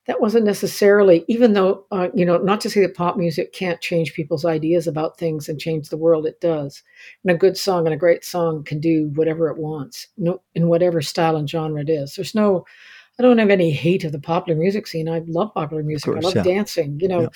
that 0.07 0.21
wasn't 0.21 0.45
necessarily, 0.45 1.25
even 1.29 1.55
though, 1.55 1.87
uh, 1.91 2.09
you 2.15 2.27
know, 2.27 2.37
not 2.37 2.61
to 2.61 2.71
say 2.71 2.81
that 2.81 2.95
pop 2.95 3.17
music 3.17 3.53
can't 3.53 3.81
change 3.81 4.13
people's 4.13 4.45
ideas 4.45 4.87
about 4.87 5.19
things 5.19 5.49
and 5.49 5.59
change 5.59 5.89
the 5.89 5.97
world, 5.97 6.27
it 6.27 6.41
does. 6.41 6.83
And 7.25 7.35
a 7.35 7.39
good 7.39 7.57
song 7.57 7.87
and 7.87 7.95
a 7.95 7.99
great 7.99 8.25
song 8.25 8.65
can 8.65 8.81
do 8.81 9.11
whatever 9.15 9.49
it 9.49 9.57
wants, 9.57 10.09
no, 10.19 10.43
in 10.55 10.69
whatever 10.69 11.01
style 11.01 11.37
and 11.37 11.49
genre 11.49 11.81
it 11.81 11.89
is. 11.89 12.15
There's 12.15 12.35
no, 12.35 12.67
I 13.19 13.23
don't 13.23 13.39
have 13.39 13.51
any 13.51 13.71
hate 13.71 14.05
of 14.05 14.13
the 14.13 14.21
popular 14.21 14.59
music 14.59 14.87
scene. 14.87 15.09
I 15.09 15.23
love 15.27 15.55
popular 15.55 15.83
music. 15.83 16.13
Course, 16.13 16.25
I 16.25 16.29
love 16.29 16.37
yeah. 16.37 16.43
dancing. 16.43 16.99
You 17.01 17.09
know, 17.09 17.21
yeah. 17.23 17.29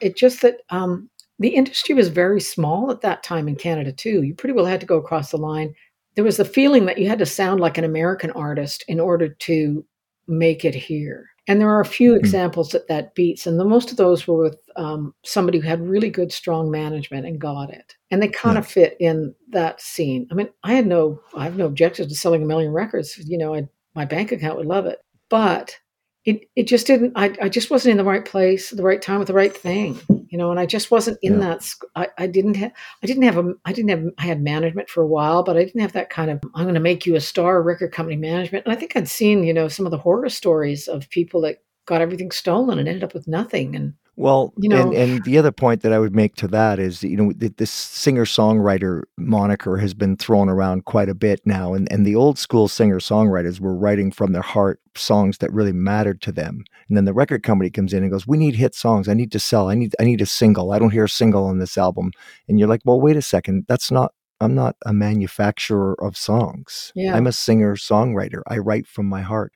it 0.00 0.16
just 0.16 0.40
that 0.40 0.62
um, 0.70 1.10
the 1.38 1.48
industry 1.48 1.94
was 1.94 2.08
very 2.08 2.40
small 2.40 2.90
at 2.90 3.02
that 3.02 3.22
time 3.22 3.46
in 3.46 3.56
Canada 3.56 3.92
too. 3.92 4.22
You 4.22 4.34
pretty 4.34 4.54
well 4.54 4.64
had 4.64 4.80
to 4.80 4.86
go 4.86 4.96
across 4.96 5.30
the 5.30 5.36
line. 5.36 5.74
There 6.14 6.24
was 6.24 6.38
the 6.38 6.46
feeling 6.46 6.86
that 6.86 6.96
you 6.96 7.08
had 7.08 7.18
to 7.18 7.26
sound 7.26 7.60
like 7.60 7.76
an 7.76 7.84
American 7.84 8.30
artist 8.30 8.84
in 8.88 9.00
order 9.00 9.28
to 9.28 9.84
make 10.26 10.64
it 10.64 10.74
here. 10.74 11.28
And 11.48 11.60
there 11.60 11.70
are 11.70 11.80
a 11.80 11.86
few 11.86 12.12
mm-hmm. 12.12 12.20
examples 12.20 12.70
that 12.70 12.88
that 12.88 13.14
beats, 13.14 13.46
and 13.46 13.58
the 13.58 13.64
most 13.64 13.90
of 13.90 13.96
those 13.96 14.26
were 14.26 14.42
with 14.42 14.58
um, 14.76 15.14
somebody 15.24 15.58
who 15.58 15.68
had 15.68 15.80
really 15.80 16.10
good, 16.10 16.32
strong 16.32 16.70
management 16.70 17.26
and 17.26 17.40
got 17.40 17.70
it, 17.70 17.94
and 18.10 18.22
they 18.22 18.28
kind 18.28 18.56
yeah. 18.56 18.60
of 18.60 18.66
fit 18.66 18.96
in 18.98 19.34
that 19.50 19.80
scene. 19.80 20.26
I 20.30 20.34
mean, 20.34 20.48
I 20.64 20.74
had 20.74 20.86
no, 20.86 21.20
I 21.36 21.44
have 21.44 21.56
no 21.56 21.66
objections 21.66 22.08
to 22.08 22.14
selling 22.14 22.42
a 22.42 22.46
million 22.46 22.72
records. 22.72 23.16
You 23.18 23.38
know, 23.38 23.54
I, 23.54 23.68
my 23.94 24.04
bank 24.04 24.32
account 24.32 24.56
would 24.58 24.66
love 24.66 24.86
it, 24.86 24.98
but 25.28 25.78
it 26.24 26.48
it 26.56 26.64
just 26.66 26.86
didn't. 26.86 27.12
I, 27.14 27.36
I 27.40 27.48
just 27.48 27.70
wasn't 27.70 27.92
in 27.92 27.98
the 27.98 28.04
right 28.04 28.24
place, 28.24 28.70
the 28.70 28.82
right 28.82 29.00
time 29.00 29.20
with 29.20 29.28
the 29.28 29.34
right 29.34 29.56
thing 29.56 29.98
you 30.28 30.38
know 30.38 30.50
and 30.50 30.60
i 30.60 30.66
just 30.66 30.90
wasn't 30.90 31.18
in 31.22 31.34
yeah. 31.34 31.38
that 31.38 31.72
I, 31.94 32.08
I 32.18 32.26
didn't 32.26 32.54
have 32.54 32.72
i 33.02 33.06
didn't 33.06 33.22
have 33.24 33.38
a 33.38 33.54
i 33.64 33.72
didn't 33.72 33.90
have 33.90 34.04
i 34.18 34.22
had 34.22 34.42
management 34.42 34.88
for 34.88 35.02
a 35.02 35.06
while 35.06 35.42
but 35.42 35.56
i 35.56 35.64
didn't 35.64 35.80
have 35.80 35.92
that 35.92 36.10
kind 36.10 36.30
of 36.30 36.40
i'm 36.54 36.64
going 36.64 36.74
to 36.74 36.80
make 36.80 37.06
you 37.06 37.14
a 37.14 37.20
star 37.20 37.62
record 37.62 37.92
company 37.92 38.16
management 38.16 38.64
and 38.64 38.72
i 38.72 38.76
think 38.76 38.96
i'd 38.96 39.08
seen 39.08 39.44
you 39.44 39.54
know 39.54 39.68
some 39.68 39.86
of 39.86 39.92
the 39.92 39.98
horror 39.98 40.28
stories 40.28 40.88
of 40.88 41.08
people 41.10 41.40
that 41.42 41.62
got 41.86 42.00
everything 42.00 42.30
stolen 42.30 42.78
and 42.78 42.88
ended 42.88 43.04
up 43.04 43.14
with 43.14 43.28
nothing 43.28 43.76
and 43.76 43.94
well, 44.16 44.54
you 44.56 44.68
know, 44.68 44.80
and, 44.80 44.94
and 44.94 45.24
the 45.24 45.36
other 45.36 45.52
point 45.52 45.82
that 45.82 45.92
I 45.92 45.98
would 45.98 46.14
make 46.14 46.36
to 46.36 46.48
that 46.48 46.78
is, 46.78 47.02
you 47.02 47.16
know, 47.16 47.32
this 47.32 47.70
singer 47.70 48.24
songwriter 48.24 49.02
moniker 49.18 49.76
has 49.76 49.92
been 49.92 50.16
thrown 50.16 50.48
around 50.48 50.86
quite 50.86 51.10
a 51.10 51.14
bit 51.14 51.40
now, 51.44 51.74
and 51.74 51.90
and 51.92 52.06
the 52.06 52.16
old 52.16 52.38
school 52.38 52.66
singer 52.66 52.98
songwriters 52.98 53.60
were 53.60 53.74
writing 53.74 54.10
from 54.10 54.32
their 54.32 54.42
heart 54.42 54.80
songs 54.94 55.38
that 55.38 55.52
really 55.52 55.72
mattered 55.72 56.22
to 56.22 56.32
them, 56.32 56.64
and 56.88 56.96
then 56.96 57.04
the 57.04 57.12
record 57.12 57.42
company 57.42 57.68
comes 57.68 57.92
in 57.92 58.02
and 58.02 58.10
goes, 58.10 58.26
"We 58.26 58.38
need 58.38 58.56
hit 58.56 58.74
songs. 58.74 59.08
I 59.08 59.14
need 59.14 59.32
to 59.32 59.38
sell. 59.38 59.68
I 59.68 59.74
need 59.74 59.94
I 60.00 60.04
need 60.04 60.22
a 60.22 60.26
single. 60.26 60.72
I 60.72 60.78
don't 60.78 60.92
hear 60.92 61.04
a 61.04 61.08
single 61.08 61.44
on 61.44 61.58
this 61.58 61.76
album," 61.76 62.10
and 62.48 62.58
you're 62.58 62.68
like, 62.68 62.80
"Well, 62.84 63.00
wait 63.00 63.16
a 63.16 63.22
second. 63.22 63.66
That's 63.68 63.90
not 63.90 64.12
I'm 64.40 64.54
not 64.54 64.76
a 64.84 64.92
manufacturer 64.92 65.96
of 66.02 66.16
songs. 66.16 66.92
Yeah. 66.94 67.14
I'm 67.16 67.26
a 67.26 67.32
singer 67.32 67.76
songwriter. 67.76 68.42
I 68.46 68.58
write 68.58 68.86
from 68.86 69.06
my 69.06 69.22
heart. 69.22 69.52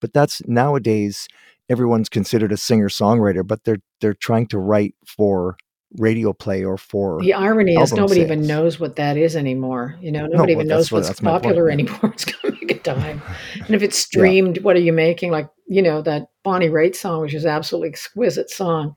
But 0.00 0.12
that's 0.12 0.42
nowadays 0.46 1.26
everyone's 1.70 2.08
considered 2.08 2.52
a 2.52 2.56
singer 2.56 2.88
songwriter, 2.88 3.46
but 3.46 3.64
they're 3.64 3.78
they're 4.00 4.14
trying 4.14 4.46
to 4.48 4.58
write 4.58 4.94
for 5.06 5.56
radio 5.96 6.34
play 6.34 6.62
or 6.62 6.76
for 6.76 7.18
the 7.22 7.32
irony 7.32 7.74
is 7.74 7.94
nobody 7.94 8.20
sales. 8.20 8.30
even 8.30 8.46
knows 8.46 8.78
what 8.78 8.96
that 8.96 9.16
is 9.16 9.34
anymore 9.34 9.96
you 10.02 10.12
know 10.12 10.26
nobody 10.26 10.54
no, 10.54 10.60
even 10.60 10.68
knows 10.68 10.92
what's 10.92 11.08
what, 11.08 11.18
popular 11.18 11.70
anymore 11.70 11.98
it's 12.12 12.26
going 12.26 12.54
to 12.54 12.60
make 12.60 12.70
a 12.70 12.82
dime 12.82 13.22
and 13.54 13.74
if 13.74 13.82
it's 13.82 13.98
streamed 13.98 14.56
yeah. 14.58 14.62
what 14.62 14.76
are 14.76 14.80
you 14.80 14.92
making 14.92 15.30
like 15.30 15.48
you 15.66 15.80
know 15.80 16.02
that 16.02 16.28
bonnie 16.44 16.68
raitt 16.68 16.94
song 16.94 17.22
which 17.22 17.32
is 17.32 17.46
absolutely 17.46 17.88
exquisite 17.88 18.50
song 18.50 18.94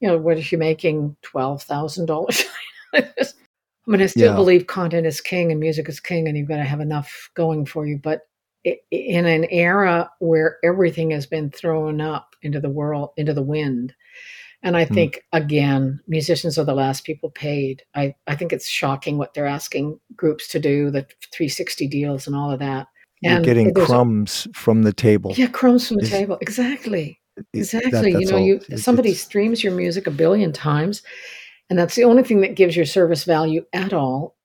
you 0.00 0.08
know 0.08 0.18
what 0.18 0.36
is 0.36 0.44
she 0.44 0.56
making 0.56 1.16
$12000 1.22 2.44
i 2.94 3.04
mean 3.86 4.02
i 4.02 4.06
still 4.06 4.30
yeah. 4.30 4.34
believe 4.34 4.66
content 4.66 5.06
is 5.06 5.20
king 5.20 5.52
and 5.52 5.60
music 5.60 5.88
is 5.88 6.00
king 6.00 6.26
and 6.26 6.36
you've 6.36 6.48
got 6.48 6.56
to 6.56 6.64
have 6.64 6.80
enough 6.80 7.30
going 7.34 7.64
for 7.64 7.86
you 7.86 7.98
but 7.98 8.26
in 8.64 9.26
an 9.26 9.44
era 9.50 10.10
where 10.20 10.58
everything 10.62 11.10
has 11.10 11.26
been 11.26 11.50
thrown 11.50 12.00
up 12.00 12.36
into 12.42 12.60
the 12.60 12.70
world, 12.70 13.10
into 13.16 13.34
the 13.34 13.42
wind. 13.42 13.94
And 14.62 14.76
I 14.76 14.84
hmm. 14.84 14.94
think, 14.94 15.16
mm. 15.16 15.38
again, 15.38 16.00
musicians 16.06 16.58
are 16.58 16.64
the 16.64 16.74
last 16.74 17.04
people 17.04 17.30
paid. 17.30 17.82
I, 17.94 18.14
I 18.26 18.36
think 18.36 18.52
it's 18.52 18.68
shocking 18.68 19.18
what 19.18 19.34
they're 19.34 19.46
asking 19.46 19.98
groups 20.16 20.48
to 20.48 20.60
do, 20.60 20.90
the 20.90 21.02
360 21.32 21.88
deals 21.88 22.26
and 22.26 22.36
all 22.36 22.50
of 22.50 22.60
that. 22.60 22.86
You're 23.20 23.36
and 23.36 23.44
getting 23.44 23.72
crumbs 23.74 24.48
from 24.54 24.82
the 24.82 24.92
table. 24.92 25.32
Yeah, 25.36 25.46
crumbs 25.46 25.88
from 25.88 25.98
the 25.98 26.08
table. 26.08 26.38
Exactly. 26.40 27.20
Exactly. 27.54 28.12
That, 28.12 28.20
you 28.20 28.26
know, 28.26 28.36
all. 28.36 28.42
you 28.42 28.60
somebody 28.76 29.14
streams 29.14 29.64
your 29.64 29.72
music 29.72 30.06
a 30.06 30.10
billion 30.10 30.52
times, 30.52 31.02
and 31.70 31.78
that's 31.78 31.94
the 31.94 32.04
only 32.04 32.24
thing 32.24 32.40
that 32.42 32.56
gives 32.56 32.76
your 32.76 32.84
service 32.84 33.24
value 33.24 33.64
at 33.72 33.92
all. 33.92 34.36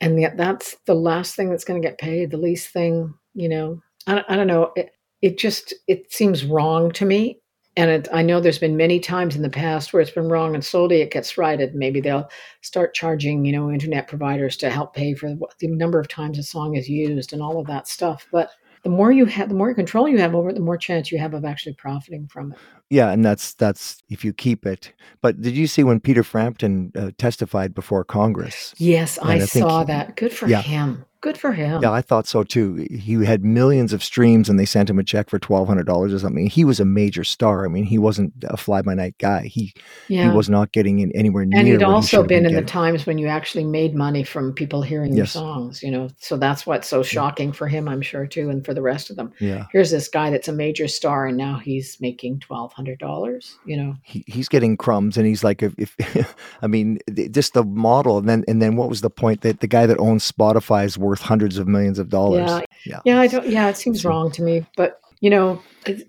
And 0.00 0.20
yet, 0.20 0.36
that's 0.36 0.76
the 0.86 0.94
last 0.94 1.34
thing 1.34 1.48
that's 1.48 1.64
going 1.64 1.80
to 1.80 1.88
get 1.88 1.98
paid, 1.98 2.30
the 2.30 2.36
least 2.36 2.68
thing 2.68 3.14
you 3.36 3.48
know 3.48 3.80
i, 4.08 4.24
I 4.28 4.34
don't 4.34 4.48
know 4.48 4.72
it, 4.74 4.90
it 5.22 5.38
just 5.38 5.72
it 5.86 6.12
seems 6.12 6.44
wrong 6.44 6.90
to 6.92 7.04
me 7.04 7.38
and 7.76 7.90
it, 7.90 8.08
I 8.12 8.22
know 8.22 8.40
there's 8.40 8.58
been 8.58 8.76
many 8.76 8.98
times 8.98 9.36
in 9.36 9.42
the 9.42 9.50
past 9.50 9.92
where 9.92 10.00
it's 10.00 10.10
been 10.10 10.28
wrong, 10.28 10.54
and 10.54 10.64
slowly 10.64 11.02
it 11.02 11.10
gets 11.10 11.36
righted. 11.36 11.74
Maybe 11.74 12.00
they'll 12.00 12.28
start 12.62 12.94
charging, 12.94 13.44
you 13.44 13.52
know, 13.52 13.70
internet 13.70 14.08
providers 14.08 14.56
to 14.58 14.70
help 14.70 14.94
pay 14.94 15.14
for 15.14 15.34
the 15.60 15.68
number 15.68 16.00
of 16.00 16.08
times 16.08 16.38
a 16.38 16.42
song 16.42 16.74
is 16.74 16.88
used 16.88 17.32
and 17.32 17.42
all 17.42 17.60
of 17.60 17.66
that 17.66 17.86
stuff. 17.86 18.26
But 18.32 18.50
the 18.82 18.90
more 18.90 19.12
you 19.12 19.26
have, 19.26 19.48
the 19.48 19.54
more 19.54 19.74
control 19.74 20.08
you 20.08 20.18
have 20.18 20.34
over 20.34 20.48
it, 20.48 20.54
the 20.54 20.60
more 20.60 20.78
chance 20.78 21.10
you 21.10 21.18
have 21.18 21.34
of 21.34 21.44
actually 21.44 21.74
profiting 21.74 22.28
from 22.28 22.52
it. 22.52 22.58
Yeah, 22.88 23.10
and 23.10 23.24
that's 23.24 23.52
that's 23.54 24.02
if 24.08 24.24
you 24.24 24.32
keep 24.32 24.64
it. 24.64 24.92
But 25.20 25.40
did 25.40 25.56
you 25.56 25.66
see 25.66 25.82
when 25.82 26.00
Peter 26.00 26.22
Frampton 26.22 26.92
uh, 26.94 27.10
testified 27.18 27.74
before 27.74 28.04
Congress? 28.04 28.74
Yes, 28.78 29.18
I, 29.18 29.34
I, 29.34 29.38
saw 29.40 29.84
that. 29.84 30.16
Good 30.16 30.32
for 30.32 30.46
yeah. 30.46 30.62
him. 30.62 31.04
Good 31.20 31.38
for 31.38 31.52
him. 31.52 31.82
Yeah, 31.82 31.92
I 31.92 32.02
thought 32.02 32.26
so 32.26 32.42
too. 32.42 32.86
He 32.90 33.24
had 33.24 33.44
millions 33.44 33.92
of 33.92 34.02
streams 34.02 34.48
and 34.48 34.58
they 34.58 34.64
sent 34.64 34.90
him 34.90 34.98
a 34.98 35.04
check 35.04 35.30
for 35.30 35.38
$1,200 35.38 36.14
or 36.14 36.18
something. 36.18 36.46
He 36.46 36.64
was 36.64 36.80
a 36.80 36.84
major 36.84 37.24
star. 37.24 37.64
I 37.64 37.68
mean, 37.68 37.84
he 37.84 37.98
wasn't 37.98 38.32
a 38.44 38.56
fly 38.56 38.82
by 38.82 38.94
night 38.94 39.16
guy. 39.18 39.42
He 39.42 39.72
yeah. 40.08 40.30
he 40.30 40.36
was 40.36 40.48
not 40.48 40.72
getting 40.72 41.00
in 41.00 41.10
anywhere 41.12 41.44
near. 41.44 41.58
And 41.58 41.68
he'd 41.68 41.82
also 41.82 42.22
he 42.22 42.28
been, 42.28 42.44
been 42.44 42.52
in 42.52 42.56
the 42.56 42.68
times 42.68 43.06
when 43.06 43.18
you 43.18 43.26
actually 43.26 43.64
made 43.64 43.94
money 43.94 44.22
from 44.22 44.52
people 44.52 44.82
hearing 44.82 45.10
yes. 45.10 45.16
your 45.16 45.26
songs, 45.26 45.82
you 45.82 45.90
know. 45.90 46.08
So 46.18 46.36
that's 46.36 46.66
what's 46.66 46.88
so 46.88 47.02
shocking 47.02 47.48
yeah. 47.48 47.54
for 47.54 47.68
him, 47.68 47.88
I'm 47.88 48.02
sure, 48.02 48.26
too, 48.26 48.50
and 48.50 48.64
for 48.64 48.74
the 48.74 48.82
rest 48.82 49.10
of 49.10 49.16
them. 49.16 49.32
Yeah. 49.40 49.66
Here's 49.72 49.90
this 49.90 50.08
guy 50.08 50.30
that's 50.30 50.48
a 50.48 50.52
major 50.52 50.88
star 50.88 51.26
and 51.26 51.36
now 51.36 51.58
he's 51.58 51.98
making 52.00 52.40
$1,200, 52.40 53.54
you 53.64 53.76
know. 53.76 53.96
He, 54.02 54.24
he's 54.26 54.48
getting 54.48 54.76
crumbs 54.76 55.16
and 55.16 55.26
he's 55.26 55.42
like, 55.42 55.62
if, 55.62 55.74
if 55.78 56.34
I 56.62 56.66
mean, 56.66 56.98
just 57.30 57.54
the 57.54 57.64
model. 57.64 58.18
And 58.18 58.28
then, 58.28 58.44
and 58.48 58.60
then 58.60 58.76
what 58.76 58.88
was 58.88 59.00
the 59.00 59.10
point 59.10 59.40
that 59.42 59.60
the 59.60 59.66
guy 59.66 59.86
that 59.86 59.98
owns 59.98 60.30
Spotify 60.30 60.84
is 60.84 60.98
worth 61.16 61.26
hundreds 61.26 61.58
of 61.58 61.66
millions 61.66 61.98
of 61.98 62.08
dollars. 62.08 62.50
Yeah, 62.50 62.60
yeah, 62.84 63.00
yeah 63.04 63.20
I 63.20 63.26
don't. 63.26 63.48
Yeah, 63.48 63.68
it 63.68 63.76
seems 63.76 64.02
so, 64.02 64.08
wrong 64.08 64.30
to 64.32 64.42
me. 64.42 64.66
But 64.76 65.00
you 65.20 65.30
know, 65.30 65.62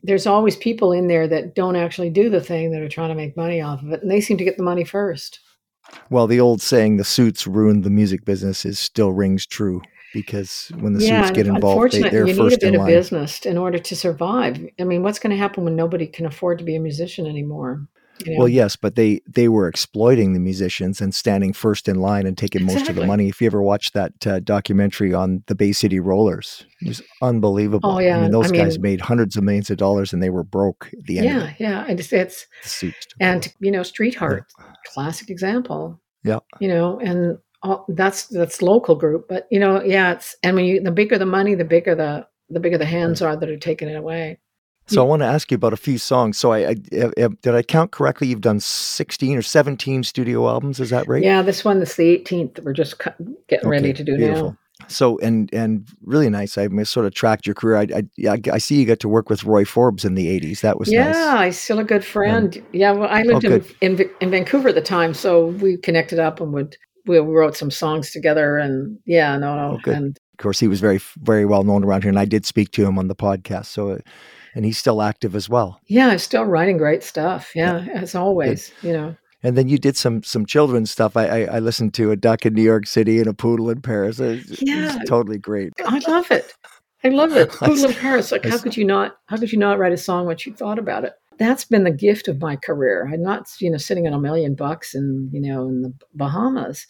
there's 0.04 0.28
always 0.28 0.56
people 0.56 0.92
in 0.92 1.08
there 1.08 1.28
that 1.28 1.56
don't 1.56 1.76
actually 1.76 2.10
do 2.10 2.30
the 2.30 2.42
thing 2.42 2.72
that 2.72 2.82
are 2.82 2.90
trying 2.90 3.10
to 3.10 3.16
make 3.16 3.38
money 3.38 3.62
off 3.62 3.82
of 3.82 3.92
it, 3.92 4.02
and 4.02 4.12
they 4.12 4.22
seem 4.22 4.38
to 4.38 4.44
get 4.44 4.58
the 4.58 4.64
money 4.64 4.84
first. 4.84 5.40
Well, 6.10 6.28
the 6.28 6.40
old 6.40 6.62
saying 6.62 6.98
"the 6.98 7.04
suits 7.04 7.48
ruined 7.48 7.84
the 7.84 7.90
music 7.90 8.26
business" 8.26 8.66
is 8.66 8.80
still 8.80 9.12
rings 9.12 9.46
true 9.46 9.82
because 10.14 10.72
when 10.80 10.94
the 10.94 11.04
yeah, 11.04 11.24
suits 11.24 11.36
get 11.36 11.48
involved, 11.48 11.94
they, 11.94 12.10
are 12.10 12.28
you 12.28 12.36
first 12.36 12.62
need 12.62 12.70
a 12.70 12.72
bit 12.72 12.80
of 12.82 12.88
business 12.88 13.46
in 13.46 13.58
order 13.58 13.80
to 13.80 13.96
survive. 13.96 14.60
I 14.80 14.84
mean, 14.84 15.04
what's 15.04 15.20
going 15.20 15.32
to 15.32 15.38
happen 15.38 15.64
when 15.64 15.76
nobody 15.76 16.08
can 16.08 16.26
afford 16.26 16.60
to 16.60 16.66
be 16.66 16.76
a 16.76 16.80
musician 16.80 17.26
anymore? 17.26 17.88
Know? 18.26 18.40
Well, 18.40 18.48
yes, 18.48 18.76
but 18.76 18.96
they 18.96 19.22
they 19.28 19.48
were 19.48 19.68
exploiting 19.68 20.34
the 20.34 20.40
musicians 20.40 21.02
and 21.02 21.14
standing 21.14 21.54
first 21.54 21.88
in 21.88 22.00
line 22.00 22.26
and 22.26 22.38
taking 22.38 22.64
exactly. 22.64 22.80
most 22.80 22.90
of 22.90 22.96
the 22.96 23.06
money. 23.06 23.30
If 23.30 23.42
you 23.42 23.48
ever 23.48 23.62
watched 23.62 23.94
that 23.94 24.28
uh, 24.28 24.40
documentary 24.40 25.14
on 25.14 25.44
the 25.48 25.56
Bay 25.56 25.72
City 25.72 26.00
Rollers, 26.00 26.66
it 26.82 26.88
was 26.88 27.02
unbelievable. 27.22 27.90
Oh 27.90 28.00
yeah, 28.00 28.18
I 28.18 28.22
mean 28.22 28.32
those 28.32 28.52
I 28.52 28.56
guys 28.56 28.78
mean, 28.78 28.82
made 28.84 29.02
hundreds 29.02 29.36
of 29.36 29.44
millions 29.44 29.70
of 29.70 29.78
dollars 29.78 30.14
and 30.14 30.22
they 30.22 30.30
were 30.30 30.44
broke 30.44 30.90
at 30.98 31.06
the 31.06 31.20
end. 31.20 31.26
Yeah, 31.28 31.54
yeah, 31.60 31.86
and 31.88 32.00
it's, 32.00 32.12
it's 32.12 32.48
and 33.20 33.54
you 33.60 33.72
know 33.72 33.84
Streetheart, 33.84 34.46
yeah. 34.60 34.66
classic 34.94 35.30
example. 35.30 36.00
Yeah, 36.24 36.40
you 36.60 36.68
know, 36.68 37.00
and 37.00 37.38
all, 37.64 37.86
that's 37.90 38.28
that's 38.28 38.62
local 38.62 38.96
group, 38.96 39.28
but 39.28 39.48
you 39.52 39.60
know, 39.60 39.82
yeah, 39.84 40.14
it's 40.14 40.36
and 40.44 40.56
when 40.56 40.66
you 40.66 40.82
the 40.82 40.92
bigger 40.92 41.18
the 41.18 41.26
money, 41.26 41.56
the 41.56 41.66
bigger 41.66 41.96
the 41.96 42.28
the 42.50 42.60
bigger 42.60 42.78
the 42.78 42.86
hands 42.86 43.22
are 43.22 43.36
that 43.36 43.50
are 43.50 43.58
taking 43.58 43.90
it 43.90 43.96
away. 43.96 44.40
So 44.88 45.02
I 45.02 45.06
want 45.06 45.22
to 45.22 45.26
ask 45.26 45.52
you 45.52 45.56
about 45.56 45.74
a 45.74 45.78
few 45.78 45.98
songs. 45.98 46.38
So 46.38 46.54
I, 46.54 46.60
I, 46.60 46.76
I, 47.18 47.28
did 47.42 47.56
I 47.56 47.62
count 47.62 47.92
correctly? 47.92 48.28
You've 48.28 48.42
done 48.42 48.60
sixteen 48.60 49.38
or 49.38 49.42
seventeen 49.42 50.04
studio 50.04 50.48
albums. 50.48 50.80
Is 50.80 50.92
that 50.92 51.08
right? 51.08 51.22
Yeah, 51.22 51.42
this 51.42 51.66
one 51.66 51.82
is 51.82 51.96
the 51.96 52.08
eighteenth. 52.08 52.60
We're 52.64 52.74
just 52.74 52.98
getting 53.00 53.36
okay, 53.54 53.68
ready 53.68 53.94
to 53.94 54.04
do 54.04 54.16
beautiful. 54.16 54.52
now. 54.52 54.58
So 54.88 55.18
and 55.20 55.54
and 55.54 55.88
really 56.04 56.30
nice. 56.30 56.58
I 56.58 56.70
sort 56.84 57.06
of 57.06 57.14
tracked 57.14 57.46
your 57.46 57.56
career. 57.56 57.78
I, 57.78 58.04
I 58.30 58.42
I 58.54 58.58
see 58.60 58.76
you 58.76 58.86
got 58.86 59.00
to 59.02 59.10
work 59.10 59.30
with 59.30 59.44
Roy 59.44 59.66
Forbes 59.66 60.06
in 60.06 60.14
the 60.14 60.28
'80s. 60.40 60.62
That 60.62 60.80
was 60.80 60.92
yeah. 60.92 61.12
Nice. 61.12 61.56
He's 61.56 61.64
still 61.64 61.80
a 61.80 61.84
good 61.84 62.06
friend. 62.06 62.56
And, 62.56 62.66
yeah, 62.72 62.92
well, 62.92 63.10
I 63.10 63.24
lived 63.24 63.46
oh, 63.46 63.62
in, 63.82 64.00
in 64.00 64.10
in 64.22 64.32
Vancouver 64.32 64.70
at 64.70 64.76
the 64.76 64.82
time, 64.82 65.14
so 65.14 65.48
we 65.48 65.78
connected 65.78 66.20
up 66.20 66.40
and 66.40 66.54
would 66.54 66.78
we 67.08 67.20
wrote 67.20 67.58
some 67.58 67.72
songs 67.72 68.12
together. 68.12 68.58
And 68.58 69.00
yeah, 69.06 69.36
no, 69.38 69.56
no, 69.56 69.80
oh, 69.86 69.92
and 69.92 70.18
of 70.18 70.38
course 70.38 70.60
he 70.60 70.68
was 70.68 70.80
very 70.80 71.00
very 71.18 71.46
well 71.46 71.64
known 71.64 71.84
around 71.84 72.04
here, 72.04 72.10
and 72.10 72.20
I 72.20 72.26
did 72.26 72.46
speak 72.46 72.72
to 72.72 72.86
him 72.86 73.00
on 73.00 73.08
the 73.08 73.16
podcast. 73.16 73.66
So 73.66 74.00
and 74.58 74.66
he's 74.66 74.78
still 74.80 75.04
active 75.04 75.36
as 75.36 75.48
well. 75.48 75.80
Yeah, 75.86 76.08
I'm 76.08 76.18
still 76.18 76.44
writing 76.44 76.78
great 76.78 77.04
stuff. 77.04 77.52
Yeah, 77.56 77.86
yeah. 77.86 77.94
as 78.02 78.16
always, 78.16 78.72
Good. 78.82 78.88
you 78.88 78.94
know. 78.94 79.16
And 79.44 79.56
then 79.56 79.70
you 79.70 79.78
did 79.78 79.96
some 79.96 80.24
some 80.24 80.48
children's 80.48 80.90
stuff. 80.90 81.16
I, 81.16 81.28
I, 81.28 81.42
I 81.44 81.60
listened 81.60 81.94
to 81.94 82.10
a 82.12 82.16
duck 82.16 82.44
in 82.44 82.56
New 82.56 82.64
York 82.64 82.88
City 82.88 83.20
and 83.20 83.28
a 83.28 83.36
poodle 83.36 83.70
in 83.70 83.82
Paris. 83.82 84.20
It, 84.20 84.60
yeah, 84.60 84.98
totally 85.08 85.38
great. 85.38 85.74
I 85.86 86.00
love 86.08 86.32
it. 86.32 86.56
I 87.04 87.10
love 87.10 87.38
it. 87.38 87.50
Poodle 87.52 87.86
in 87.86 87.94
Paris. 87.94 88.32
Like, 88.32 88.46
how 88.46 88.58
could 88.58 88.76
you 88.76 88.84
not? 88.84 89.18
How 89.28 89.38
could 89.38 89.52
you 89.52 89.60
not 89.60 89.78
write 89.78 89.94
a 89.94 89.98
song 89.98 90.26
once 90.26 90.46
you 90.48 90.54
thought 90.54 90.80
about 90.80 91.06
it? 91.06 91.14
that's 91.38 91.66
been 91.66 91.84
the 91.84 91.92
gift 91.92 92.28
of 92.28 92.42
my 92.42 92.56
career. 92.56 93.08
I'm 93.14 93.22
not, 93.22 93.48
you 93.60 93.70
know, 93.70 93.78
sitting 93.78 94.08
on 94.08 94.14
a 94.14 94.20
million 94.20 94.56
bucks 94.56 94.96
and, 94.96 95.32
you 95.32 95.40
know, 95.40 95.68
in 95.68 95.84
the 95.84 95.94
Bahamas, 96.16 96.88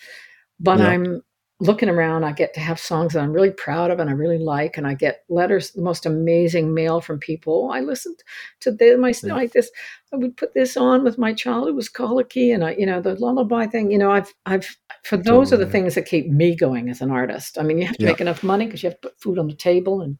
but 0.57 0.79
Yeah. 0.79 0.87
I'm 0.87 1.21
looking 1.59 1.89
around. 1.89 2.23
I 2.23 2.33
get 2.33 2.53
to 2.53 2.59
have 2.59 2.79
songs 2.79 3.13
that 3.13 3.21
I'm 3.23 3.33
really 3.33 3.49
proud 3.49 3.89
of 3.89 3.99
and 3.99 4.09
I 4.09 4.13
really 4.13 4.37
like. 4.37 4.77
And 4.77 4.85
I 4.85 4.93
get 4.93 5.23
letters, 5.27 5.71
the 5.71 5.81
most 5.81 6.05
amazing 6.05 6.73
mail 6.73 7.01
from 7.01 7.17
people. 7.19 7.71
I 7.73 7.79
listened 7.79 8.17
to 8.59 8.71
this, 8.71 8.99
my, 8.99 9.13
Yeah. 9.23 9.33
like 9.33 9.53
this, 9.53 9.71
I 10.13 10.17
would 10.17 10.37
put 10.37 10.53
this 10.53 10.77
on 10.77 11.03
with 11.03 11.17
my 11.17 11.33
child 11.33 11.67
who 11.67 11.73
was 11.73 11.89
colicky 11.89 12.51
and 12.51 12.63
I, 12.63 12.75
you 12.75 12.85
know, 12.85 13.01
the 13.01 13.15
lullaby 13.15 13.65
thing, 13.65 13.89
you 13.91 13.97
know, 13.97 14.11
I've, 14.11 14.31
I've, 14.45 14.77
for 15.03 15.17
those 15.17 15.51
are 15.51 15.57
the 15.57 15.65
things 15.65 15.95
that 15.95 16.05
keep 16.05 16.27
me 16.27 16.55
going 16.55 16.89
as 16.89 17.01
an 17.01 17.09
artist. 17.09 17.57
I 17.57 17.63
mean, 17.63 17.79
you 17.79 17.87
have 17.87 17.97
to 17.97 18.03
Yeah. 18.03 18.11
make 18.11 18.21
enough 18.21 18.43
money 18.43 18.65
because 18.65 18.83
you 18.83 18.89
have 18.89 19.01
to 19.01 19.09
put 19.09 19.19
food 19.19 19.39
on 19.39 19.47
the 19.47 19.55
table 19.55 20.01
and 20.01 20.19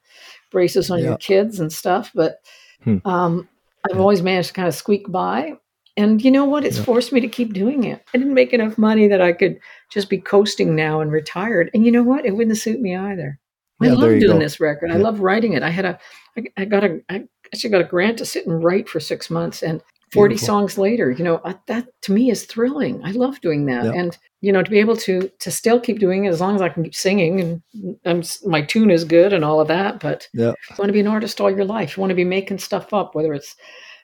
braces 0.51 0.89
on 0.89 0.99
Yeah. 0.99 1.05
your 1.09 1.17
kids 1.17 1.59
and 1.59 1.71
stuff. 1.71 2.11
But 2.15 2.39
Hmm. 2.83 2.97
um, 3.05 3.47
I've 3.89 3.99
always 3.99 4.23
managed 4.23 4.49
to 4.49 4.53
kind 4.55 4.67
of 4.67 4.73
squeak 4.73 5.09
by. 5.11 5.53
And 5.97 6.23
you 6.23 6.29
know 6.31 6.45
what? 6.45 6.63
It's 6.63 6.77
Yeah. 6.77 6.83
forced 6.83 7.11
me 7.11 7.19
to 7.21 7.27
keep 7.27 7.53
doing 7.53 7.83
it. 7.83 8.03
I 8.13 8.17
didn't 8.19 8.35
make 8.35 8.53
enough 8.53 8.77
money 8.77 9.07
that 9.07 9.19
I 9.21 9.33
could 9.33 9.59
just 9.91 10.09
be 10.09 10.19
coasting 10.19 10.75
now 10.75 11.01
and 11.01 11.11
retired. 11.11 11.71
And 11.73 11.85
you 11.85 11.91
know 11.91 12.03
what? 12.03 12.25
It 12.25 12.35
wouldn't 12.35 12.57
suit 12.57 12.79
me 12.79 12.95
either. 12.95 13.39
I 13.81 13.87
Yeah, 13.87 13.93
love 13.93 14.19
doing 14.19 14.39
go. 14.39 14.39
this 14.39 14.59
record. 14.59 14.91
I 14.91 14.97
love 14.97 15.19
writing 15.19 15.53
it. 15.53 15.63
I 15.63 15.69
had 15.69 15.85
a, 15.85 15.99
I, 16.37 16.43
I 16.57 16.65
got 16.65 16.83
a, 16.83 16.99
I 17.09 17.25
actually 17.53 17.69
got 17.71 17.81
a 17.81 17.85
grant 17.85 18.17
to 18.19 18.25
sit 18.25 18.47
and 18.47 18.63
write 18.63 18.87
for 18.89 18.99
six 18.99 19.29
months, 19.29 19.61
and 19.61 19.81
forty 20.11 20.33
Beautiful. 20.33 20.47
songs 20.47 20.77
later, 20.77 21.11
you 21.11 21.23
know, 21.23 21.41
I, 21.45 21.55
that 21.67 21.87
to 22.03 22.11
me 22.11 22.31
is 22.31 22.45
thrilling. 22.45 23.01
I 23.03 23.11
love 23.11 23.39
doing 23.41 23.65
that, 23.67 23.85
Yeah. 23.85 23.91
and 23.91 24.17
you 24.41 24.51
know, 24.51 24.63
to 24.63 24.69
be 24.71 24.79
able 24.79 24.97
to 24.97 25.29
to 25.39 25.51
still 25.51 25.79
keep 25.79 25.99
doing 25.99 26.25
it 26.25 26.29
as 26.29 26.41
long 26.41 26.55
as 26.55 26.61
I 26.61 26.69
can 26.69 26.83
keep 26.83 26.95
singing, 26.95 27.39
and 27.39 27.97
I'm, 28.05 28.23
my 28.45 28.61
tune 28.63 28.89
is 28.89 29.03
good 29.03 29.31
and 29.33 29.43
all 29.45 29.59
of 29.61 29.67
that. 29.67 29.99
But 29.99 30.27
Yeah. 30.33 30.53
you 30.69 30.75
want 30.79 30.89
to 30.89 30.93
be 30.93 30.99
an 31.01 31.07
artist 31.07 31.39
all 31.39 31.51
your 31.51 31.65
life. 31.65 31.97
You 31.97 32.01
want 32.01 32.09
to 32.11 32.15
be 32.15 32.23
making 32.23 32.57
stuff 32.59 32.93
up, 32.93 33.13
whether 33.13 33.33
it's 33.33 33.55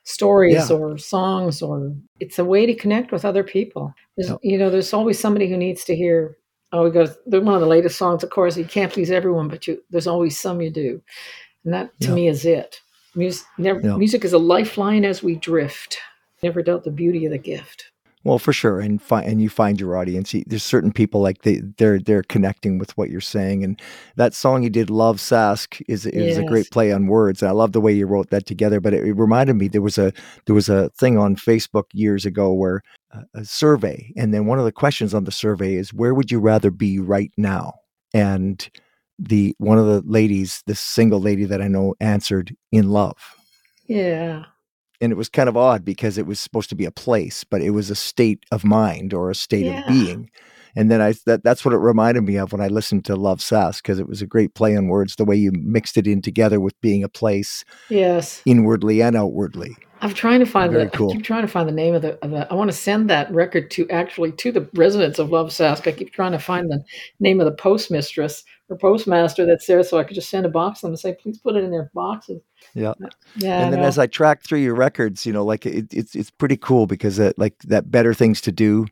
stories 0.04 0.70
Yeah. 0.70 0.76
or 0.76 0.98
songs 0.98 1.62
or 1.62 1.94
it's 2.20 2.38
a 2.40 2.46
way 2.46 2.66
to 2.66 2.74
connect 2.76 3.12
with 3.12 3.26
other 3.26 3.44
people. 3.44 3.94
There's, 4.18 4.30
Yeah. 4.30 4.36
You 4.42 4.58
know, 4.58 4.70
there's 4.70 4.94
always 4.94 5.20
somebody 5.20 5.48
who 5.50 5.58
needs 5.58 5.84
to 5.86 5.96
hear. 5.96 6.38
Oh, 6.72 6.84
we 6.86 6.90
goes. 6.92 7.16
one 7.26 7.48
of 7.54 7.62
the 7.62 7.68
latest 7.68 7.98
songs. 7.98 8.24
Of 8.24 8.32
course, 8.32 8.58
you 8.58 8.66
can't 8.66 8.92
please 8.92 9.12
everyone, 9.12 9.48
but 9.48 9.68
you 9.68 9.82
there's 9.92 10.08
always 10.08 10.38
some 10.40 10.60
you 10.62 10.72
do, 10.72 11.02
and 11.64 11.74
that 11.74 11.92
to 12.02 12.08
Yeah. 12.10 12.16
me 12.16 12.28
is 12.28 12.46
it. 12.46 12.82
Music, 13.16 13.46
never, 13.60 13.80
Yeah. 13.80 13.96
music 13.98 14.26
is 14.26 14.34
a 14.34 14.40
lifeline 14.40 15.06
as 15.06 15.22
we 15.22 15.36
drift. 15.36 16.00
Never 16.42 16.64
doubt 16.64 16.84
the 16.84 16.92
beauty 16.92 17.26
of 17.26 17.32
the 17.32 17.38
gift. 17.38 17.92
Well, 18.26 18.40
for 18.40 18.54
sure, 18.54 18.80
and 18.80 19.02
find 19.02 19.26
and 19.26 19.42
you 19.42 19.50
find 19.50 19.78
your 19.78 19.98
audience. 19.98 20.34
There's 20.48 20.64
certain 20.64 20.94
people 20.94 21.20
like 21.22 21.42
they 21.42 21.62
they're 21.78 22.00
they're 22.00 22.24
connecting 22.24 22.78
with 22.78 22.98
what 22.98 23.10
you're 23.10 23.20
saying, 23.20 23.66
and 23.66 23.82
that 24.16 24.34
song 24.34 24.64
you 24.64 24.70
did, 24.70 24.90
"Love 24.90 25.18
Sask," 25.18 25.82
is 25.90 26.06
is 26.06 26.38
a 26.38 26.44
great 26.44 26.72
play 26.72 26.94
on 26.94 27.08
words. 27.08 27.42
And 27.42 27.50
I 27.50 27.52
love 27.52 27.74
the 27.74 27.82
way 27.82 27.92
you 27.92 28.06
wrote 28.06 28.30
that 28.30 28.46
together. 28.46 28.80
But 28.80 28.94
it, 28.94 29.06
it 29.06 29.14
reminded 29.14 29.56
me 29.56 29.68
there 29.68 29.82
was 29.82 29.98
a 29.98 30.14
there 30.46 30.56
was 30.56 30.70
a 30.70 30.90
thing 30.92 31.18
on 31.18 31.36
Facebook 31.36 31.86
years 31.92 32.26
ago 32.26 32.54
where 32.54 32.82
uh, 33.14 33.24
a 33.34 33.44
survey, 33.44 34.14
and 34.16 34.34
then 34.34 34.46
one 34.46 34.58
of 34.58 34.64
the 34.66 34.72
questions 34.72 35.14
on 35.14 35.26
the 35.26 35.32
survey 35.32 35.76
is, 35.76 35.94
"Where 35.94 36.14
would 36.14 36.32
you 36.32 36.40
rather 36.40 36.72
be 36.72 37.00
right 37.00 37.32
now?" 37.36 37.74
And 38.14 38.70
the 39.20 39.54
one 39.58 39.78
of 39.78 39.86
the 39.88 40.02
ladies, 40.06 40.64
this 40.66 40.80
single 40.80 41.20
lady 41.20 41.44
that 41.44 41.62
I 41.62 41.68
know, 41.68 41.96
answered, 42.00 42.56
"In 42.72 42.90
love." 42.90 43.18
Yeah. 43.86 44.46
And 45.04 45.12
it 45.12 45.16
was 45.18 45.30
kind 45.30 45.50
of 45.50 45.58
odd 45.58 45.84
because 45.86 46.18
it 46.18 46.26
was 46.26 46.40
supposed 46.40 46.70
to 46.70 46.76
be 46.76 46.86
a 46.86 46.92
place, 46.92 47.44
but 47.44 47.62
it 47.62 47.72
was 47.72 47.90
a 47.90 47.96
state 47.96 48.44
of 48.52 48.64
mind 48.64 49.14
or 49.14 49.30
a 49.30 49.36
state 49.36 49.66
Yeah. 49.66 49.82
of 49.82 49.88
being. 49.88 50.30
And 50.76 50.90
then 50.90 51.02
I 51.02 51.14
that 51.26 51.44
that's 51.44 51.64
what 51.64 51.74
it 51.74 51.78
reminded 51.78 52.24
me 52.24 52.38
of 52.38 52.52
when 52.52 52.62
I 52.62 52.68
listened 52.68 53.06
to 53.06 53.16
Love 53.16 53.40
Sask 53.40 53.82
because 53.84 54.00
it 54.00 54.08
was 54.08 54.22
a 54.22 54.28
great 54.28 54.54
play 54.56 54.76
on 54.76 54.88
words, 54.88 55.16
the 55.16 55.26
way 55.26 55.36
you 55.36 55.52
mixed 55.54 55.98
it 55.98 56.08
in 56.08 56.22
together 56.22 56.60
with 56.60 56.80
being 56.82 57.04
a 57.04 57.10
place 57.10 57.64
Yes. 57.90 58.42
inwardly 58.46 59.02
and 59.02 59.16
outwardly. 59.16 59.76
I'm 60.02 60.14
trying 60.14 60.42
to 60.42 60.46
find 60.46 60.74
Very 60.74 60.86
the. 60.86 60.90
cool. 60.92 61.12
I 61.12 61.14
keep 61.14 61.24
trying 61.24 61.44
to 61.44 61.48
find 61.48 61.68
the 61.68 61.72
name 61.74 61.96
of 61.96 62.02
the, 62.02 62.22
of 62.26 62.32
the. 62.32 62.52
I 62.52 62.56
want 62.56 62.70
to 62.70 62.76
send 62.76 63.10
that 63.10 63.32
record 63.32 63.72
to 63.72 63.90
actually 63.90 64.34
to 64.34 64.52
the 64.52 64.70
residents 64.74 65.18
of 65.18 65.30
Love 65.30 65.48
Sask. 65.48 65.88
I 65.88 65.94
keep 65.94 66.12
trying 66.12 66.34
to 66.34 66.40
find 66.40 66.70
the 66.70 66.84
name 67.22 67.40
of 67.40 67.46
the 67.46 67.56
postmistress 67.56 68.44
or 68.68 68.78
postmaster 68.78 69.46
that's 69.46 69.66
there, 69.66 69.82
so 69.82 69.98
I 70.00 70.04
could 70.04 70.16
just 70.16 70.30
send 70.30 70.46
a 70.46 70.50
box 70.50 70.82
to 70.82 70.88
them 70.88 70.92
and 70.92 71.00
say, 71.00 71.16
please 71.22 71.38
put 71.38 71.56
it 71.56 71.64
in 71.64 71.72
their 71.72 71.90
boxes. 71.94 72.42
Yeah. 72.74 72.90
Uh, 72.90 73.08
yeah. 73.38 73.64
and 73.64 73.74
then 73.74 73.80
as 73.80 73.98
I 73.98 74.08
track 74.08 74.44
through 74.44 74.60
your 74.60 74.76
records, 74.76 75.26
you 75.26 75.32
know, 75.32 75.46
like 75.46 75.66
it, 75.66 75.94
it's 75.94 76.16
it's 76.16 76.32
pretty 76.32 76.58
cool 76.58 76.86
because 76.86 77.16
that 77.16 77.40
like 77.40 77.58
that 77.68 77.90
better 77.90 78.14
things 78.14 78.42
to 78.42 78.52
do 78.52 78.88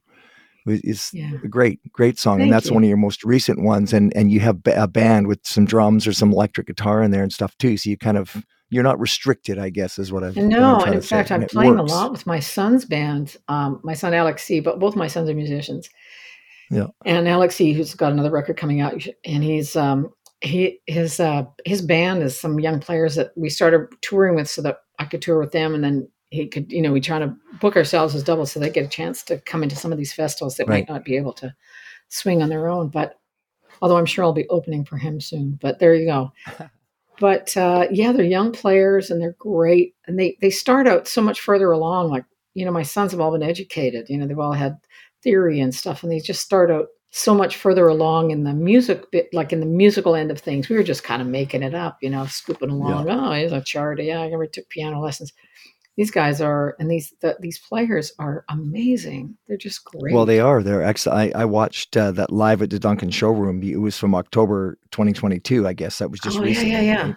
is- 0.67 1.09
yeah. 1.13 1.31
a 1.43 1.47
great 1.47 1.79
great 1.91 2.17
song 2.19 2.37
Thank 2.37 2.43
and 2.47 2.53
that's 2.53 2.67
you. 2.67 2.73
one 2.73 2.83
of 2.83 2.87
your 2.89 2.97
most 2.97 3.23
recent 3.23 3.61
ones 3.63 3.93
and 3.93 4.15
and 4.15 4.31
you 4.31 4.39
have 4.41 4.57
a 4.67 4.87
band 4.87 5.27
with 5.27 5.39
some 5.43 5.65
drums 5.65 6.05
or 6.07 6.13
some 6.13 6.31
electric 6.31 6.67
guitar 6.67 7.01
in 7.03 7.11
there 7.11 7.23
and 7.23 7.33
stuff 7.33 7.57
too 7.57 7.77
so 7.77 7.89
you 7.89 7.97
kind 7.97 8.17
of 8.17 8.45
you're 8.69 8.83
not 8.83 8.99
restricted 8.99 9.57
i 9.59 9.69
guess 9.69 9.97
is 9.99 10.11
what 10.11 10.23
i've 10.23 10.35
what 10.35 10.45
No, 10.45 10.75
trying 10.79 10.83
and 10.87 10.93
in 10.95 11.01
to 11.01 11.07
say, 11.07 11.15
fact, 11.17 11.31
I'm 11.31 11.45
playing 11.47 11.77
works. 11.77 11.91
a 11.91 11.95
lot 11.95 12.11
with 12.11 12.25
my 12.25 12.39
son's 12.39 12.85
band. 12.85 13.35
Um, 13.47 13.79
my 13.83 13.93
son 13.93 14.13
Aleksi, 14.13 14.63
but 14.63 14.79
both 14.79 14.95
my 14.95 15.07
sons 15.07 15.29
are 15.29 15.33
musicians. 15.33 15.89
Yeah. 16.69 16.87
And 17.05 17.27
Aleksi, 17.27 17.75
who's 17.75 17.93
got 17.95 18.13
another 18.13 18.31
record 18.31 18.55
coming 18.55 18.79
out, 18.79 19.05
and 19.25 19.43
he's 19.43 19.75
um, 19.75 20.09
he 20.39 20.79
his 20.87 21.19
uh, 21.19 21.43
his 21.65 21.81
band 21.81 22.23
is 22.23 22.39
some 22.39 22.61
young 22.61 22.79
players 22.79 23.15
that 23.15 23.31
we 23.35 23.49
started 23.49 23.87
touring 24.01 24.35
with, 24.35 24.49
so 24.49 24.61
that 24.61 24.77
I 24.97 25.03
could 25.05 25.21
tour 25.21 25.37
with 25.37 25.51
them, 25.51 25.75
and 25.75 25.83
then 25.83 26.07
he 26.31 26.47
could, 26.47 26.71
you 26.71 26.81
know, 26.81 26.91
we 26.91 27.01
try 27.01 27.19
to 27.19 27.35
book 27.59 27.75
ourselves 27.75 28.15
as 28.15 28.23
doubles 28.23 28.51
so 28.51 28.59
they 28.59 28.69
get 28.71 28.85
a 28.85 28.89
chance 28.89 29.23
to 29.23 29.37
come 29.41 29.63
into 29.63 29.75
some 29.75 29.91
of 29.91 29.97
these 29.99 30.13
festivals 30.13 30.57
that 30.57 30.67
Right. 30.67 30.87
might 30.87 30.93
not 30.93 31.05
be 31.05 31.17
able 31.17 31.33
to 31.33 31.53
swing 32.09 32.41
on 32.41 32.49
their 32.49 32.67
own. 32.67 32.89
But 32.89 33.19
although 33.81 33.97
I'm 33.97 34.05
sure 34.07 34.23
I'll 34.23 34.33
be 34.33 34.47
opening 34.49 34.85
for 34.85 34.97
him 34.97 35.21
soon. 35.21 35.59
But 35.61 35.79
there 35.79 35.95
you 35.95 36.05
go 36.07 36.31
but 37.19 37.55
uh, 37.57 37.87
yeah, 37.91 38.11
they're 38.11 38.25
young 38.25 38.51
players 38.51 39.11
and 39.11 39.21
they're 39.21 39.35
great, 39.39 39.95
and 40.07 40.19
they 40.19 40.37
they 40.41 40.49
start 40.49 40.87
out 40.87 41.07
so 41.07 41.21
much 41.21 41.41
further 41.41 41.71
along. 41.71 42.09
Like 42.09 42.25
you 42.53 42.65
know, 42.65 42.71
my 42.71 42.83
sons 42.83 43.11
have 43.11 43.21
all 43.21 43.31
been 43.31 43.43
educated. 43.43 44.09
You 44.09 44.17
know, 44.17 44.27
they've 44.27 44.39
all 44.39 44.53
had 44.53 44.77
theory 45.23 45.59
and 45.59 45.73
stuff, 45.73 46.03
and 46.03 46.11
they 46.11 46.19
just 46.19 46.41
start 46.41 46.71
out 46.71 46.87
so 47.11 47.35
much 47.35 47.57
further 47.57 47.87
along 47.87 48.31
in 48.31 48.43
the 48.45 48.53
music 48.53 49.11
bit, 49.11 49.27
like 49.33 49.51
in 49.53 49.59
the 49.59 49.65
musical 49.65 50.15
end 50.15 50.31
of 50.31 50.39
things. 50.39 50.69
We 50.69 50.77
were 50.77 50.83
just 50.83 51.03
kind 51.03 51.21
of 51.21 51.27
making 51.27 51.61
it 51.61 51.75
up, 51.75 51.97
you 52.01 52.09
know, 52.09 52.25
scooping 52.25 52.69
along. 52.69 53.09
Oh, 53.09 53.31
here's 53.33 53.51
a 53.51 53.61
chart. 53.61 54.01
Yeah, 54.01 54.21
I 54.21 54.29
never 54.29 54.47
took 54.47 54.69
piano 54.69 54.99
lessons. 55.01 55.33
These 55.97 56.11
guys 56.11 56.39
are, 56.41 56.75
and 56.79 56.89
these 56.89 57.13
the, 57.21 57.35
these 57.41 57.59
players 57.59 58.13
are 58.17 58.45
amazing. 58.49 59.37
They're 59.47 59.57
just 59.57 59.83
great. 59.83 60.13
well 60.13 60.25
they 60.25 60.39
are 60.39 60.63
they're 60.63 60.81
excellent 60.83 61.35
i, 61.35 61.41
I 61.41 61.45
watched 61.45 61.97
uh, 61.97 62.11
that 62.13 62.31
live 62.31 62.61
at 62.61 62.69
the 62.69 62.79
duncan 62.79 63.11
showroom 63.11 63.61
it 63.63 63.75
was 63.81 63.97
from 63.97 64.15
october 64.15 64.77
2022 64.91 65.67
i 65.67 65.73
guess 65.73 65.97
that 65.99 66.09
was 66.09 66.19
just 66.21 66.37
Oh, 66.37 66.41
yeah, 66.41 66.47
recently 66.47 66.71
yeah, 66.71 66.81
yeah. 66.81 67.03
right? 67.07 67.15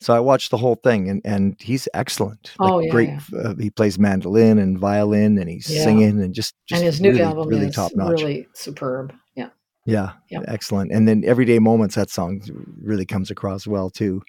so 0.00 0.14
i 0.14 0.20
watched 0.20 0.50
the 0.50 0.56
whole 0.58 0.74
thing 0.76 1.08
and 1.08 1.22
and 1.24 1.56
he's 1.60 1.88
excellent 1.94 2.52
Oh, 2.60 2.80
yeah, 2.80 2.90
great 2.90 3.08
yeah. 3.08 3.20
Uh, 3.42 3.54
he 3.58 3.70
plays 3.70 3.98
mandolin 3.98 4.58
and 4.58 4.78
violin 4.78 5.38
and 5.38 5.48
he's 5.48 5.68
Yeah. 5.68 5.82
singing 5.84 6.20
and 6.22 6.34
just, 6.34 6.54
just 6.66 6.80
and 6.82 6.86
his 6.86 7.00
new 7.00 7.10
really, 7.12 7.22
album 7.22 7.48
really 7.48 7.66
is 7.66 7.74
top 7.74 7.92
notch 7.94 8.20
really 8.20 8.46
superb. 8.54 9.14
Yeah. 9.34 9.48
Yeah, 9.86 10.12
Yep. 10.30 10.44
excellent. 10.48 10.92
And 10.92 11.08
then 11.08 11.24
Everyday 11.24 11.58
Moments, 11.58 11.94
that 11.96 12.08
song 12.10 12.40
really 12.80 13.04
comes 13.06 13.30
across 13.32 13.66
well 13.66 13.90
too. 13.90 14.22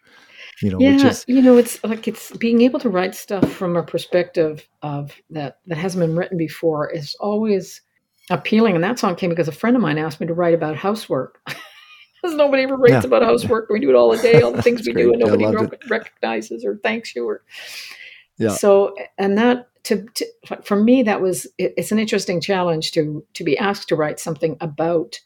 You 0.64 0.70
know, 0.72 0.80
yeah, 0.80 1.08
is 1.08 1.26
you 1.28 1.42
know, 1.42 1.58
it's 1.58 1.84
like 1.84 2.08
it's 2.08 2.32
being 2.38 2.62
able 2.62 2.80
to 2.80 2.90
write 2.90 3.16
stuff 3.16 3.52
from 3.52 3.76
a 3.76 3.84
perspective 3.84 4.66
of 4.82 5.12
that 5.30 5.60
that 5.68 5.78
hasn't 5.78 6.00
been 6.00 6.16
written 6.16 6.38
before 6.38 6.90
is 6.90 7.16
always 7.20 7.82
appealing. 8.30 8.74
And 8.76 8.84
that 8.84 8.98
song 8.98 9.18
came 9.18 9.30
because 9.30 9.50
a 9.50 9.52
friend 9.52 9.76
of 9.76 9.82
mine 9.82 9.98
asked 9.98 10.22
me 10.22 10.28
to 10.28 10.34
write 10.34 10.54
about 10.54 10.76
housework. 10.78 11.40
Because 12.22 12.38
nobody 12.38 12.64
ever 12.64 12.78
writes 12.78 12.94
Yeah. 12.94 13.08
about 13.08 13.22
housework. 13.22 13.70
We 13.70 13.82
do 13.82 13.90
it 13.90 13.96
all 13.96 14.10
the 14.10 14.18
day, 14.18 14.42
all 14.42 14.54
the 14.54 14.62
things 14.68 14.88
we 14.88 14.94
do, 14.94 15.12
and 15.12 15.20
nobody 15.20 15.46
rec- 15.46 15.90
recognizes 15.90 16.64
or 16.64 16.78
thanks 16.82 17.14
you. 17.14 17.28
Or 17.28 17.44
Yeah. 18.38 18.52
So, 18.52 18.96
and 19.18 19.38
that 19.38 19.68
to, 19.84 20.06
to 20.16 20.26
for 20.64 20.78
me, 20.78 21.04
that 21.04 21.20
was 21.20 21.48
it, 21.58 21.74
it's 21.76 21.92
an 21.92 22.00
interesting 22.00 22.40
challenge 22.40 22.94
to 22.94 23.26
to 23.34 23.44
be 23.44 23.58
asked 23.58 23.90
to 23.90 23.98
write 23.98 24.22
something 24.22 24.56
about 24.62 25.20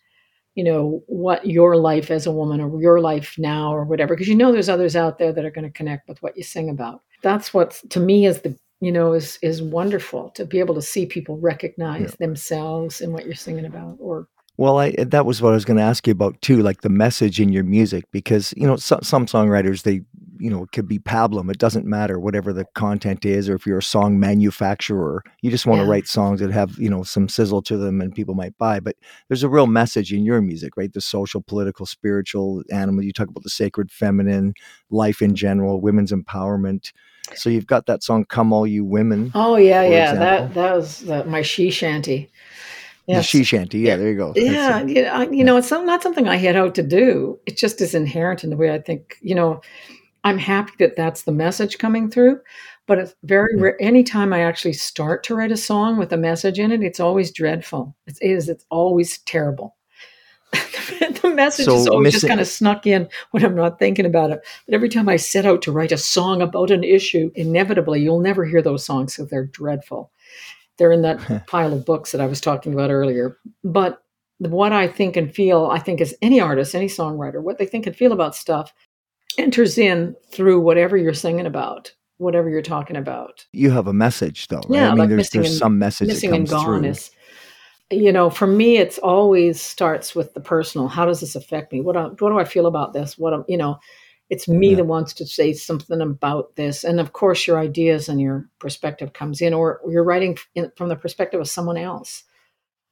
you 0.57 0.63
know 0.63 1.03
what 1.05 1.45
your 1.45 1.77
life 1.77 2.09
as 2.09 2.25
a 2.25 2.31
woman 2.31 2.59
or 2.59 2.81
your 2.81 2.99
life 2.99 3.35
now 3.37 3.71
or 3.71 3.85
whatever 3.85 4.15
because 4.15 4.27
you 4.27 4.35
know 4.35 4.51
there's 4.51 4.69
others 4.69 4.95
out 4.95 5.19
there 5.19 5.31
that 5.31 5.45
are 5.45 5.51
going 5.51 5.63
to 5.63 5.77
connect 5.77 6.09
with 6.09 6.21
what 6.23 6.35
you 6.35 6.41
sing 6.41 6.67
about. 6.67 7.03
That's 7.21 7.53
what 7.53 7.79
to 7.91 7.99
me 7.99 8.25
is 8.25 8.41
the 8.41 8.57
you 8.81 8.91
know 8.91 9.13
is 9.13 9.37
is 9.43 9.61
wonderful 9.61 10.31
to 10.31 10.45
be 10.45 10.57
able 10.57 10.73
to 10.73 10.81
see 10.81 11.05
people 11.05 11.37
recognize 11.37 12.15
themselves 12.19 13.01
in 13.01 13.13
what 13.13 13.25
you're 13.25 13.35
singing 13.35 13.65
about 13.65 13.97
or 13.99 14.27
well, 14.57 14.79
I 14.79 14.89
eh, 14.97 15.05
that 15.07 15.25
was 15.25 15.41
what 15.41 15.51
I 15.51 15.55
was 15.55 15.65
going 15.65 15.77
to 15.77 15.83
ask 15.83 16.07
you 16.07 16.11
about 16.11 16.41
too, 16.41 16.61
like 16.61 16.81
the 16.81 16.89
message 16.89 17.39
in 17.39 17.49
your 17.49 17.63
music, 17.63 18.05
because 18.11 18.53
you 18.57 18.67
know 18.67 18.75
some 18.75 19.01
some 19.03 19.25
songwriters 19.25 19.83
they 19.83 20.01
you 20.39 20.49
know 20.51 20.63
it 20.63 20.71
could 20.71 20.87
be 20.87 20.99
pablum. 20.99 21.49
It 21.51 21.57
doesn't 21.59 21.85
matter 21.85 22.19
whatever 22.19 22.51
the 22.53 22.65
content 22.75 23.25
is, 23.25 23.49
or 23.49 23.55
if 23.55 23.65
you're 23.65 23.77
a 23.79 23.83
song 23.83 24.19
manufacturer, 24.19 25.23
you 25.41 25.49
just 25.51 25.65
want 25.65 25.79
to 25.79 25.85
Yeah. 25.85 25.91
write 25.91 26.07
songs 26.07 26.39
that 26.39 26.51
have 26.51 26.77
you 26.79 26.89
know 26.89 27.03
some 27.03 27.29
sizzle 27.29 27.61
to 27.63 27.77
them 27.77 28.01
and 28.01 28.13
people 28.13 28.35
might 28.35 28.57
buy. 28.57 28.79
But 28.79 28.95
there's 29.29 29.43
a 29.43 29.49
real 29.49 29.67
message 29.67 30.11
in 30.11 30.25
your 30.25 30.41
music, 30.41 30.75
right? 30.75 30.91
The 30.91 31.01
social, 31.01 31.41
political, 31.41 31.85
spiritual, 31.85 32.63
animal. 32.71 33.03
You 33.03 33.13
talk 33.13 33.29
about 33.29 33.43
the 33.43 33.49
sacred 33.49 33.91
feminine, 33.91 34.53
life 34.89 35.21
in 35.21 35.35
general, 35.35 35.81
women's 35.81 36.11
empowerment. 36.11 36.91
So 37.35 37.49
you've 37.49 37.67
got 37.67 37.85
that 37.87 38.03
song 38.03 38.25
"Come 38.25 38.53
All 38.53 38.65
You 38.65 38.85
Women." 38.85 39.31
oh 39.35 39.55
yeah 39.57 39.83
yeah 39.83 40.13
example. 40.13 40.19
that 40.47 40.53
that 40.55 40.75
was 40.75 40.99
the, 41.01 41.25
my 41.25 41.41
she 41.41 41.69
shanty 41.69 42.29
The 43.07 43.13
Yes. 43.13 43.25
she 43.25 43.43
shanty. 43.43 43.79
Yeah, 43.79 43.95
there 43.95 44.09
you 44.09 44.17
go. 44.17 44.33
Yeah 44.35 44.81
you 44.83 45.03
know, 45.03 45.09
I- 45.09 45.29
you 45.29 45.43
know 45.43 45.57
it's 45.57 45.67
some- 45.67 45.85
not 45.85 46.03
something 46.03 46.27
i 46.27 46.35
had 46.35 46.55
out 46.57 46.75
to 46.75 46.83
do 46.83 47.39
it 47.45 47.55
just 47.57 47.79
is 47.81 47.95
inherent 47.95 48.43
in 48.43 48.49
the 48.49 48.57
way 48.57 48.71
i 48.71 48.79
think 48.79 49.15
you 49.21 49.33
know 49.35 49.61
I'm 50.23 50.39
happy 50.39 50.73
that 50.79 50.97
that's 50.97 51.21
the 51.21 51.31
message 51.31 51.77
coming 51.77 52.09
through. 52.09 52.41
But 52.85 52.97
it's 52.97 53.15
very 53.23 53.53
Yeah. 53.55 53.63
rare. 53.63 53.81
Anytime 53.81 54.33
I 54.33 54.41
actually 54.41 54.73
start 54.73 55.23
to 55.25 55.35
write 55.35 55.53
a 55.53 55.57
song 55.57 55.97
with 55.97 56.11
a 56.11 56.17
message 56.17 56.59
in 56.59 56.71
it, 56.73 56.83
it's 56.83 56.99
always 56.99 57.31
dreadful. 57.31 57.95
It 58.07 58.17
is. 58.19 58.49
It's 58.49 58.65
always 58.69 59.19
terrible. 59.19 59.77
the 60.51 61.31
message 61.33 61.65
So 61.65 61.75
is 61.75 61.87
always 61.87 62.13
just 62.13 62.27
kind 62.27 62.41
of 62.41 62.47
snuck 62.47 62.85
in 62.85 63.07
when 63.31 63.45
I'm 63.45 63.55
not 63.55 63.79
thinking 63.79 64.05
about 64.05 64.31
it. 64.31 64.39
But 64.65 64.75
every 64.75 64.89
time 64.89 65.07
I 65.07 65.15
set 65.15 65.45
out 65.45 65.61
to 65.61 65.71
write 65.71 65.93
a 65.93 65.97
song 65.97 66.41
about 66.41 66.71
an 66.71 66.83
issue, 66.83 67.31
inevitably 67.35 68.01
you'll 68.01 68.19
never 68.19 68.43
hear 68.43 68.61
those 68.61 68.83
songs 68.83 69.15
because 69.15 69.29
they're 69.29 69.45
dreadful. 69.45 70.11
They're 70.77 70.91
in 70.91 71.01
that 71.03 71.45
pile 71.47 71.73
of 71.73 71.85
books 71.85 72.11
that 72.11 72.21
I 72.21 72.25
was 72.27 72.41
talking 72.41 72.73
about 72.73 72.89
earlier. 72.91 73.37
But 73.63 74.01
what 74.39 74.71
I 74.71 74.87
think 74.87 75.17
and 75.17 75.33
feel, 75.33 75.67
I 75.71 75.79
think 75.79 75.99
as 76.01 76.13
any 76.21 76.39
artist, 76.39 76.75
any 76.75 76.87
songwriter, 76.87 77.41
what 77.41 77.57
they 77.57 77.65
think 77.65 77.87
and 77.87 77.95
feel 77.95 78.11
about 78.11 78.35
stuff 78.35 78.73
enters 79.37 79.77
in 79.77 80.15
through 80.31 80.59
whatever 80.61 80.97
you're 80.97 81.13
singing 81.13 81.45
about, 81.45 81.91
whatever 82.17 82.49
you're 82.49 82.61
talking 82.61 82.95
about. 82.95 83.45
You 83.53 83.71
have 83.71 83.87
a 83.87 83.93
message, 83.93 84.47
though, 84.47 84.57
right? 84.67 84.69
Yeah, 84.69 84.87
I 84.87 84.89
mean, 84.89 84.97
like 84.99 85.09
there's 85.09 85.29
there's 85.31 85.49
and- 85.49 85.55
some 85.57 85.79
message 85.79 86.07
Missing 86.09 86.31
that 86.31 86.35
and 86.37 86.49
comes 86.49 86.63
gone 86.63 86.79
through. 86.81 86.89
is, 86.89 87.11
you 87.89 88.11
know, 88.11 88.29
for 88.29 88.47
me, 88.47 88.77
it's 88.77 88.97
always 88.99 89.61
starts 89.61 90.13
with 90.15 90.33
the 90.33 90.41
personal. 90.41 90.87
How 90.87 91.05
does 91.05 91.19
this 91.21 91.35
affect 91.35 91.71
me? 91.71 91.81
What, 91.81 91.93
do- 91.93 92.15
what 92.25 92.31
do 92.31 92.39
I 92.39 92.43
feel 92.45 92.65
about 92.67 92.93
this? 92.93 93.17
What, 93.17 93.33
am- 93.33 93.45
you 93.47 93.57
know, 93.57 93.79
it's 94.29 94.47
me 94.47 94.69
Yeah. 94.71 94.77
that 94.77 94.85
wants 94.85 95.13
to 95.13 95.25
say 95.25 95.53
something 95.53 96.01
about 96.01 96.55
this. 96.55 96.83
And 96.83 96.99
of 96.99 97.13
course, 97.13 97.47
your 97.47 97.59
ideas 97.59 98.09
and 98.09 98.19
your 98.19 98.49
perspective 98.59 99.13
comes 99.13 99.41
in, 99.41 99.53
or 99.53 99.79
you're 99.89 100.03
writing 100.03 100.37
in, 100.55 100.71
from 100.75 100.89
the 100.89 100.95
perspective 100.95 101.39
of 101.39 101.47
someone 101.49 101.77
else. 101.77 102.23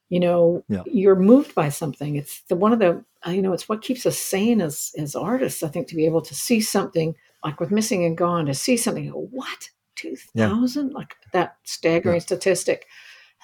You 0.09 0.19
know, 0.19 0.63
Yeah. 0.69 0.83
you're 0.85 1.15
moved 1.15 1.55
by 1.55 1.69
something. 1.69 2.15
It's 2.15 2.41
the 2.43 2.55
one 2.55 2.73
of 2.73 2.79
the, 2.79 3.03
uh, 3.27 3.31
you 3.31 3.41
know, 3.41 3.53
it's 3.53 3.67
what 3.67 3.81
keeps 3.81 4.05
us 4.05 4.17
sane 4.17 4.61
as 4.61 4.91
as 4.97 5.15
artists. 5.15 5.63
I 5.63 5.67
think 5.67 5.87
to 5.87 5.95
be 5.95 6.05
able 6.05 6.21
to 6.21 6.35
see 6.35 6.61
something 6.61 7.15
like 7.43 7.59
with 7.59 7.71
Missing 7.71 8.05
and 8.05 8.17
Gone, 8.17 8.45
to 8.45 8.53
see 8.53 8.77
something, 8.77 9.07
what 9.09 9.69
two 9.95 10.15
thousand, 10.37 10.93
like 10.93 11.15
that 11.33 11.57
staggering 11.63 12.19
statistic. 12.19 12.85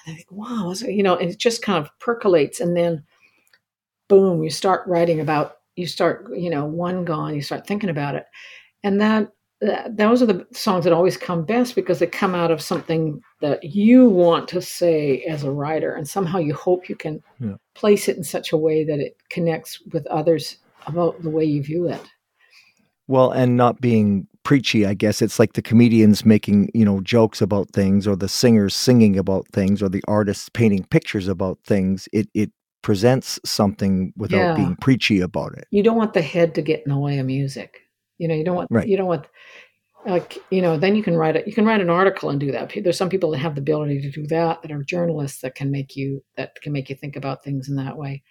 And 0.06 0.12
I 0.12 0.16
think, 0.16 0.30
wow, 0.32 0.68
was 0.68 0.82
it- 0.82 0.92
you 0.94 1.02
know, 1.02 1.16
and 1.16 1.30
it 1.30 1.38
just 1.38 1.62
kind 1.62 1.78
of 1.84 1.90
percolates, 1.98 2.60
and 2.60 2.76
then 2.76 3.04
boom, 4.08 4.42
you 4.42 4.50
start 4.50 4.86
writing 4.86 5.20
about, 5.20 5.58
you 5.82 5.86
start, 5.88 6.26
you 6.34 6.50
know, 6.50 6.64
one 6.64 7.04
gone, 7.04 7.34
you 7.34 7.42
start 7.42 7.66
thinking 7.66 7.90
about 7.90 8.14
it, 8.14 8.24
and 8.84 9.00
that. 9.00 9.28
that- 9.60 9.96
Those 9.96 10.20
are 10.22 10.26
the 10.26 10.44
songs 10.52 10.82
that 10.84 10.92
always 10.92 11.16
come 11.16 11.44
best 11.44 11.76
because 11.76 11.98
they 12.00 12.08
come 12.08 12.34
out 12.34 12.50
of 12.50 12.60
something 12.60 13.20
that 13.40 13.62
you 13.62 14.08
want 14.08 14.48
to 14.48 14.60
say 14.60 15.22
as 15.34 15.44
a 15.44 15.52
writer, 15.52 15.94
and 15.94 16.08
somehow 16.08 16.38
you 16.38 16.52
hope 16.54 16.88
you 16.88 16.96
can 16.96 17.22
Yeah. 17.38 17.56
place 17.74 18.08
it 18.10 18.16
in 18.16 18.24
such 18.24 18.52
a 18.52 18.56
way 18.66 18.82
that 18.84 18.98
it 18.98 19.14
connects 19.30 19.80
with 19.92 20.04
others 20.08 20.58
about 20.88 21.22
the 21.22 21.30
way 21.30 21.44
you 21.44 21.62
view 21.62 21.88
it. 21.88 22.02
Well, 23.06 23.30
and 23.30 23.56
not 23.56 23.80
being 23.80 24.26
preachy, 24.42 24.84
I 24.84 24.94
guess 24.94 25.22
it's 25.22 25.38
like 25.38 25.52
the 25.52 25.62
comedians 25.62 26.24
making, 26.24 26.70
you 26.74 26.84
know, 26.84 27.00
jokes 27.00 27.40
about 27.40 27.70
things 27.70 28.06
or 28.08 28.16
the 28.16 28.28
singers 28.28 28.74
singing 28.74 29.16
about 29.16 29.46
things 29.52 29.80
or 29.82 29.88
the 29.88 30.02
artists 30.08 30.48
painting 30.48 30.84
pictures 30.90 31.28
about 31.28 31.58
things. 31.64 32.08
It 32.12 32.28
it 32.34 32.50
presents 32.82 33.38
something 33.44 34.12
without 34.16 34.38
Yeah. 34.38 34.54
being 34.54 34.76
preachy 34.76 35.20
about 35.20 35.52
it. 35.56 35.66
you 35.70 35.82
don't 35.82 35.96
want 35.96 36.14
the 36.14 36.22
head 36.22 36.54
to 36.56 36.62
get 36.62 36.82
in 36.84 36.92
the 36.92 36.98
way 36.98 37.18
of 37.18 37.26
music. 37.26 37.78
You 38.18 38.28
know, 38.28 38.34
you 38.34 38.44
don't 38.44 38.56
want 38.56 38.70
Right. 38.70 38.86
you 38.86 38.96
don't 38.96 39.06
want 39.08 39.26
like 40.06 40.38
you 40.50 40.60
know. 40.60 40.76
Then 40.76 40.96
you 40.96 41.02
can 41.02 41.16
write 41.16 41.36
it. 41.36 41.46
You 41.46 41.52
can 41.52 41.64
write 41.64 41.80
an 41.80 41.90
article 41.90 42.28
and 42.30 42.40
do 42.40 42.50
that. 42.52 42.72
There's 42.82 42.96
some 42.98 43.08
people 43.08 43.30
that 43.30 43.38
have 43.38 43.54
the 43.54 43.60
ability 43.60 44.00
to 44.02 44.10
do 44.10 44.26
that 44.28 44.60
that 44.62 44.72
are 44.72 44.82
journalists 44.82 45.40
that 45.42 45.54
can 45.54 45.70
make 45.70 45.96
you 45.96 46.22
that 46.36 46.60
can 46.60 46.72
make 46.72 46.90
you 46.90 46.96
think 46.96 47.14
about 47.16 47.44
things 47.44 47.68
in 47.68 47.76
that 47.76 47.96
way. 47.96 48.22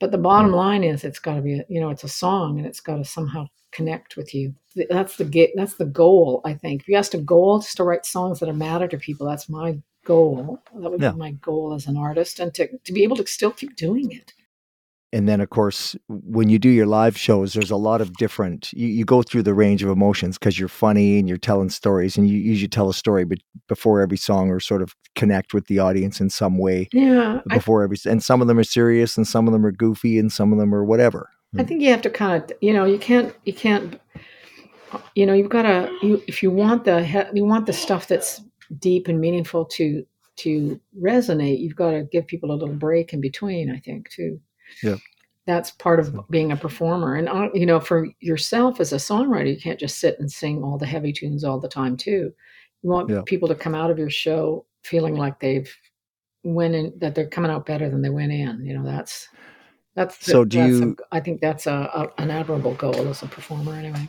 But 0.00 0.10
the 0.10 0.18
bottom 0.18 0.50
line 0.52 0.82
is, 0.82 1.04
it's 1.04 1.20
got 1.20 1.36
to 1.36 1.40
be 1.42 1.60
a- 1.60 1.64
you 1.68 1.80
know, 1.80 1.90
it's 1.90 2.02
a 2.04 2.08
song 2.08 2.58
and 2.58 2.66
it's 2.66 2.80
got 2.80 2.96
to 2.96 3.04
somehow 3.04 3.46
connect 3.70 4.16
with 4.16 4.34
you. 4.34 4.54
That's 4.90 5.16
the 5.16 5.50
that's 5.54 5.76
the 5.76 5.84
goal. 5.86 6.40
I 6.44 6.54
think 6.54 6.82
if 6.82 6.88
you 6.88 6.96
asked 6.96 7.14
a 7.14 7.18
goal 7.18 7.60
just 7.60 7.76
to 7.76 7.84
write 7.84 8.04
songs 8.06 8.40
that 8.40 8.52
matter 8.54 8.88
to 8.88 8.98
people, 8.98 9.26
that's 9.28 9.48
my 9.48 9.78
goal. 10.04 10.60
That 10.74 10.90
would 10.90 11.00
Yeah. 11.00 11.12
be 11.12 11.18
my 11.18 11.32
goal 11.32 11.74
as 11.74 11.86
an 11.86 11.96
artist, 11.96 12.40
and 12.40 12.52
to 12.54 12.68
to 12.78 12.92
be 12.92 13.02
able 13.02 13.16
to 13.16 13.26
still 13.26 13.50
keep 13.50 13.76
doing 13.76 14.12
it. 14.12 14.32
And 15.12 15.28
then, 15.28 15.40
of 15.40 15.48
course, 15.48 15.94
when 16.08 16.48
you 16.48 16.58
do 16.58 16.68
your 16.68 16.86
live 16.86 17.16
shows, 17.16 17.52
there's 17.52 17.70
a 17.70 17.76
lot 17.76 18.00
of 18.00 18.16
different. 18.16 18.72
You, 18.72 18.88
you 18.88 19.04
go 19.04 19.22
through 19.22 19.44
the 19.44 19.54
range 19.54 19.80
of 19.84 19.88
emotions 19.88 20.38
because 20.38 20.58
you're 20.58 20.68
funny 20.68 21.20
and 21.20 21.28
you're 21.28 21.38
telling 21.38 21.70
stories, 21.70 22.16
and 22.16 22.28
you 22.28 22.36
usually 22.36 22.66
tell 22.66 22.88
a 22.88 22.94
story, 22.94 23.24
but 23.24 23.38
before 23.68 24.00
every 24.00 24.16
song, 24.16 24.50
or 24.50 24.58
sort 24.58 24.82
of 24.82 24.96
connect 25.14 25.54
with 25.54 25.68
the 25.68 25.78
audience 25.78 26.20
in 26.20 26.30
some 26.30 26.58
way 26.58 26.88
Yeah, 26.92 27.42
I 27.48 27.54
before 27.54 27.84
every. 27.84 27.96
And 28.06 28.24
some 28.24 28.42
of 28.42 28.48
them 28.48 28.58
are 28.58 28.64
serious, 28.64 29.16
and 29.16 29.24
some 29.26 29.46
of 29.46 29.52
them 29.52 29.64
are 29.64 29.70
goofy, 29.70 30.18
and 30.18 30.32
some 30.32 30.52
of 30.52 30.58
them 30.58 30.74
are 30.74 30.84
whatever. 30.84 31.30
I 31.56 31.62
think 31.62 31.80
you 31.82 31.90
have 31.90 32.02
to 32.02 32.10
kind 32.10 32.42
of, 32.42 32.52
you 32.60 32.72
know, 32.72 32.84
you 32.84 32.98
can't, 32.98 33.32
you 33.44 33.52
can't, 33.52 34.00
you 35.14 35.26
know, 35.26 35.32
you've 35.32 35.48
got 35.48 35.62
to, 35.62 35.96
you, 36.02 36.20
if 36.26 36.42
you 36.42 36.50
want 36.50 36.84
the, 36.86 37.28
you 37.32 37.44
want 37.44 37.66
the 37.66 37.72
stuff 37.72 38.08
that's 38.08 38.40
deep 38.78 39.08
and 39.08 39.20
meaningful 39.20 39.64
to, 39.66 40.04
to 40.36 40.80
resonate, 41.00 41.60
you've 41.60 41.76
got 41.76 41.90
to 41.92 42.04
give 42.04 42.26
people 42.26 42.50
a 42.50 42.54
little 42.56 42.74
break 42.74 43.12
in 43.12 43.20
between, 43.20 43.70
I 43.70 43.78
think, 43.78 44.10
too. 44.10 44.40
Yeah. 44.82 44.96
That's 45.46 45.70
part 45.72 46.00
of 46.00 46.18
being 46.30 46.52
a 46.52 46.56
performer. 46.56 47.16
And, 47.16 47.28
uh, 47.28 47.50
you 47.52 47.66
know, 47.66 47.78
for 47.78 48.08
yourself 48.20 48.80
as 48.80 48.92
a 48.92 48.96
songwriter, 48.96 49.54
you 49.54 49.60
can't 49.60 49.78
just 49.78 49.98
sit 49.98 50.18
and 50.18 50.30
sing 50.32 50.62
all 50.62 50.78
the 50.78 50.86
heavy 50.86 51.12
tunes 51.12 51.44
all 51.44 51.60
the 51.60 51.68
time, 51.68 51.96
too. 51.96 52.32
You 52.82 52.90
want 52.90 53.10
Yeah. 53.10 53.22
people 53.26 53.48
to 53.48 53.54
come 53.54 53.74
out 53.74 53.90
of 53.90 53.98
your 53.98 54.10
show 54.10 54.64
feeling 54.82 55.16
like 55.16 55.40
they've 55.40 55.70
went 56.44 56.74
in, 56.74 56.92
that 56.98 57.14
they're 57.14 57.28
coming 57.28 57.50
out 57.50 57.66
better 57.66 57.88
than 57.90 58.02
they 58.02 58.10
went 58.10 58.32
in. 58.32 58.64
You 58.64 58.78
know, 58.78 58.84
that's, 58.84 59.28
that's 59.94 60.18
the- 60.24 60.30
So 60.32 60.44
do 60.44 60.58
that's 60.58 60.70
you- 60.80 60.96
I 61.12 61.20
think 61.20 61.40
that's 61.40 61.66
a, 61.66 61.72
a 62.18 62.22
an 62.22 62.30
admirable 62.30 62.74
goal 62.74 63.06
as 63.08 63.22
a 63.22 63.26
performer, 63.26 63.74
anyway. 63.74 64.08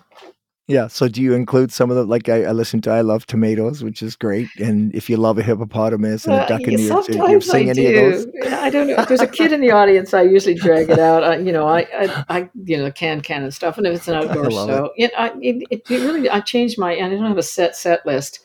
Yeah. 0.67 0.87
So 0.87 1.07
do 1.07 1.21
you 1.21 1.33
include 1.33 1.71
some 1.71 1.91
of 1.91 1.95
the 1.95 2.05
like 2.05 2.27
I, 2.27 2.45
I 2.45 2.51
listen 2.51 2.81
to 2.81 2.91
I 2.91 3.01
love 3.01 3.27
tomatoes, 3.27 3.83
which 3.83 4.01
is 4.01 4.15
great, 4.15 4.49
and 4.59 4.93
if 4.95 5.09
you 5.09 5.17
love 5.17 5.37
a 5.37 5.43
hippopotamus 5.43 6.25
and 6.25 6.41
a 6.41 6.47
duck 6.47 6.61
in 6.61 6.71
yeah, 6.71 6.77
do 6.77 6.83
you 6.83 6.87
sometimes 7.03 7.49
I 7.49 7.51
sing 7.51 7.69
any 7.69 7.85
of 7.87 7.93
those? 7.93 8.27
Yeah, 8.41 8.61
I 8.61 8.69
don't 8.71 8.87
know. 8.87 8.95
If 8.95 9.07
there's 9.07 9.21
a 9.21 9.27
kid 9.27 9.51
in 9.51 9.61
the 9.61 9.71
audience, 9.79 10.13
I 10.13 10.23
usually 10.23 10.55
drag 10.55 10.89
it 10.89 10.97
out. 10.97 11.23
I, 11.23 11.37
you 11.37 11.51
know, 11.51 11.67
I, 11.67 11.81
I, 11.81 12.25
I, 12.29 12.49
you 12.63 12.77
know, 12.77 12.91
can 12.91 13.21
can 13.21 13.43
and 13.43 13.53
stuff. 13.53 13.77
And 13.77 13.85
if 13.85 13.95
it's 13.95 14.07
an 14.07 14.15
outdoor 14.27 14.49
show, 14.49 14.91
it, 14.97 15.11
I, 15.15 15.29
it, 15.41 15.67
it, 15.69 15.81
it 15.89 15.99
really, 16.01 16.29
I 16.29 16.39
changed 16.39 16.79
my. 16.79 16.93
And 16.93 17.13
I 17.13 17.15
don't 17.15 17.27
have 17.27 17.37
a 17.37 17.43
set 17.43 17.75
set 17.75 18.03
list. 18.05 18.39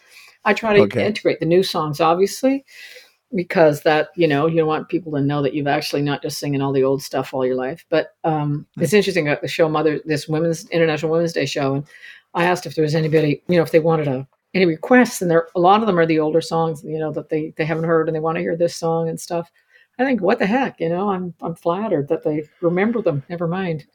I 0.45 0.53
try 0.55 0.75
to 0.75 0.83
Okay. 0.83 1.07
integrate 1.07 1.41
the 1.41 1.47
new 1.47 1.63
songs, 1.63 2.01
obviously, 2.01 2.65
because 3.35 3.83
that 3.83 4.09
you 4.17 4.27
know 4.27 4.47
you 4.47 4.65
want 4.67 4.89
people 4.89 5.13
to 5.13 5.21
know 5.21 5.43
that 5.43 5.55
you've 5.55 5.67
actually 5.67 6.03
not 6.03 6.23
just 6.23 6.39
singing 6.39 6.61
all 6.61 6.73
the 6.73 6.85
old 6.85 7.03
stuff 7.03 7.33
all 7.33 7.47
your 7.47 7.57
life. 7.57 7.85
But 7.89 8.17
um, 8.25 8.67
it's 8.79 8.93
interesting 8.93 9.29
at 9.29 9.41
the 9.41 9.49
show 9.49 9.69
Mother, 9.69 10.01
this 10.05 10.29
Women's 10.29 10.69
International 10.71 11.13
Women's 11.13 11.33
Day 11.33 11.47
show, 11.47 11.75
and 11.75 11.85
I 12.35 12.45
asked 12.45 12.67
if 12.67 12.75
there 12.75 12.85
was 12.85 12.95
anybody, 12.95 13.43
you 13.49 13.57
know, 13.57 13.63
if 13.63 13.73
they 13.73 13.81
wanted 13.81 14.09
a 14.09 14.27
any 14.53 14.67
requests, 14.67 15.23
and 15.23 15.31
there 15.31 15.49
a 15.55 15.61
lot 15.61 15.81
of 15.81 15.87
them 15.87 15.99
are 15.99 16.07
the 16.07 16.19
older 16.19 16.41
songs, 16.41 16.83
you 16.85 16.99
know, 16.99 17.13
that 17.13 17.29
they 17.29 17.53
they 17.57 17.65
haven't 17.65 17.85
heard 17.85 18.09
and 18.09 18.15
they 18.15 18.21
want 18.21 18.37
to 18.37 18.43
hear 18.43 18.57
this 18.57 18.77
song 18.77 19.09
and 19.09 19.21
stuff. 19.21 19.51
I 19.99 20.05
think 20.05 20.23
what 20.23 20.39
the 20.39 20.47
heck, 20.47 20.81
you 20.81 20.89
know, 20.89 21.11
I'm 21.11 21.35
I'm 21.43 21.55
flattered 21.55 22.09
that 22.09 22.25
they 22.25 22.49
remember 22.61 23.03
them. 23.03 23.23
Never 23.29 23.47
mind. 23.47 23.87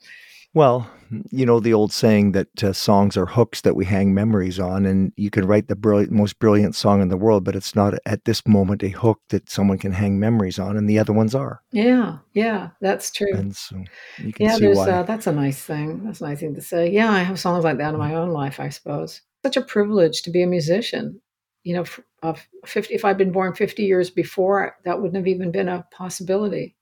Well, 0.56 0.90
you 1.32 1.46
know 1.46 1.60
the 1.60 1.74
old 1.74 1.92
saying 1.92 2.32
that 2.32 2.64
uh, 2.64 2.72
songs 2.74 3.18
are 3.18 3.26
hooks 3.26 3.62
that 3.62 3.76
we 3.76 3.84
hang 3.84 4.14
memories 4.14 4.58
on, 4.58 4.86
and 4.86 5.12
you 5.18 5.30
can 5.30 5.46
write 5.46 5.68
the 5.68 5.76
brilliant, 5.76 6.14
most 6.14 6.40
brilliant 6.40 6.76
song 6.76 7.02
in 7.02 7.10
the 7.10 7.18
world, 7.18 7.44
but 7.44 7.58
it's 7.58 7.76
not 7.76 7.94
at 8.06 8.24
this 8.24 8.42
moment 8.48 8.82
a 8.82 8.88
hook 8.90 9.20
that 9.30 9.50
someone 9.50 9.78
can 9.78 9.92
hang 9.92 10.18
memories 10.18 10.58
on, 10.58 10.78
and 10.78 10.90
the 10.90 10.98
other 10.98 11.12
ones 11.12 11.36
are, 11.36 11.62
Yeah, 11.74 12.20
yeah, 12.34 12.70
that's 12.80 13.12
true. 13.12 13.34
and 13.34 13.54
so 13.54 13.84
you 14.18 14.32
can 14.32 14.48
yeah, 14.48 14.56
see 14.56 14.62
there's 14.66 14.78
why. 14.78 14.90
uh, 14.90 15.04
that's 15.04 15.28
a 15.28 15.34
nice 15.34 15.62
thing. 15.62 16.06
That's 16.06 16.22
a 16.22 16.26
nice 16.26 16.40
thing 16.40 16.56
to 16.56 16.62
say. 16.62 16.90
Yeah, 16.90 17.12
I 17.12 17.20
have 17.20 17.38
songs 17.40 17.66
like 17.66 17.78
that 17.78 17.94
in 17.94 18.00
my 18.00 18.16
own 18.16 18.30
life. 18.30 18.60
I 18.62 18.70
suppose 18.70 19.22
such 19.46 19.58
a 19.58 19.62
privilege 19.62 20.22
to 20.24 20.32
be 20.32 20.42
a 20.42 20.48
musician. 20.48 21.20
You 21.64 21.76
know, 21.76 21.82
f- 21.82 22.00
of 22.24 22.48
fifty. 22.66 22.94
If 22.94 23.04
I'd 23.04 23.18
been 23.18 23.32
born 23.34 23.56
fifty 23.56 23.84
years 23.84 24.10
before, 24.10 24.76
that 24.86 25.02
wouldn't 25.02 25.18
have 25.18 25.28
even 25.28 25.52
been 25.52 25.68
a 25.68 25.86
possibility. 25.92 26.76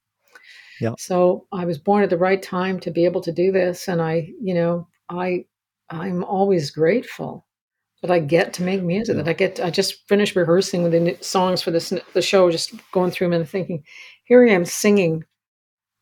Yeah. 0.80 0.94
So 0.98 1.48
I 1.52 1.66
was 1.66 1.78
born 1.78 2.04
at 2.04 2.10
the 2.10 2.18
right 2.18 2.42
time 2.42 2.80
to 2.82 2.92
be 2.92 3.06
able 3.06 3.22
to 3.22 3.32
do 3.32 3.52
this, 3.52 3.88
and 3.88 4.02
I, 4.02 4.30
you 4.42 4.54
know, 4.54 4.88
I, 5.10 5.46
I'm 5.90 6.24
always 6.24 6.72
grateful 6.72 7.46
that 8.02 8.12
I 8.12 8.20
get 8.20 8.54
to 8.54 8.64
make 8.64 8.84
music. 8.84 9.16
That 9.16 9.28
I 9.28 9.34
get. 9.34 9.60
I 9.60 9.70
just 9.70 10.08
finished 10.08 10.36
rehearsing 10.36 10.84
with 10.84 10.92
the 10.92 11.18
songs 11.22 11.62
for 11.62 11.72
this 11.72 11.94
the 12.14 12.22
show. 12.22 12.52
Just 12.52 12.74
going 12.92 13.12
through 13.12 13.28
them 13.28 13.42
and 13.42 13.50
thinking, 13.50 13.84
here 14.26 14.46
I 14.46 14.52
am 14.52 14.66
singing 14.66 15.24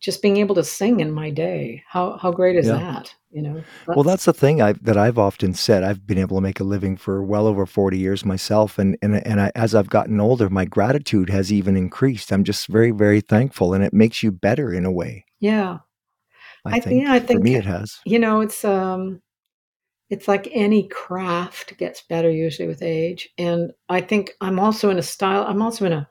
just 0.01 0.21
being 0.21 0.37
able 0.37 0.55
to 0.55 0.63
sing 0.63 0.99
in 0.99 1.11
my 1.11 1.29
day 1.29 1.83
how 1.87 2.17
how 2.17 2.31
great 2.31 2.57
is 2.57 2.67
Yeah. 2.67 2.79
that 2.79 3.13
you 3.31 3.41
know 3.41 3.63
Well, 3.87 4.03
that's 4.03 4.25
the 4.25 4.33
thing 4.33 4.61
I, 4.61 4.73
that 4.73 4.97
I've 4.97 5.17
often 5.19 5.53
said. 5.53 5.83
I've 5.83 6.05
been 6.07 6.17
able 6.17 6.37
to 6.37 6.41
make 6.41 6.59
a 6.59 6.63
living 6.63 6.97
for 6.97 7.23
well 7.23 7.47
over 7.47 7.65
forty 7.65 7.97
years 7.99 8.25
myself, 8.25 8.79
and 8.79 8.97
and 9.01 9.25
and 9.27 9.39
I, 9.41 9.51
as 9.55 9.75
I've 9.75 9.89
gotten 9.89 10.19
older, 10.19 10.49
my 10.49 10.65
gratitude 10.65 11.29
has 11.29 11.51
even 11.51 11.77
increased. 11.77 12.31
I'm 12.31 12.43
just 12.43 12.67
very 12.67 12.91
very 12.91 13.21
thankful, 13.21 13.73
and 13.73 13.83
it 13.83 13.93
makes 13.93 14.23
you 14.23 14.31
better 14.31 14.73
in 14.73 14.85
a 14.85 14.91
way. 14.91 15.25
yeah 15.39 15.79
I, 16.65 16.71
I 16.71 16.73
think 16.73 16.85
think- 16.85 17.03
yeah, 17.03 17.13
I 17.13 17.19
for 17.19 17.39
me 17.39 17.55
it 17.55 17.65
has. 17.65 17.99
you 18.05 18.19
know 18.19 18.41
it's 18.41 18.63
um 18.65 19.21
it's 20.09 20.27
like 20.27 20.49
any 20.51 20.87
craft 20.89 21.77
gets 21.77 22.01
better 22.01 22.29
usually 22.29 22.67
with 22.67 22.81
age 22.81 23.29
and 23.37 23.71
i 23.89 24.01
think 24.01 24.31
i'm 24.41 24.59
also 24.59 24.89
in 24.89 24.99
a 24.99 25.03
style 25.03 25.43
i'm 25.47 25.61
also 25.61 25.85
in 25.85 25.93
a 25.93 26.09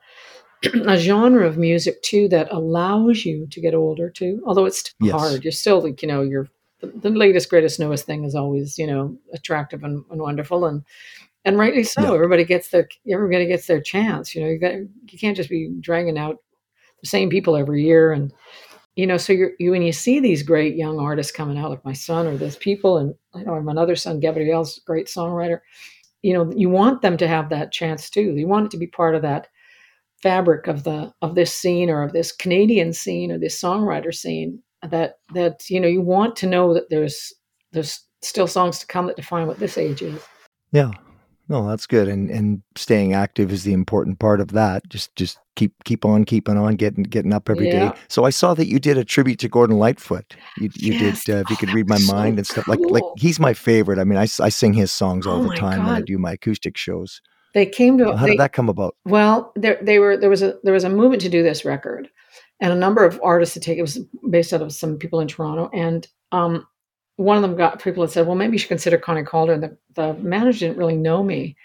a 0.87 0.97
genre 0.97 1.47
of 1.47 1.57
music 1.57 2.01
too 2.03 2.27
that 2.29 2.51
allows 2.51 3.25
you 3.25 3.47
to 3.47 3.59
get 3.61 3.73
older 3.73 4.09
too 4.09 4.41
although 4.45 4.65
it's 4.65 4.93
Yes. 4.99 5.11
hard 5.13 5.43
you're 5.43 5.51
still 5.51 5.81
like 5.81 6.01
you 6.01 6.07
know 6.07 6.21
you're 6.21 6.47
the, 6.81 6.87
the 6.87 7.09
latest, 7.09 7.49
greatest, 7.49 7.79
newest 7.79 8.05
thing 8.05 8.25
is 8.25 8.35
always, 8.35 8.77
you 8.77 8.87
know, 8.87 9.15
attractive 9.33 9.83
and, 9.83 10.03
and 10.11 10.21
wonderful, 10.21 10.65
and 10.65 10.83
and 11.45 11.57
rightly 11.57 11.83
so. 11.83 12.01
Yeah. 12.01 12.13
Everybody 12.13 12.43
gets 12.43 12.69
their 12.69 12.89
everybody 13.09 13.45
gets 13.45 13.67
their 13.67 13.81
chance. 13.81 14.35
You 14.35 14.41
know, 14.41 14.49
you 14.49 14.59
got 14.59 14.73
you 14.73 15.19
can't 15.19 15.37
just 15.37 15.49
be 15.49 15.71
dragging 15.79 16.17
out 16.17 16.37
the 17.01 17.07
same 17.07 17.29
people 17.29 17.55
every 17.55 17.83
year, 17.83 18.11
and 18.11 18.33
you 18.95 19.07
know, 19.07 19.17
so 19.17 19.33
you're, 19.33 19.51
you 19.59 19.71
when 19.71 19.81
you 19.83 19.93
see 19.93 20.19
these 20.19 20.43
great 20.43 20.75
young 20.75 20.99
artists 20.99 21.31
coming 21.31 21.57
out, 21.57 21.69
like 21.69 21.85
my 21.85 21.93
son 21.93 22.27
or 22.27 22.35
those 22.37 22.57
people, 22.57 22.97
and 22.97 23.15
I 23.33 23.43
know 23.43 23.59
my 23.61 23.79
other 23.79 23.95
son, 23.95 24.19
Gabriel's 24.19 24.79
great 24.79 25.07
songwriter. 25.07 25.59
You 26.21 26.33
know, 26.33 26.51
you 26.55 26.69
want 26.69 27.01
them 27.01 27.17
to 27.17 27.27
have 27.27 27.49
that 27.49 27.71
chance 27.71 28.09
too. 28.09 28.35
You 28.35 28.47
want 28.47 28.65
it 28.67 28.71
to 28.71 28.77
be 28.77 28.87
part 28.87 29.15
of 29.15 29.23
that 29.23 29.47
fabric 30.21 30.67
of 30.67 30.83
the 30.83 31.13
of 31.21 31.35
this 31.35 31.53
scene 31.53 31.89
or 31.89 32.03
of 32.03 32.13
this 32.13 32.31
Canadian 32.31 32.93
scene 32.93 33.31
or 33.31 33.37
this 33.37 33.59
songwriter 33.61 34.13
scene 34.13 34.61
that 34.83 35.19
that 35.33 35.69
you 35.69 35.79
know 35.79 35.87
you 35.87 36.01
want 36.01 36.35
to 36.37 36.47
know 36.47 36.73
that 36.73 36.89
there's 36.89 37.33
there's 37.71 38.01
still 38.21 38.47
songs 38.47 38.79
to 38.79 38.87
come 38.87 39.07
that 39.07 39.15
define 39.15 39.47
what 39.47 39.59
this 39.59 39.77
age 39.77 40.01
is. 40.01 40.21
Yeah. 40.71 40.91
No, 41.49 41.67
that's 41.67 41.85
good. 41.85 42.07
And 42.07 42.29
and 42.29 42.61
staying 42.77 43.13
active 43.13 43.51
is 43.51 43.63
the 43.63 43.73
important 43.73 44.19
part 44.19 44.39
of 44.39 44.49
that. 44.53 44.87
Just 44.89 45.13
just 45.17 45.37
keep 45.57 45.73
keep 45.83 46.05
on 46.05 46.23
keeping 46.23 46.55
on, 46.57 46.75
getting 46.75 47.03
getting 47.03 47.33
up 47.33 47.49
every 47.49 47.67
day. 47.67 47.85
Yeah. 47.85 47.93
So 48.07 48.23
I 48.23 48.29
saw 48.29 48.53
that 48.53 48.67
you 48.67 48.79
did 48.79 48.97
a 48.97 49.03
tribute 49.03 49.39
to 49.39 49.49
Gordon 49.49 49.77
Lightfoot. 49.77 50.37
You 50.55 50.69
you 50.75 50.93
Yes. 50.93 51.25
did 51.25 51.29
uh, 51.29 51.39
if 51.39 51.49
you 51.49 51.57
Oh, 51.57 51.57
could 51.57 51.71
read 51.71 51.89
my 51.89 51.97
was 51.97 52.05
so 52.05 52.15
mind 52.15 52.37
and 52.39 52.47
stuff 52.47 52.67
like 52.67 52.79
like 52.89 53.07
he's 53.15 53.37
my 53.39 53.53
favorite. 53.53 53.99
I 53.99 54.05
mean, 54.05 54.17
I, 54.17 54.23
I 54.39 54.49
sing 54.49 54.73
his 54.73 54.93
songs 54.93 55.27
all 55.27 55.41
Oh 55.41 55.41
the 55.41 55.51
time 55.51 55.83
when 55.85 55.95
I 55.95 56.01
do 56.01 56.17
my 56.17 56.33
acoustic 56.33 56.77
shows. 56.77 57.21
They 57.53 57.65
came 57.65 57.97
to 57.97 58.15
How 58.15 58.25
they, 58.25 58.31
did 58.31 58.39
that 58.39 58.53
come 58.53 58.69
about? 58.69 58.95
Well, 59.05 59.51
there 59.55 59.79
they 59.81 59.99
were 59.99 60.17
there 60.17 60.29
was 60.29 60.41
a 60.41 60.57
there 60.63 60.73
was 60.73 60.83
a 60.83 60.89
movement 60.89 61.21
to 61.23 61.29
do 61.29 61.43
this 61.43 61.65
record, 61.65 62.09
and 62.59 62.71
a 62.71 62.75
number 62.75 63.03
of 63.05 63.19
artists 63.23 63.53
to 63.55 63.59
take 63.59 63.77
it 63.77 63.81
was 63.81 63.99
based 64.29 64.53
out 64.53 64.61
of 64.61 64.73
some 64.73 64.97
people 64.97 65.19
in 65.19 65.27
Toronto, 65.27 65.69
and 65.73 66.07
um, 66.31 66.65
one 67.17 67.35
of 67.35 67.41
them 67.41 67.57
got 67.57 67.81
people 67.81 68.05
that 68.05 68.11
said, 68.11 68.25
"Well, 68.25 68.35
maybe 68.35 68.53
you 68.53 68.59
should 68.59 68.69
consider 68.69 68.97
Connie 68.97 69.23
Kaldor." 69.23 69.53
And 69.53 69.63
the, 69.63 69.77
the 69.95 70.13
manager 70.15 70.67
didn't 70.67 70.77
really 70.77 70.95
know 70.95 71.23
me, 71.23 71.57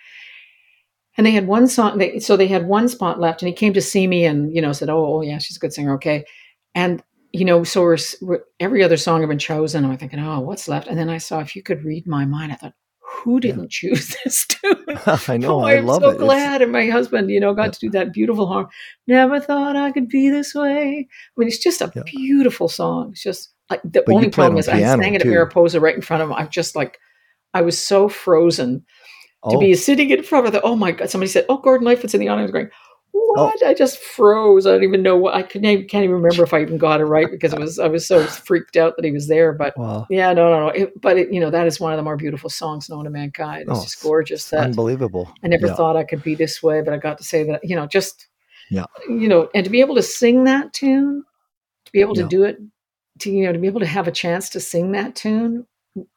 and 1.17 1.27
they 1.27 1.31
had 1.31 1.47
one 1.47 1.69
song. 1.69 1.99
They, 1.99 2.19
so 2.19 2.37
they 2.37 2.49
had 2.49 2.67
one 2.67 2.89
spot 2.89 3.21
left, 3.21 3.43
and 3.43 3.49
he 3.49 3.55
came 3.55 3.73
to 3.75 3.83
see 3.83 4.07
me, 4.07 4.25
and 4.25 4.55
you 4.55 4.61
know 4.61 4.73
said, 4.73 4.91
"Oh, 4.91 5.19
oh 5.19 5.21
yeah, 5.23 5.39
she's 5.39 5.57
a 5.57 5.61
good 5.61 5.73
singer, 5.73 5.95
okay," 5.95 6.25
and 6.75 7.03
you 7.33 7.45
know, 7.45 7.65
so 7.65 7.83
we're, 7.83 7.99
we're 8.23 8.41
every 8.61 8.83
other 8.83 8.97
song 8.97 9.21
had 9.21 9.29
been 9.29 9.39
chosen. 9.39 9.85
I'm 9.85 9.97
thinking, 9.99 10.19
"Oh, 10.19 10.41
what's 10.41 10.69
left?" 10.69 10.89
And 10.89 10.99
then 10.99 11.11
I 11.11 11.19
saw, 11.19 11.41
if 11.41 11.55
you 11.55 11.63
could 11.63 11.85
read 11.85 12.07
my 12.07 12.25
mind, 12.25 12.53
I 12.53 12.57
thought, 12.57 12.75
"Who 13.25 13.41
didn't 13.41 13.71
choose 13.71 14.15
this 14.25 14.47
tune?" 14.47 14.77
I 15.29 15.37
know, 15.37 15.61
Oh, 15.61 15.65
I 15.65 15.77
I'm 15.79 15.87
love 15.87 16.03
so 16.03 16.09
it. 16.11 16.15
It's- 16.15 16.25
glad. 16.25 16.63
And 16.63 16.73
my 16.73 16.87
husband, 16.89 17.31
you 17.31 17.41
know, 17.41 17.55
got 17.55 17.67
Yeah. 17.67 17.71
to 17.73 17.79
do 17.81 17.91
that 17.91 18.13
beautiful 18.13 18.47
harm. 18.47 18.69
Never 19.07 19.41
thought 19.41 19.77
I 19.77 19.93
could 19.93 20.09
be 20.09 20.31
this 20.31 20.55
way. 20.55 21.07
I 21.09 21.33
mean, 21.37 21.49
it's 21.49 21.59
just 21.59 21.81
a 21.81 21.93
Yeah. 21.95 22.03
beautiful 22.07 22.69
song. 22.69 23.11
It's 23.13 23.23
just 23.23 23.53
like 23.71 23.81
the 23.83 24.03
But 24.07 24.15
only 24.15 24.29
problem 24.31 24.55
on 24.55 24.59
is 24.61 24.69
I 24.69 24.81
sang 24.81 25.15
it 25.15 25.23
at. 25.23 25.27
Mariposa 25.27 25.81
right 25.81 25.95
in 25.95 26.03
front 26.03 26.23
of 26.23 26.29
him. 26.29 26.35
I'm 26.35 26.49
just 26.51 26.77
like, 26.77 26.99
I 27.55 27.63
was 27.63 27.79
so 27.79 28.09
frozen 28.09 28.85
to 29.51 29.57
oh, 29.57 29.61
be 29.61 29.75
sitting 29.75 30.11
in 30.11 30.23
front 30.23 30.47
of 30.47 30.53
the. 30.53 30.61
Oh 30.63 30.77
my 30.77 30.93
God! 30.93 31.09
Somebody 31.11 31.31
said, 31.31 31.47
"Oh, 31.49 31.59
Gordon 31.59 31.87
Lightfoot's 31.87 32.15
in 32.15 32.21
the 32.21 32.29
audience." 32.29 32.51
Going, 32.51 32.69
Oh. 33.19 33.45
what? 33.47 33.63
I 33.67 33.75
just 33.75 33.99
froze. 33.99 34.67
I 34.67 34.73
don't 34.73 34.85
even 34.85 35.03
know 35.03 35.17
what. 35.17 35.35
I 35.35 35.43
couldn't 35.43 35.69
even, 35.69 35.89
can't 35.89 36.05
even 36.05 36.17
remember 36.17 36.43
if 36.43 36.53
I 36.53 36.61
even 36.63 36.79
got 36.79 37.01
it 37.01 37.05
right 37.07 37.31
because 37.31 37.53
it 37.53 37.59
was 37.59 37.79
I 37.79 37.89
was 37.89 38.07
so 38.07 38.27
freaked 38.27 38.77
out 38.77 38.95
that 38.97 39.05
he 39.05 39.11
was 39.11 39.27
there. 39.29 39.53
But 39.53 39.77
wow. 39.77 40.07
yeah, 40.11 40.33
no, 40.33 40.51
no, 40.51 40.61
no. 40.67 40.69
It, 40.69 41.01
but 41.01 41.17
it, 41.19 41.33
you 41.33 41.41
know, 41.41 41.51
that 41.51 41.67
is 41.67 41.81
one 41.81 41.93
of 41.93 41.97
the 41.97 42.03
more 42.03 42.17
beautiful 42.17 42.51
songs 42.51 42.89
known 42.89 43.05
to 43.05 43.11
mankind. 43.11 43.69
It's 43.69 43.79
Oh, 43.79 43.83
just 43.83 44.03
gorgeous. 44.03 44.51
That 44.51 44.65
Unbelievable. 44.65 45.33
I 45.43 45.49
never 45.49 45.67
Yeah. 45.67 45.75
thought 45.75 45.97
I 45.97 46.05
could 46.05 46.23
be 46.23 46.35
this 46.35 46.63
way, 46.63 46.83
but 46.83 46.93
I 46.95 46.99
got 46.99 47.19
to 47.19 47.25
say 47.25 47.43
that, 47.45 47.65
you 47.65 47.75
know, 47.77 47.87
just, 47.87 48.27
Yeah. 48.71 48.85
you 49.09 49.29
know, 49.29 49.49
and 49.55 49.65
to 49.65 49.71
be 49.71 49.81
able 49.81 49.95
to 49.97 50.03
sing 50.03 50.45
that 50.45 50.73
tune, 50.73 51.25
to 51.87 51.93
be 51.93 52.01
able 52.01 52.15
to 52.15 52.23
Yeah. 52.23 52.29
do 52.29 52.45
it, 52.45 52.59
to, 53.21 53.31
you 53.31 53.45
know, 53.45 53.53
to 53.53 53.59
be 53.59 53.67
able 53.67 53.81
to 53.81 53.87
have 53.87 54.09
a 54.09 54.13
chance 54.13 54.49
to 54.51 54.61
sing 54.61 54.93
that 54.93 55.15
tune, 55.15 55.67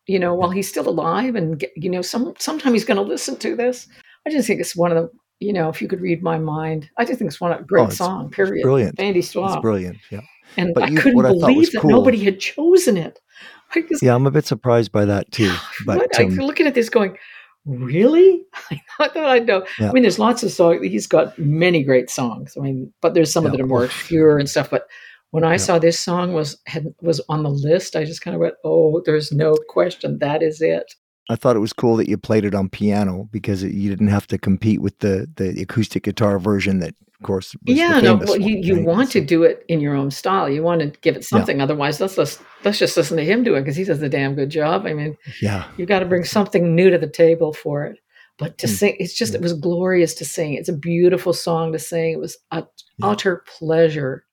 you 0.05 0.19
know, 0.19 0.33
while 0.35 0.49
he's 0.49 0.67
still 0.69 0.87
alive 0.89 1.35
and, 1.35 1.59
get, 1.59 1.71
you 1.75 1.89
know, 1.89 2.01
some, 2.01 2.33
sometime 2.39 2.73
he's 2.73 2.85
going 2.85 2.97
to 2.97 3.03
listen 3.03 3.35
to 3.37 3.55
this. 3.55 3.87
I 4.25 4.29
just 4.31 4.47
think 4.47 4.59
it's 4.59 4.75
one 4.75 4.91
of 4.91 4.97
the, 4.97 5.09
you 5.39 5.53
know, 5.53 5.69
if 5.69 5.81
you 5.81 5.87
could 5.87 6.01
read 6.01 6.21
my 6.21 6.37
mind, 6.37 6.89
I 6.97 7.05
just 7.05 7.19
think 7.19 7.29
it's 7.29 7.39
one 7.41 7.51
a 7.53 7.61
great 7.61 7.87
Oh, 7.87 7.89
song, 7.89 8.29
period. 8.29 8.63
brilliant. 8.63 8.99
Andy 8.99 9.19
It's 9.19 9.33
brilliant. 9.33 9.97
Yeah. 10.11 10.21
And 10.57 10.73
But 10.73 10.83
I 10.83 10.87
you- 10.87 10.97
couldn't 10.97 11.15
what 11.15 11.25
I 11.25 11.31
was 11.31 11.39
believe 11.41 11.71
that 11.71 11.81
cool- 11.81 11.91
nobody 11.91 12.17
had 12.23 12.39
chosen 12.39 12.97
it. 12.97 13.19
I 13.75 13.81
just, 13.81 14.01
Yeah, 14.03 14.15
I'm 14.15 14.25
a 14.27 14.31
bit 14.31 14.45
surprised 14.45 14.91
by 14.91 15.05
that 15.05 15.31
too. 15.31 15.53
But? 15.85 16.19
I'm 16.19 16.27
um, 16.27 16.35
looking 16.45 16.67
at 16.67 16.73
this 16.73 16.89
going, 16.89 17.17
really? 17.65 18.43
I 18.71 19.07
thought 19.07 19.15
I'd 19.17 19.45
know. 19.45 19.65
Yeah. 19.79 19.89
I 19.89 19.93
mean, 19.93 20.03
there's 20.03 20.19
lots 20.19 20.43
of 20.43 20.51
songs. 20.51 20.81
He's 20.85 21.07
got 21.07 21.37
many 21.37 21.83
great 21.83 22.09
songs. 22.09 22.55
I 22.57 22.61
mean, 22.61 22.91
but 23.01 23.13
there's 23.13 23.31
some 23.31 23.45
of 23.45 23.51
Yeah. 23.53 23.57
that 23.57 23.63
are 23.63 23.67
more 23.67 23.85
obscure 23.85 24.37
and 24.39 24.49
stuff. 24.49 24.69
But 24.69 24.87
when 25.31 25.43
I 25.43 25.51
Yeah. 25.53 25.57
saw 25.57 25.79
this 25.79 25.99
song 25.99 26.33
was 26.33 26.57
had 26.65 26.87
was 27.01 27.21
on 27.29 27.43
the 27.43 27.49
list, 27.51 27.95
I 27.95 28.03
just 28.03 28.21
kind 28.21 28.33
of 28.35 28.41
went, 28.41 28.55
"Oh, 28.63 29.01
there's 29.05 29.31
no 29.31 29.53
question. 29.69 30.17
That 30.19 30.41
is 30.41 30.61
it." 30.61 30.95
I 31.29 31.35
thought 31.35 31.55
it 31.55 31.59
was 31.59 31.73
cool 31.73 31.95
that 31.97 32.09
you 32.09 32.17
played 32.17 32.43
it 32.43 32.55
on 32.55 32.69
piano 32.69 33.29
because 33.31 33.61
it, 33.63 33.73
you 33.73 33.89
didn't 33.89 34.07
have 34.07 34.27
to 34.27 34.37
compete 34.37 34.81
with 34.81 34.97
the 34.99 35.27
the 35.37 35.61
acoustic 35.61 36.03
guitar 36.03 36.39
version 36.39 36.79
that, 36.79 36.95
of 37.19 37.23
course, 37.23 37.55
yeah, 37.65 37.99
no. 37.99 38.15
Well, 38.15 38.39
you, 38.41 38.55
one, 38.55 38.63
you 38.63 38.75
right? 38.77 38.85
want 38.85 39.11
to 39.11 39.21
do 39.21 39.43
it 39.43 39.63
in 39.67 39.79
your 39.79 39.95
own 39.95 40.09
style. 40.09 40.49
You 40.49 40.63
want 40.63 40.81
to 40.81 40.87
give 41.01 41.15
it 41.15 41.23
something. 41.23 41.61
Otherwise, 41.61 41.99
let's 42.01 42.17
let's 42.17 42.39
let's 42.63 42.79
just 42.79 42.97
listen 42.97 43.17
to 43.17 43.23
him 43.25 43.43
do 43.43 43.55
it 43.55 43.61
because 43.61 43.75
he 43.75 43.83
does 43.83 44.01
a 44.01 44.09
damn 44.09 44.35
good 44.35 44.49
job. 44.49 44.85
I 44.85 44.93
mean, 44.93 45.15
Yeah, 45.41 45.65
you've 45.77 45.87
got 45.89 45.99
to 45.99 46.05
bring 46.05 46.23
something 46.25 46.75
new 46.75 46.89
to 46.89 46.97
the 46.97 47.09
table 47.09 47.53
for 47.53 47.85
it. 47.85 47.99
But 48.39 48.57
to 48.59 48.67
Mm. 48.67 48.69
sing, 48.69 48.95
it's 48.99 49.13
just 49.13 49.33
Yeah. 49.33 49.39
it 49.39 49.43
was 49.43 49.53
glorious 49.53 50.13
to 50.15 50.25
sing. 50.25 50.53
It's 50.53 50.69
a 50.69 50.73
beautiful 50.77 51.33
song 51.33 51.73
to 51.73 51.79
sing. 51.79 52.13
It 52.13 52.19
was 52.19 52.37
a 52.51 52.63
Yeah. 52.97 53.05
utter 53.07 53.43
pleasure 53.59 54.23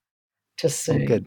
to 0.58 0.68
oh, 0.68 0.70
sing. 0.70 1.04
good. 1.04 1.26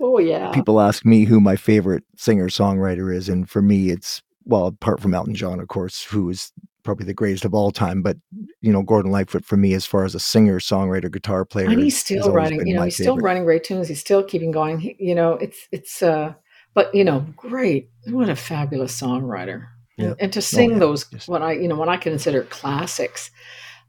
Oh 0.00 0.18
yeah. 0.20 0.52
People 0.52 0.80
ask 0.80 1.04
me 1.04 1.24
who 1.24 1.40
my 1.40 1.56
favorite 1.56 2.04
singer 2.16 2.48
songwriter 2.48 3.12
is, 3.14 3.28
and 3.28 3.50
for 3.50 3.60
me, 3.60 3.90
it's 3.90 4.22
well, 4.44 4.66
apart 4.66 5.00
from 5.00 5.14
Elton 5.14 5.34
John, 5.34 5.60
of 5.60 5.68
course, 5.68 6.02
who 6.04 6.28
is 6.30 6.52
probably 6.82 7.06
the 7.06 7.14
greatest 7.14 7.44
of 7.46 7.54
all 7.54 7.70
time. 7.70 8.02
But 8.02 8.16
you 8.60 8.72
know, 8.72 8.82
Gordon 8.82 9.10
Lightfoot 9.10 9.44
for 9.44 9.56
me, 9.56 9.72
as 9.74 9.86
far 9.86 10.04
as 10.04 10.14
a 10.14 10.20
singer, 10.20 10.58
songwriter, 10.60 11.10
guitar 11.10 11.44
player, 11.44 11.68
and 11.70 11.80
he's 11.82 11.98
still 11.98 12.30
writing 12.32 12.66
you 12.66 12.74
know 12.74 12.82
he's 12.82 12.94
still 12.94 13.14
favorite. 13.16 13.24
writing 13.24 13.44
great 13.44 13.64
tunes 13.64 13.88
he's 13.88 14.00
still 14.00 14.22
keeping 14.22 14.50
going 14.50 14.78
he, 14.78 14.96
you 14.98 15.14
know 15.14 15.32
it's 15.34 15.66
it's 15.72 16.02
uh 16.02 16.32
but 16.74 16.94
you 16.94 17.04
know 17.04 17.20
great 17.36 17.88
what 18.08 18.28
a 18.28 18.36
fabulous 18.36 18.98
songwriter 19.00 19.66
and, 19.98 20.08
Yeah. 20.08 20.14
and 20.20 20.32
to 20.32 20.42
sing 20.42 20.72
yeah. 20.72 20.78
those 20.78 21.04
Just- 21.06 21.28
what 21.28 21.40
i 21.42 21.52
you 21.52 21.68
know 21.68 21.76
what 21.76 21.88
i 21.88 21.96
consider 21.96 22.42
classics 22.44 23.30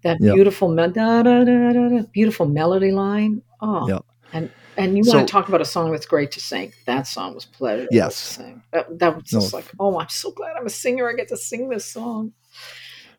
that 0.04 0.20
beautiful 0.20 0.70
me- 0.70 0.76
da, 0.88 1.24
da, 1.24 1.44
da, 1.44 1.44
da, 1.44 1.74
da, 1.90 2.02
beautiful 2.14 2.46
melody 2.48 2.92
line 2.92 3.42
oh 3.62 3.88
Yeah. 3.90 4.00
and 4.34 4.50
and 4.78 4.98
you 4.98 5.04
So- 5.04 5.16
want 5.18 5.28
to 5.28 5.32
talk 5.32 5.48
about 5.50 5.62
a 5.62 5.66
song 5.66 5.92
that's 5.92 6.06
great 6.06 6.32
to 6.32 6.40
sing 6.40 6.74
that 6.86 7.08
song 7.08 7.34
was 7.36 7.46
pleasurable 7.46 7.90
Yes. 7.92 8.16
to 8.16 8.34
sing 8.44 8.62
that, 8.72 9.00
that 9.00 9.16
was 9.16 9.32
No. 9.34 9.40
just 9.40 9.54
like 9.54 9.66
oh 9.80 10.00
i'm 10.00 10.10
so 10.10 10.32
glad 10.32 10.54
i'm 10.58 10.66
a 10.66 10.70
singer 10.70 11.10
i 11.10 11.14
get 11.14 11.28
to 11.30 11.38
sing 11.38 11.70
this 11.70 11.86
song 11.86 12.34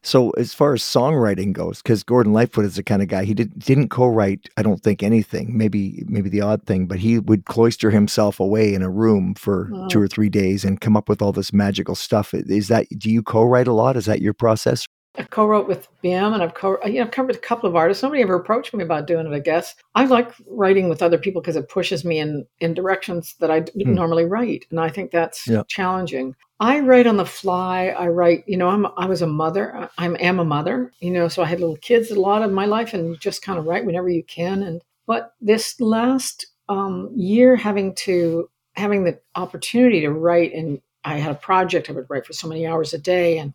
So 0.03 0.31
as 0.33 0.55
far 0.55 0.73
as 0.73 0.83
songwriting 0.83 1.53
goes, 1.53 1.83
because 1.83 2.05
Gordon 2.05 2.33
Lightfoot 2.33 2.65
is 2.65 2.77
the 2.77 2.85
kind 2.85 3.03
of 3.03 3.09
guy 3.09 3.25
he 3.25 3.35
did, 3.35 3.59
didn't 3.59 3.89
co-write, 3.89 4.49
I 4.57 4.63
don't 4.63 4.81
think 4.81 5.03
anything. 5.03 5.59
Maybe 5.59 6.05
maybe 6.07 6.29
the 6.31 6.43
odd 6.43 6.63
thing, 6.65 6.87
but 6.87 7.01
he 7.01 7.19
would 7.19 7.45
cloister 7.47 7.91
himself 7.91 8.39
away 8.39 8.73
in 8.73 8.83
a 8.83 8.91
room 8.91 9.35
for 9.35 9.69
two 9.91 10.01
or 10.01 10.07
three 10.07 10.29
days 10.29 10.65
and 10.65 10.81
come 10.81 10.97
up 10.97 11.09
with 11.09 11.21
all 11.21 11.33
this 11.33 11.53
magical 11.53 11.97
stuff. 11.97 12.33
Is 12.35 12.69
that 12.69 12.87
do 12.97 13.11
you 13.11 13.21
co-write 13.21 13.67
a 13.67 13.73
lot? 13.73 13.97
Is 13.97 14.07
that 14.07 14.23
your 14.23 14.33
process? 14.35 14.86
I 15.19 15.23
co-wrote 15.25 15.69
with 15.69 15.89
BM, 16.03 16.35
and 16.35 16.43
I've 16.43 16.55
co 16.55 16.79
you 16.85 16.95
know 16.95 17.03
I've 17.03 17.11
covered 17.11 17.37
a 17.37 17.39
couple 17.39 17.69
of 17.69 17.77
artists. 17.77 18.03
Nobody 18.03 18.23
ever 18.23 18.35
approached 18.35 18.75
me 18.75 18.83
about 18.85 19.07
doing 19.07 19.27
it. 19.27 19.33
I 19.33 19.39
guess 19.39 19.75
I 19.95 20.05
like 20.05 20.33
writing 20.47 20.89
with 20.89 21.03
other 21.03 21.19
people 21.19 21.41
because 21.41 21.57
it 21.57 21.69
pushes 21.69 22.05
me 22.05 22.19
in 22.19 22.47
in 22.61 22.75
directions 22.75 23.35
that 23.41 23.51
I 23.51 23.61
didn't 23.61 23.87
Hmm. 23.87 23.95
normally 23.95 24.25
write, 24.25 24.67
and 24.71 24.81
I 24.81 24.89
think 24.89 25.11
that's 25.11 25.47
Yeah. 25.47 25.63
challenging. 25.69 26.35
I 26.59 26.81
write 26.81 27.07
on 27.07 27.17
the 27.19 27.27
fly. 27.27 27.89
I 27.89 28.09
write. 28.09 28.45
You 28.47 28.57
know, 28.57 28.69
I'm 28.69 28.87
I 28.97 29.07
was 29.07 29.23
a 29.23 29.27
mother. 29.27 29.89
I 29.99 30.07
am 30.07 30.39
a 30.39 30.45
mother. 30.45 30.93
You 31.01 31.11
know, 31.11 31.29
so 31.29 31.43
I 31.43 31.47
had 31.47 31.61
little 31.61 31.77
kids 31.77 32.11
a 32.11 32.21
lot 32.21 32.43
of 32.43 32.53
my 32.53 32.67
life, 32.67 32.95
and 32.95 33.09
you 33.09 33.17
just 33.17 33.43
kind 33.43 33.59
of 33.59 33.67
write 33.67 33.85
whenever 33.87 34.09
you 34.09 34.25
can. 34.25 34.63
And 34.63 34.83
but 35.07 35.35
this 35.41 35.81
last 35.81 36.47
um, 36.69 37.11
year, 37.15 37.57
having 37.57 37.95
to 37.95 38.51
having 38.75 39.05
the 39.05 39.19
opportunity 39.35 40.01
to 40.03 40.11
write, 40.11 40.53
and 40.53 40.81
I 41.05 41.17
had 41.19 41.33
a 41.33 41.37
project 41.37 41.89
I 41.89 41.93
would 41.93 42.11
write 42.11 42.27
for 42.27 42.33
so 42.33 42.49
many 42.49 42.67
hours 42.67 42.93
a 42.93 42.99
day, 42.99 43.39
and 43.39 43.55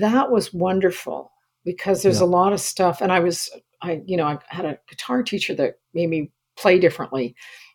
that 0.00 0.30
was 0.30 0.52
wonderful 0.52 1.32
because 1.64 2.02
there's 2.02 2.20
Yeah. 2.20 2.26
a 2.26 2.36
lot 2.38 2.52
of 2.52 2.60
stuff 2.60 3.00
and 3.00 3.12
i 3.12 3.20
was 3.20 3.48
i 3.82 4.00
you 4.06 4.16
know 4.16 4.26
i 4.26 4.38
had 4.48 4.64
a 4.64 4.78
guitar 4.88 5.22
teacher 5.22 5.54
that 5.54 5.74
made 5.94 6.08
me 6.08 6.30
play 6.56 6.78
differently 6.78 7.34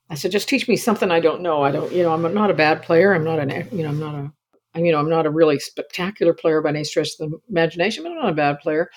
i 0.10 0.16
said 0.16 0.32
just 0.32 0.50
teach 0.50 0.68
me 0.68 0.76
something 0.76 1.12
i 1.12 1.20
don't 1.20 1.42
know 1.42 1.64
i 1.64 1.72
don't 1.72 1.92
you 1.92 2.04
know 2.04 2.14
i'm 2.14 2.34
not 2.34 2.52
a 2.52 2.56
bad 2.56 2.82
player 2.82 3.14
i'm 3.14 3.24
not 3.24 3.40
an 3.40 3.50
you 3.72 3.84
know 3.84 3.90
i'm 3.90 4.00
not 4.00 4.16
a 4.16 4.32
I- 4.76 4.80
you 4.80 4.92
know 4.92 5.00
i'm 5.00 5.10
not 5.10 5.26
a 5.26 5.30
really 5.32 5.60
spectacular 5.60 6.34
player 6.34 6.62
by 6.62 6.70
any 6.70 6.84
stretch 6.84 7.12
of 7.20 7.30
the 7.32 7.40
imagination 7.50 8.04
but 8.04 8.12
i'm 8.12 8.18
not 8.18 8.30
a 8.30 8.36
bad 8.36 8.60
player 8.60 8.90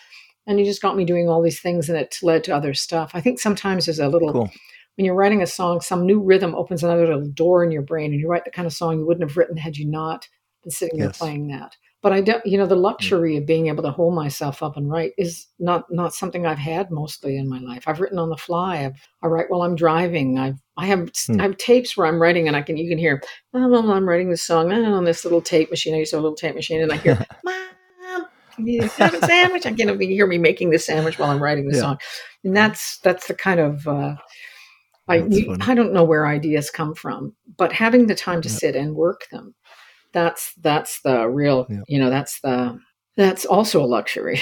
and 0.46 0.58
he 0.58 0.64
just 0.64 0.82
got 0.82 0.96
me 0.96 1.04
doing 1.04 1.28
all 1.28 1.42
these 1.42 1.60
things 1.60 1.88
and 1.88 1.96
it 1.98 2.16
led 2.22 2.42
to 2.44 2.54
other 2.56 2.74
stuff 2.74 3.10
i 3.14 3.20
think 3.20 3.38
sometimes 3.38 3.86
there's 3.86 3.98
a 4.00 4.08
little 4.08 4.32
Cool. 4.32 4.50
when 4.96 5.04
you're 5.04 5.14
writing 5.14 5.42
a 5.42 5.46
song, 5.46 5.80
some 5.80 6.04
new 6.04 6.20
rhythm 6.20 6.54
opens 6.56 6.82
another 6.82 7.06
little 7.06 7.28
door 7.28 7.62
in 7.62 7.70
your 7.70 7.82
brain, 7.82 8.10
and 8.10 8.20
you 8.20 8.26
write 8.28 8.44
the 8.44 8.50
kind 8.50 8.66
of 8.66 8.72
song 8.72 8.98
you 8.98 9.06
wouldn't 9.06 9.28
have 9.30 9.36
written 9.36 9.56
had 9.56 9.76
you 9.76 9.86
not 9.86 10.26
been 10.64 10.72
sitting 10.72 10.98
there 10.98 11.06
Yes. 11.10 11.18
playing 11.18 11.46
that. 11.48 11.76
But 12.00 12.12
I 12.12 12.20
don't, 12.20 12.44
you 12.46 12.56
know, 12.58 12.66
the 12.66 12.76
luxury 12.76 13.36
of 13.36 13.46
being 13.46 13.66
able 13.66 13.82
to 13.82 13.90
hold 13.90 14.14
myself 14.14 14.62
up 14.62 14.76
and 14.76 14.88
write 14.88 15.12
is 15.18 15.46
not 15.58 15.84
not 15.90 16.14
something 16.14 16.46
I've 16.46 16.58
had 16.58 16.90
mostly 16.92 17.36
in 17.36 17.48
my 17.48 17.58
life. 17.58 17.84
I've 17.88 18.00
written 18.00 18.18
on 18.20 18.30
the 18.30 18.36
fly. 18.36 18.84
I've, 18.84 18.94
I 19.22 19.26
write 19.26 19.50
while 19.50 19.62
I'm 19.62 19.74
driving. 19.74 20.38
I've 20.38 20.58
I 20.76 20.86
have 20.86 21.10
Hmm. 21.26 21.40
I 21.40 21.42
have 21.42 21.56
tapes 21.56 21.96
where 21.96 22.06
I'm 22.06 22.22
writing 22.22 22.46
and 22.46 22.56
I 22.56 22.62
can 22.62 22.76
you 22.76 22.88
can 22.88 22.98
hear 22.98 23.20
Mom, 23.52 23.90
I'm 23.90 24.08
writing 24.08 24.30
this 24.30 24.44
song 24.44 24.70
eh, 24.72 24.76
on 24.86 25.04
this 25.04 25.24
little 25.24 25.42
tape 25.42 25.70
machine. 25.70 25.94
I 25.94 25.98
used 25.98 26.10
to 26.10 26.16
have 26.16 26.22
a 26.22 26.26
little 26.26 26.36
tape 26.36 26.54
machine 26.54 26.82
and 26.82 26.92
I 26.92 26.96
hear 26.96 27.18
Mom, 27.44 28.26
you 28.58 28.84
a 28.84 28.88
sandwich? 29.22 29.66
I 29.66 29.72
can 29.72 30.00
hear 30.00 30.26
me 30.26 30.38
making 30.38 30.70
the 30.70 30.78
sandwich 30.78 31.18
while 31.18 31.30
I'm 31.30 31.42
writing 31.42 31.68
the 31.68 31.74
Yeah. 31.76 31.82
song. 31.82 31.98
And 32.44 32.56
that's 32.56 32.98
that's 32.98 33.26
the 33.26 33.34
kind 33.34 33.60
of 33.60 33.86
uh, 33.86 34.14
I 35.08 35.16
you- 35.28 35.56
I 35.60 35.74
don't 35.74 35.92
know 35.92 36.04
where 36.04 36.26
ideas 36.26 36.70
come 36.70 36.94
from, 36.94 37.34
but 37.56 37.72
having 37.72 38.06
the 38.06 38.14
time 38.14 38.42
to 38.42 38.48
Yeah. 38.48 38.54
sit 38.56 38.76
and 38.76 38.94
work 38.94 39.22
them, 39.30 39.54
that's 40.12 40.54
that's 40.60 41.00
the 41.02 41.28
real 41.28 41.66
Yeah. 41.68 41.80
you 41.88 41.98
know 41.98 42.10
that's 42.10 42.40
the 42.40 42.78
that's 43.16 43.44
also 43.44 43.82
a 43.82 43.86
luxury. 43.86 44.40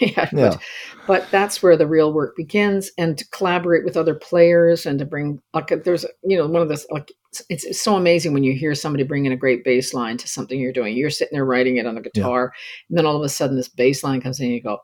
yeah, 0.00 0.28
Yeah. 0.32 0.50
But, 0.50 0.62
but 1.06 1.26
that's 1.30 1.62
where 1.62 1.76
the 1.76 1.86
real 1.86 2.12
work 2.12 2.34
begins, 2.34 2.90
and 2.98 3.16
to 3.18 3.28
collaborate 3.30 3.84
with 3.84 3.96
other 3.96 4.14
players 4.14 4.86
and 4.86 4.98
to 4.98 5.04
bring 5.04 5.40
like 5.54 5.70
uh, 5.70 5.76
there's 5.84 6.04
you 6.24 6.36
know 6.36 6.46
one 6.46 6.62
of 6.62 6.68
the 6.68 6.82
like 6.90 7.12
it's, 7.50 7.66
it's 7.66 7.80
so 7.80 7.94
amazing 7.96 8.32
when 8.32 8.42
you 8.44 8.54
hear 8.54 8.74
somebody 8.74 9.04
bring 9.04 9.26
in 9.26 9.32
a 9.32 9.36
great 9.36 9.62
bass 9.64 9.92
line 9.92 10.16
to 10.16 10.26
something 10.28 10.58
you're 10.58 10.72
doing. 10.72 10.96
You're 10.96 11.10
sitting 11.10 11.36
there 11.36 11.44
writing 11.44 11.76
it 11.76 11.86
on 11.86 11.94
the 11.94 12.00
guitar, 12.00 12.52
and 12.88 12.96
then 12.98 13.04
all 13.06 13.16
of 13.16 13.22
a 13.22 13.28
sudden 13.28 13.56
this 13.56 13.68
bass 13.68 14.02
line 14.02 14.20
comes 14.20 14.40
in, 14.40 14.46
and 14.46 14.54
you 14.54 14.62
go, 14.62 14.78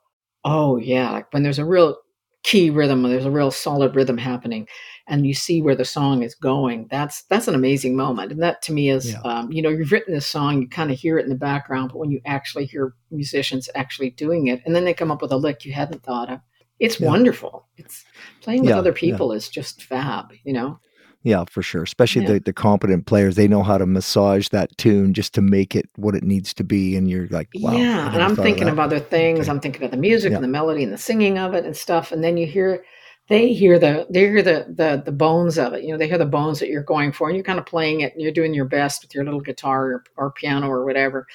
oh 0.44 0.76
yeah, 0.76 1.10
like 1.10 1.32
when 1.32 1.42
there's 1.42 1.58
a 1.58 1.64
real 1.64 1.96
key 2.42 2.70
rhythm, 2.70 3.02
when 3.02 3.12
there's 3.12 3.24
a 3.24 3.30
real 3.30 3.50
solid 3.50 3.94
rhythm 3.96 4.18
happening, 4.18 4.68
and 5.08 5.26
you 5.26 5.34
see 5.34 5.60
where 5.60 5.74
the 5.74 5.84
song 5.84 6.22
is 6.22 6.34
going. 6.34 6.86
That's 6.90 7.22
that's 7.24 7.48
an 7.48 7.54
amazing 7.54 7.96
moment, 7.96 8.32
and 8.32 8.42
that 8.42 8.62
to 8.62 8.72
me 8.72 8.90
is, 8.90 9.12
Yeah. 9.12 9.20
um, 9.22 9.52
you 9.52 9.60
know, 9.62 9.68
you've 9.70 9.92
written 9.92 10.14
this 10.14 10.26
song, 10.26 10.62
you 10.62 10.68
kind 10.68 10.90
of 10.90 10.98
hear 10.98 11.18
it 11.18 11.24
in 11.24 11.28
the 11.30 11.34
background, 11.36 11.90
but 11.92 11.98
when 11.98 12.10
you 12.10 12.20
actually 12.26 12.66
hear 12.66 12.94
musicians 13.10 13.68
actually 13.74 14.10
doing 14.10 14.46
it, 14.48 14.62
and 14.64 14.74
then 14.74 14.84
they 14.84 14.94
come 14.94 15.10
up 15.10 15.22
with 15.22 15.32
a 15.32 15.36
lick 15.36 15.64
you 15.64 15.72
hadn't 15.72 16.02
thought 16.02 16.30
of, 16.30 16.40
it's 16.78 17.00
Yeah. 17.00 17.08
wonderful. 17.08 17.66
It's 17.76 18.04
playing 18.40 18.60
with 18.62 18.70
Yeah, 18.70 18.78
other 18.78 18.92
people 18.92 19.32
is 19.32 19.48
just 19.48 19.82
fab, 19.82 20.32
you 20.44 20.52
know. 20.52 20.78
Yeah, 21.24 21.44
for 21.48 21.62
sure. 21.62 21.84
Especially 21.84 22.22
Yeah. 22.22 22.32
the, 22.32 22.40
the 22.40 22.52
competent 22.52 23.06
players, 23.06 23.36
they 23.36 23.46
know 23.46 23.62
how 23.62 23.78
to 23.78 23.86
massage 23.86 24.48
that 24.48 24.76
tune 24.76 25.14
just 25.14 25.32
to 25.34 25.40
make 25.40 25.76
it 25.76 25.88
what 25.94 26.16
it 26.16 26.24
needs 26.24 26.52
to 26.54 26.64
be. 26.64 26.96
And 26.96 27.08
you're 27.08 27.28
like, 27.28 27.48
wow. 27.54 27.76
Yeah, 27.76 28.12
and 28.12 28.20
I'm 28.20 28.30
thought 28.34 28.38
of 28.40 28.44
thinking 28.44 28.68
of 28.68 28.80
other 28.80 28.98
things. 28.98 29.40
Okay. 29.42 29.50
I'm 29.50 29.60
thinking 29.60 29.84
of 29.84 29.92
the 29.92 29.96
music 29.96 30.30
Yeah. 30.30 30.36
and 30.38 30.44
the 30.44 30.48
melody 30.48 30.82
and 30.82 30.92
the 30.92 30.98
singing 30.98 31.38
of 31.38 31.54
it 31.54 31.64
and 31.64 31.76
stuff. 31.76 32.10
And 32.10 32.24
then 32.24 32.36
you 32.36 32.46
hear, 32.48 32.82
they 33.28 33.52
hear 33.52 33.78
the 33.78 34.06
they 34.10 34.20
hear 34.20 34.42
the 34.42 34.66
the 34.68 35.02
the 35.04 35.12
bones 35.12 35.58
of 35.58 35.72
it. 35.74 35.84
You 35.84 35.92
know, 35.92 35.98
they 35.98 36.08
hear 36.08 36.18
the 36.18 36.26
bones 36.26 36.58
that 36.60 36.68
you're 36.68 36.82
going 36.82 37.12
for, 37.12 37.28
and 37.28 37.36
you're 37.36 37.44
kind 37.44 37.58
of 37.58 37.66
playing 37.66 38.00
it, 38.02 38.12
and 38.12 38.20
you're 38.22 38.32
doing 38.32 38.52
your 38.54 38.64
best 38.66 39.02
with 39.02 39.14
your 39.14 39.24
little 39.24 39.40
guitar 39.40 39.86
or, 39.86 40.04
or 40.16 40.32
piano 40.32 40.68
or 40.68 40.84
whatever. 40.84 41.26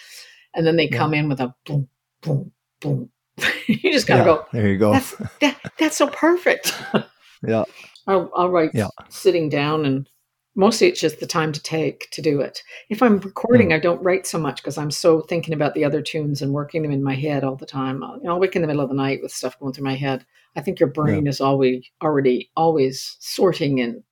And 0.54 0.66
then 0.66 0.76
they 0.76 0.88
Yeah. 0.90 0.98
come 0.98 1.14
in 1.14 1.30
with 1.30 1.40
a 1.40 1.54
boom, 1.66 1.88
boom, 2.22 2.52
boom. 2.82 3.10
you 3.68 3.92
just 3.92 4.08
gotta 4.08 4.22
Yeah, 4.22 4.26
go. 4.26 4.46
there 4.54 4.68
you 4.68 4.78
go. 4.78 4.94
That's 4.94 5.16
that, 5.42 5.58
that's 5.78 5.98
so 5.98 6.08
perfect. 6.08 6.74
yeah. 7.48 7.64
I'll, 8.08 8.32
I'll 8.36 8.50
write 8.50 8.72
Yeah. 8.74 8.88
sitting 9.10 9.50
down 9.50 9.86
and 9.86 10.10
mostly 10.58 10.88
it's 10.88 11.00
just 11.00 11.20
the 11.22 11.28
time 11.28 11.54
to 11.54 11.62
take 11.62 12.10
to 12.12 12.22
do 12.22 12.42
it. 12.42 12.62
If 12.90 13.02
I'm 13.02 13.20
recording, 13.20 13.68
hmm. 13.68 13.74
I 13.74 13.80
don't 13.80 14.04
write 14.04 14.28
so 14.28 14.40
much 14.40 14.58
because 14.58 14.78
I'm 14.78 14.92
so 14.92 15.22
thinking 15.22 15.54
about 15.54 15.76
the 15.76 15.86
other 15.86 16.02
tunes 16.02 16.42
and 16.42 16.52
working 16.52 16.82
them 16.82 16.92
in 16.92 17.04
my 17.04 17.16
head 17.16 17.44
all 17.46 17.56
the 17.56 17.66
time. 17.66 18.04
I'll, 18.04 18.20
I'll 18.28 18.40
wake 18.40 18.56
in 18.56 18.62
the 18.64 18.68
middle 18.68 18.82
of 18.82 18.90
the 18.90 18.96
night 18.96 19.20
with 19.22 19.32
stuff 19.32 19.58
going 19.60 19.72
through 19.72 19.86
my 19.86 19.96
head. 19.96 20.26
I 20.56 20.62
think 20.62 20.80
your 20.80 20.90
brain 20.90 21.28
is 21.28 21.40
always 21.40 21.86
already 22.02 22.50
always 22.58 23.16
sorting 23.20 23.80
and 23.80 24.04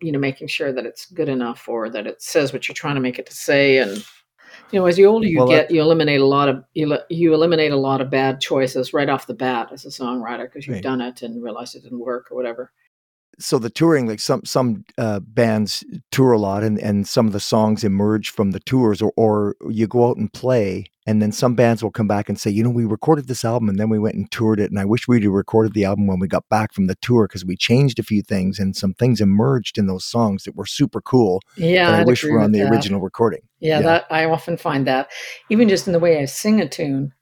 you 0.00 0.12
know 0.12 0.18
making 0.20 0.46
sure 0.46 0.72
that 0.72 0.86
it's 0.86 1.06
good 1.06 1.28
enough 1.28 1.68
or 1.68 1.90
that 1.90 2.06
it 2.06 2.22
says 2.22 2.52
what 2.52 2.68
you're 2.68 2.74
trying 2.74 2.94
to 2.94 3.00
make 3.00 3.18
it 3.18 3.26
to 3.26 3.34
say 3.34 3.78
and 3.78 4.04
you 4.70 4.78
know 4.78 4.86
as 4.86 4.94
the 4.94 5.04
older 5.06 5.26
you 5.26 5.38
Well, 5.38 5.48
get 5.48 5.70
you 5.72 5.80
eliminate 5.80 6.20
a 6.20 6.26
lot 6.26 6.48
of 6.48 6.62
you, 6.74 6.96
you 7.10 7.34
eliminate 7.34 7.72
a 7.72 7.76
lot 7.76 8.00
of 8.00 8.10
bad 8.10 8.40
choices 8.40 8.92
right 8.92 9.08
off 9.08 9.26
the 9.26 9.34
bat 9.34 9.70
as 9.72 9.84
a 9.84 9.88
songwriter 9.88 10.44
because 10.44 10.68
you've 10.68 10.74
Right. 10.74 10.82
done 10.84 11.00
it 11.00 11.22
and 11.22 11.42
realized 11.42 11.74
it 11.74 11.82
didn't 11.82 11.98
work 11.98 12.28
or 12.30 12.36
whatever 12.36 12.70
so 13.38 13.58
the 13.58 13.70
touring 13.70 14.06
like 14.06 14.20
some 14.20 14.44
some 14.44 14.84
uh, 14.98 15.20
bands 15.20 15.84
tour 16.10 16.32
a 16.32 16.38
lot 16.38 16.62
and 16.62 16.78
and 16.80 17.06
some 17.06 17.26
of 17.26 17.32
the 17.32 17.40
songs 17.40 17.84
emerge 17.84 18.30
from 18.30 18.50
the 18.50 18.60
tours 18.60 19.00
or 19.02 19.12
or 19.16 19.56
you 19.70 19.86
go 19.86 20.08
out 20.08 20.16
and 20.16 20.32
play 20.32 20.84
and 21.06 21.22
then 21.22 21.32
some 21.32 21.54
bands 21.54 21.82
will 21.82 21.90
come 21.90 22.08
back 22.08 22.28
and 22.28 22.38
say 22.38 22.50
you 22.50 22.62
know 22.62 22.70
we 22.70 22.84
recorded 22.84 23.28
this 23.28 23.44
album 23.44 23.68
and 23.68 23.78
then 23.78 23.88
we 23.88 23.98
went 23.98 24.16
and 24.16 24.30
toured 24.30 24.60
it 24.60 24.70
and 24.70 24.78
i 24.78 24.84
wish 24.84 25.06
we'd 25.08 25.22
have 25.22 25.32
recorded 25.32 25.72
the 25.74 25.84
album 25.84 26.06
when 26.06 26.18
we 26.18 26.26
got 26.28 26.48
back 26.48 26.72
from 26.72 26.86
the 26.86 26.96
tour 26.96 27.26
because 27.26 27.44
we 27.44 27.56
changed 27.56 27.98
a 27.98 28.02
few 28.02 28.22
things 28.22 28.58
and 28.58 28.76
some 28.76 28.92
things 28.94 29.20
emerged 29.20 29.78
in 29.78 29.86
those 29.86 30.04
songs 30.04 30.44
that 30.44 30.56
were 30.56 30.66
super 30.66 31.00
cool 31.00 31.40
yeah 31.56 31.90
i 31.92 32.04
wish 32.04 32.24
we 32.24 32.30
were 32.32 32.40
on 32.40 32.52
the 32.52 32.60
that. 32.60 32.70
original 32.70 33.00
recording 33.00 33.40
Yeah, 33.60 33.78
Yeah. 33.80 33.82
that 33.86 34.06
I 34.10 34.24
often 34.26 34.56
find 34.56 34.86
that 34.86 35.10
even 35.48 35.68
just 35.68 35.86
in 35.86 35.92
the 35.92 35.98
way 35.98 36.18
I 36.20 36.24
sing 36.26 36.60
a 36.60 36.68
tune, 36.68 37.12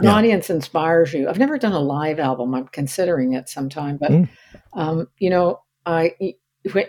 an 0.00 0.06
Yeah. 0.06 0.14
audience 0.14 0.50
inspires 0.50 1.12
you. 1.14 1.28
I've 1.28 1.38
never 1.38 1.56
done 1.58 1.72
a 1.72 1.80
live 1.80 2.18
album. 2.18 2.54
I'm 2.54 2.66
considering 2.68 3.34
it 3.34 3.48
sometime, 3.48 3.96
but 3.96 4.10
Mm. 4.10 4.28
um, 4.72 5.08
you 5.18 5.30
know, 5.30 5.60
I 5.86 6.14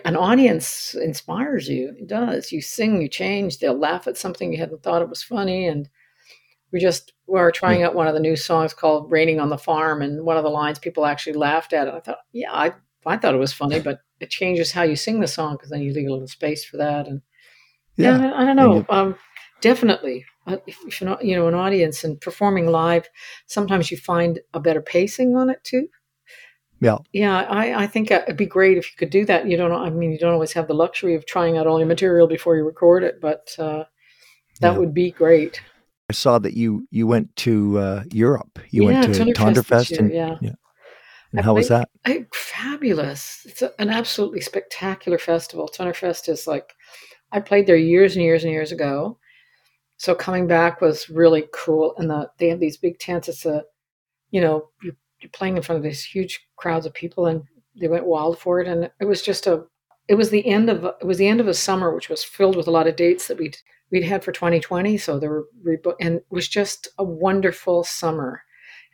an 0.04 0.16
audience 0.16 0.94
inspires 0.94 1.66
you. 1.68 1.94
It 1.98 2.06
does. 2.06 2.52
You 2.52 2.60
sing, 2.60 3.00
you 3.00 3.08
change. 3.08 3.58
They'll 3.58 3.78
laugh 3.78 4.06
at 4.06 4.18
something 4.18 4.52
you 4.52 4.58
hadn't 4.58 4.82
thought 4.82 5.00
it 5.02 5.08
was 5.08 5.22
funny, 5.22 5.66
and 5.66 5.88
we 6.72 6.78
just 6.80 7.12
were 7.26 7.50
trying 7.50 7.82
out 7.82 7.94
one 7.94 8.06
of 8.06 8.12
the 8.14 8.20
new 8.20 8.36
songs 8.36 8.74
called 8.74 9.10
"Raining 9.10 9.40
on 9.40 9.48
the 9.48 9.56
Farm," 9.58 10.02
and 10.02 10.24
one 10.26 10.36
of 10.36 10.42
the 10.44 10.50
lines 10.50 10.78
people 10.78 11.06
actually 11.06 11.32
laughed 11.34 11.72
at 11.72 11.88
it. 11.88 11.94
I 11.94 12.00
thought, 12.00 12.18
yeah, 12.32 12.52
I 12.52 12.72
I 13.06 13.16
thought 13.16 13.34
it 13.34 13.38
was 13.38 13.52
funny, 13.52 13.80
but 13.80 14.00
it 14.20 14.30
changes 14.30 14.72
how 14.72 14.82
you 14.82 14.94
sing 14.96 15.20
the 15.20 15.26
song 15.26 15.54
because 15.54 15.70
then 15.70 15.80
you 15.82 15.92
leave 15.92 16.06
a 16.08 16.12
little 16.12 16.28
space 16.28 16.64
for 16.64 16.76
that 16.78 17.06
and. 17.08 17.22
Yeah, 17.96 18.14
I 18.14 18.18
don't- 18.18 18.32
I 18.32 18.44
don't 18.46 18.56
know. 18.56 18.86
Um, 18.88 19.16
definitely, 19.60 20.24
if, 20.46 20.78
if 20.86 21.00
you're 21.00 21.10
not, 21.10 21.24
you 21.24 21.36
know, 21.36 21.48
an 21.48 21.54
audience 21.54 22.04
and 22.04 22.20
performing 22.20 22.66
live, 22.66 23.08
sometimes 23.46 23.90
you 23.90 23.96
find 23.96 24.40
a 24.54 24.60
better 24.60 24.80
pacing 24.82 25.36
on 25.36 25.50
it 25.50 25.62
too. 25.64 25.88
Yeah. 26.80 26.98
yeah. 27.12 27.42
I, 27.42 27.84
I 27.84 27.86
think 27.86 28.10
uh, 28.10 28.22
it'd 28.26 28.36
be 28.36 28.46
great 28.46 28.76
if 28.76 28.90
you 28.90 28.96
could 28.98 29.10
do 29.10 29.24
that. 29.26 29.46
You 29.46 29.56
don't. 29.56 29.72
I 29.72 29.90
mean, 29.90 30.10
you 30.12 30.18
don't 30.18 30.32
always 30.34 30.52
have 30.54 30.66
the 30.66 30.74
luxury 30.74 31.14
of 31.14 31.26
trying 31.26 31.56
out 31.56 31.66
all 31.66 31.78
your 31.78 31.86
material 31.86 32.26
before 32.26 32.56
you 32.56 32.64
record 32.64 33.04
it, 33.04 33.20
but 33.20 33.54
uh, 33.58 33.84
that 34.60 34.72
Yeah. 34.72 34.78
would 34.78 34.92
be 34.94 35.10
great. 35.12 35.60
i 36.10 36.12
saw 36.12 36.38
that 36.38 36.54
you 36.54 36.86
you 36.90 37.06
went 37.06 37.34
to 37.36 37.78
uh, 37.78 38.02
europe 38.12 38.58
you 38.70 38.84
went 38.84 39.02
to 39.14 39.24
Tonderfest 39.32 39.96
and, 39.98 40.12
yeah. 40.12 40.36
and 40.42 41.40
I 41.40 41.42
how 41.42 41.54
was 41.54 41.68
that 41.68 41.88
I, 42.04 42.26
fabulous. 42.34 43.46
It's 43.48 43.62
a, 43.62 43.70
an 43.78 43.88
absolutely 43.88 44.40
spectacular 44.40 45.18
festival. 45.18 45.68
Tonderfest 45.68 46.28
is 46.28 46.46
like, 46.46 46.74
I 47.30 47.40
played 47.40 47.66
there 47.66 47.76
years 47.76 48.14
and 48.16 48.24
years 48.24 48.44
and 48.44 48.52
years 48.52 48.72
ago. 48.72 49.18
So 50.02 50.16
coming 50.16 50.48
back 50.48 50.80
was 50.80 51.08
really 51.08 51.44
cool. 51.54 51.94
And 51.96 52.10
the, 52.10 52.28
they 52.38 52.48
have 52.48 52.58
these 52.58 52.76
big 52.76 52.98
tents. 52.98 53.28
It's 53.28 53.46
a, 53.46 53.62
you 54.32 54.40
know, 54.40 54.68
you're, 54.82 54.96
you're 55.20 55.30
playing 55.30 55.56
in 55.56 55.62
front 55.62 55.76
of 55.76 55.84
these 55.84 56.02
huge 56.02 56.44
crowds 56.56 56.86
of 56.86 56.92
people 56.92 57.26
and 57.26 57.44
they 57.80 57.86
went 57.86 58.06
wild 58.06 58.36
for 58.36 58.60
it. 58.60 58.66
And 58.66 58.90
it 59.00 59.04
was 59.04 59.22
just 59.22 59.46
a, 59.46 59.62
it 60.08 60.16
was 60.16 60.30
the 60.30 60.44
end 60.44 60.68
of, 60.68 60.84
it 60.84 61.06
was 61.06 61.18
the 61.18 61.28
end 61.28 61.40
of 61.40 61.46
a 61.46 61.54
summer, 61.54 61.94
which 61.94 62.08
was 62.08 62.24
filled 62.24 62.56
with 62.56 62.66
a 62.66 62.72
lot 62.72 62.88
of 62.88 62.96
dates 62.96 63.28
that 63.28 63.38
we'd, 63.38 63.56
we'd 63.92 64.02
had 64.02 64.24
for 64.24 64.32
2020. 64.32 64.98
So 64.98 65.20
there 65.20 65.30
were, 65.30 65.46
rebo- 65.64 65.94
and 66.00 66.16
it 66.16 66.26
was 66.30 66.48
just 66.48 66.88
a 66.98 67.04
wonderful 67.04 67.84
summer. 67.84 68.42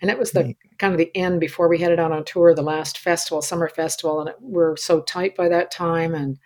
And 0.03 0.11
it 0.11 0.19
was 0.19 0.33
the 0.33 0.55
kind 0.79 0.93
of 0.93 0.99
the 0.99 1.17
end 1.17 1.41
before 1.41 1.69
we 1.69 1.79
headed 1.79 1.99
out 1.99 2.13
on 2.13 2.23
tour, 2.27 2.55
the 2.55 2.61
last 2.61 2.99
festival, 2.99 3.41
summer 3.41 3.71
festival, 3.71 4.21
and 4.21 4.29
it, 4.29 4.37
we're 4.41 4.77
so 4.77 5.01
tight 5.01 5.35
by 5.35 5.49
that 5.49 5.71
time, 5.71 6.15
and 6.15 6.39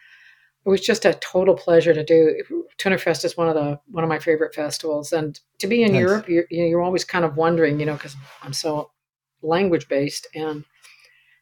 it 0.65 0.69
was 0.69 0.81
just 0.81 1.05
a 1.05 1.15
total 1.15 1.55
pleasure 1.55 1.93
to 1.93 2.05
do. 2.05 2.65
Tonderfest 2.79 3.25
is 3.25 3.37
one 3.37 3.49
of 3.49 3.55
the 3.55 3.81
one 3.91 4.05
of 4.05 4.09
my 4.09 4.19
favorite 4.19 4.55
festivals, 4.55 5.13
and 5.13 5.39
to 5.59 5.67
be 5.67 5.83
in 5.83 5.93
Nice. 5.93 6.01
Europe, 6.01 6.29
you're 6.29 6.47
you're 6.51 6.83
always 6.83 7.05
kind 7.05 7.25
of 7.25 7.37
wondering, 7.37 7.81
you 7.81 7.87
know, 7.87 7.95
because 7.95 8.17
I'm 8.43 8.53
so 8.53 8.91
language 9.43 9.89
based 9.89 10.29
and 10.35 10.65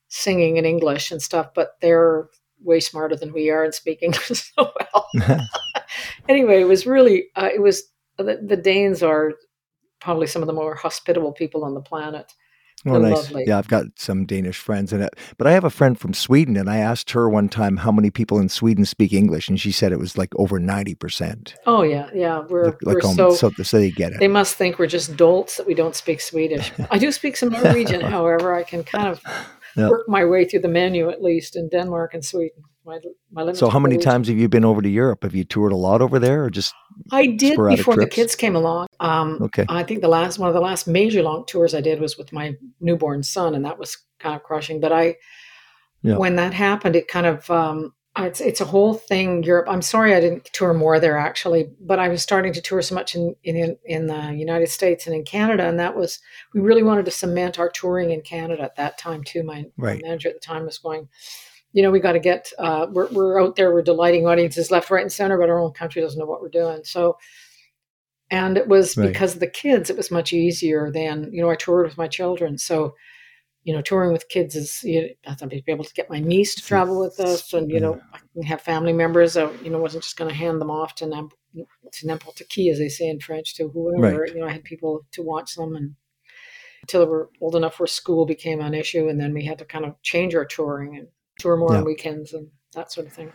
singing 0.09 0.57
in 0.57 0.65
English 0.65 1.11
and 1.11 1.21
stuff, 1.21 1.53
but 1.55 1.77
they're 1.81 2.29
way 2.63 2.81
smarter 2.81 3.17
than 3.17 3.33
we 3.33 3.51
are 3.51 3.65
and 3.65 3.75
speak 3.75 4.03
English 4.03 4.53
so 4.57 4.73
well. 4.95 5.09
anyway, 6.29 6.61
it 6.61 6.69
was 6.69 6.87
really 6.87 7.27
uh, 7.37 7.51
it 7.53 7.61
was 7.61 7.85
the, 8.17 8.41
the 8.43 8.57
Danes 8.57 9.03
are 9.03 9.33
probably 10.01 10.27
some 10.27 10.43
of 10.43 10.47
the 10.47 10.53
more 10.55 10.75
hospitable 10.75 11.33
people 11.33 11.65
on 11.65 11.75
the 11.75 11.81
planet. 11.81 12.33
Oh, 12.87 12.93
They're 12.93 13.11
nice. 13.11 13.25
lovely. 13.25 13.45
Yeah, 13.47 13.59
I've 13.59 13.69
got 13.69 13.85
some 13.97 14.25
Danish 14.25 14.57
friends 14.59 14.93
in 14.93 15.03
it, 15.03 15.15
but 15.37 15.47
I 15.47 15.53
have 15.53 15.65
a 15.65 15.71
friend 15.71 15.99
from 16.01 16.15
Sweden, 16.15 16.57
and 16.57 16.71
I 16.71 16.79
asked 16.79 17.11
her 17.11 17.29
one 17.29 17.49
time 17.51 17.77
how 17.77 17.93
many 17.93 18.11
people 18.11 18.39
in 18.39 18.49
Sweden 18.49 18.85
speak 18.87 19.13
English, 19.13 19.49
and 19.51 19.61
she 19.61 19.71
said 19.71 19.93
it 19.93 19.99
was 19.99 20.17
like 20.17 20.31
over 20.37 20.59
ninety 20.59 20.95
percent. 20.95 21.55
Oh 21.67 21.83
yeah, 21.83 22.09
yeah. 22.15 22.41
We're 22.49 22.65
Like, 22.67 22.79
like 22.83 22.95
we're 23.03 23.11
um, 23.11 23.17
so, 23.17 23.31
so, 23.35 23.51
so 23.63 23.79
they 23.79 23.91
get 23.91 24.13
it. 24.13 24.19
they 24.21 24.29
must 24.29 24.55
think 24.57 24.79
we're 24.79 24.87
just 24.87 25.15
dolts 25.17 25.57
that 25.59 25.67
we 25.67 25.75
don't 25.75 25.95
speak 25.95 26.21
Swedish. 26.23 26.73
I 26.91 26.97
do 26.99 27.13
speak 27.13 27.37
some 27.37 27.51
Norwegian, 27.51 28.01
however, 28.17 28.55
I 28.55 28.63
can 28.63 28.83
kind 28.85 29.09
of 29.09 29.21
Yeah. 29.77 29.89
work 29.91 30.09
my 30.09 30.25
way 30.25 30.45
through 30.47 30.63
the 30.63 30.69
menu 30.69 31.11
at 31.11 31.23
least 31.23 31.57
in 31.57 31.69
Denmark 31.69 32.15
and 32.15 32.25
Sweden. 32.25 32.65
My 32.91 33.45
my 33.45 33.53
So, 33.53 33.69
how 33.69 33.79
many 33.79 33.99
times 33.99 34.27
have 34.29 34.37
you 34.37 34.49
been 34.49 34.65
over 34.65 34.83
to 34.83 34.89
Europe? 34.89 35.23
Have 35.23 35.35
you 35.35 35.45
toured 35.45 35.73
a 35.73 35.77
lot 35.77 36.03
over 36.03 36.19
there, 36.19 36.45
or 36.45 36.51
just 36.51 36.75
I 37.13 37.27
did 37.27 37.57
before 37.57 37.95
trips? 37.95 37.97
the 37.97 38.07
kids 38.09 38.35
came 38.35 38.57
along. 38.57 38.89
Um, 38.99 39.39
okay? 39.43 39.65
I 39.69 39.85
think 39.85 40.01
the 40.01 40.09
last 40.09 40.39
one 40.39 40.49
of 40.49 40.55
the 40.55 40.61
last 40.61 40.89
major 40.89 41.23
long 41.23 41.47
tours 41.47 41.75
I 41.75 41.81
did 41.81 42.01
was 42.01 42.19
with 42.19 42.33
my 42.33 42.57
newborn 42.81 43.23
son, 43.23 43.55
and 43.55 43.65
that 43.65 43.79
was 43.79 43.97
kind 44.19 44.35
of 44.35 44.43
crushing. 44.43 44.81
But 44.81 44.93
I, 44.93 45.17
Yeah. 46.03 46.17
when 46.17 46.37
that 46.37 46.53
happened, 46.53 46.97
it 46.97 47.07
kind 47.07 47.27
of 47.27 47.49
um, 47.51 47.95
it's 48.19 48.41
it's 48.41 48.61
a 48.61 48.65
whole 48.65 48.95
thing. 48.95 49.45
Europe. 49.45 49.67
I'm 49.69 49.83
sorry 49.83 50.15
I 50.15 50.21
didn't 50.21 50.47
tour 50.53 50.75
more 50.75 50.99
there 50.99 51.17
actually, 51.17 51.71
but 51.81 52.01
I 52.01 52.09
was 52.09 52.23
starting 52.23 52.53
to 52.55 52.61
tour 52.61 52.83
so 52.83 52.95
much 52.97 53.15
in 53.15 53.37
in 53.45 53.77
in 53.85 54.07
the 54.09 54.35
United 54.35 54.69
States 54.69 55.07
and 55.07 55.15
in 55.15 55.25
Canada, 55.25 55.69
and 55.69 55.79
that 55.79 55.97
was 55.97 56.19
we 56.53 56.61
really 56.61 56.83
wanted 56.83 57.05
to 57.05 57.13
cement 57.13 57.59
our 57.61 57.69
touring 57.71 58.11
in 58.11 58.23
Canada 58.23 58.63
at 58.63 58.77
that 58.77 58.99
time 58.99 59.23
too. 59.23 59.45
My, 59.45 59.67
my 59.77 60.01
manager 60.03 60.29
at 60.29 60.35
the 60.35 60.41
time 60.41 60.65
was 60.65 60.79
going. 60.79 61.09
You 61.73 61.83
know, 61.83 61.91
we 61.91 62.01
got 62.01 62.13
to 62.13 62.19
get, 62.21 62.53
uh, 62.59 62.87
we're, 62.91 63.09
we're 63.09 63.41
out 63.41 63.57
there, 63.57 63.73
we're 63.73 63.83
delighting 63.83 64.27
audiences 64.27 64.71
left, 64.71 64.91
right, 64.91 65.03
and 65.03 65.13
center, 65.13 65.39
but 65.39 65.49
our 65.49 65.61
own 65.61 65.73
country 65.73 66.03
doesn't 66.03 66.19
know 66.19 66.27
what 66.27 66.41
we're 66.41 66.49
doing. 66.49 66.83
So, 66.85 67.17
and 68.31 68.57
it 68.57 68.69
was 68.69 68.97
Right. 68.97 69.09
because 69.09 69.35
of 69.35 69.41
the 69.41 69.47
kids, 69.47 69.91
it 69.91 69.97
was 69.97 70.11
much 70.11 70.33
easier 70.33 70.91
than, 70.93 71.31
you 71.33 71.43
know, 71.43 71.51
I 71.51 71.57
toured 71.57 71.87
with 71.87 71.99
my 71.99 72.09
children. 72.09 72.59
So, 72.59 72.95
you 73.65 73.75
know, 73.75 73.83
touring 73.83 74.13
with 74.13 74.29
kids 74.29 74.57
is, 74.57 74.83
you 74.83 75.03
know, 75.03 75.09
I 75.27 75.35
thought 75.35 75.53
I'd 75.53 75.65
be 75.65 75.73
able 75.73 75.85
to 75.85 75.95
get 75.95 76.09
my 76.11 76.19
niece 76.19 76.55
to 76.55 76.63
travel 76.63 76.99
with 77.01 77.19
us 77.29 77.53
and, 77.53 77.71
you 77.71 77.79
know, 77.81 78.01
I 78.13 78.19
can 78.33 78.43
have 78.45 78.63
family 78.63 78.93
members. 78.93 79.37
I, 79.37 79.51
you 79.63 79.71
know, 79.71 79.79
wasn't 79.79 80.05
just 80.05 80.17
going 80.17 80.31
to 80.31 80.37
hand 80.37 80.61
them 80.61 80.71
off 80.71 80.95
to, 80.97 81.07
nam- 81.07 81.31
to 81.55 82.07
n'importe 82.07 82.43
qui, 82.53 82.71
as 82.71 82.79
they 82.79 82.89
say 82.89 83.09
in 83.09 83.21
French, 83.21 83.55
to 83.57 83.69
whoever. 83.69 84.21
Right. 84.23 84.35
You 84.35 84.41
know, 84.41 84.47
I 84.47 84.53
had 84.53 84.65
people 84.65 85.07
to 85.13 85.23
watch 85.23 85.55
them 85.57 85.75
and 85.77 85.95
until 86.83 87.01
they 87.01 87.11
were 87.11 87.29
old 87.43 87.55
enough 87.57 87.79
where 87.79 87.87
school 87.87 88.25
became 88.25 88.61
an 88.61 88.73
issue. 88.75 89.09
And 89.09 89.21
then 89.21 89.35
we 89.35 89.45
had 89.45 89.59
to 89.59 89.65
kind 89.65 89.85
of 89.85 90.01
change 90.03 90.35
our 90.35 90.47
touring 90.47 90.97
and 90.97 91.09
tour 91.41 91.57
more 91.57 91.73
Yeah. 91.73 91.79
on 91.79 91.85
weekends 91.85 92.33
and 92.33 92.49
that 92.75 92.93
sort 92.93 93.07
of 93.07 93.13
thing. 93.13 93.33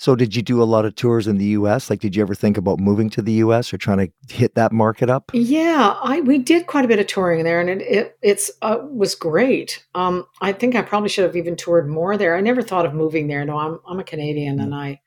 So, 0.00 0.14
did 0.14 0.36
you 0.36 0.42
do 0.42 0.62
a 0.62 0.64
lot 0.64 0.84
of 0.84 0.94
tours 0.94 1.26
in 1.26 1.38
the 1.38 1.44
U.S.? 1.46 1.90
Like, 1.90 1.98
did 1.98 2.14
you 2.14 2.22
ever 2.22 2.32
think 2.32 2.56
about 2.56 2.78
moving 2.78 3.10
to 3.10 3.20
the 3.20 3.32
U.S. 3.32 3.74
or 3.74 3.78
trying 3.78 3.98
to 3.98 4.32
hit 4.32 4.54
that 4.54 4.70
market 4.70 5.10
up? 5.10 5.32
Yeah, 5.34 5.96
I 6.00 6.20
we 6.20 6.38
did 6.38 6.68
quite 6.68 6.84
a 6.84 6.88
bit 6.88 7.00
of 7.00 7.08
touring 7.08 7.42
there, 7.42 7.60
and 7.60 7.68
it, 7.68 7.80
it 7.82 8.18
it's 8.22 8.48
uh, 8.62 8.78
was 8.82 9.16
great. 9.16 9.84
Um, 9.96 10.24
I 10.40 10.52
think 10.52 10.76
I 10.76 10.82
probably 10.82 11.08
should 11.08 11.24
have 11.24 11.34
even 11.34 11.56
toured 11.56 11.88
more 11.88 12.16
there. 12.16 12.36
I 12.36 12.40
never 12.40 12.62
thought 12.62 12.86
of 12.86 12.94
moving 12.94 13.26
there. 13.26 13.44
No, 13.44 13.58
I'm 13.58 13.80
I'm 13.88 13.98
a 13.98 14.04
Canadian, 14.04 14.60
and 14.60 14.72
I 14.72 15.00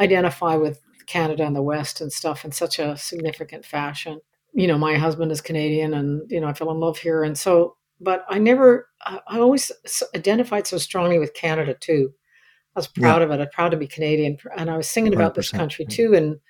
identify 0.00 0.56
with 0.56 0.80
Canada 1.06 1.44
and 1.44 1.54
the 1.54 1.62
West 1.62 2.00
and 2.00 2.12
stuff 2.12 2.44
in 2.44 2.50
such 2.50 2.80
a 2.80 2.96
significant 2.96 3.64
fashion. 3.64 4.18
You 4.52 4.66
know, 4.66 4.78
my 4.78 4.96
husband 4.96 5.30
is 5.30 5.40
Canadian, 5.40 5.94
and 5.94 6.28
you 6.28 6.40
know 6.40 6.48
I 6.48 6.54
fell 6.54 6.72
in 6.72 6.80
love 6.80 6.98
here, 6.98 7.22
and 7.22 7.38
so. 7.38 7.76
But 8.04 8.24
I 8.28 8.38
never. 8.38 8.88
I 9.06 9.38
always 9.38 9.70
identified 10.14 10.66
so 10.66 10.78
strongly 10.78 11.18
with 11.18 11.34
Canada 11.34 11.74
too. 11.74 12.12
I 12.76 12.78
was 12.78 12.86
proud 12.88 13.22
of 13.22 13.30
it. 13.30 13.40
I'm 13.40 13.48
proud 13.50 13.70
to 13.70 13.76
be 13.76 13.86
Canadian, 13.86 14.36
and 14.56 14.70
I 14.70 14.76
was 14.76 14.88
singing 14.88 15.14
about 15.14 15.34
this 15.34 15.50
100%. 15.52 15.56
country 15.56 15.86
too, 15.86 16.14
and 16.14 16.40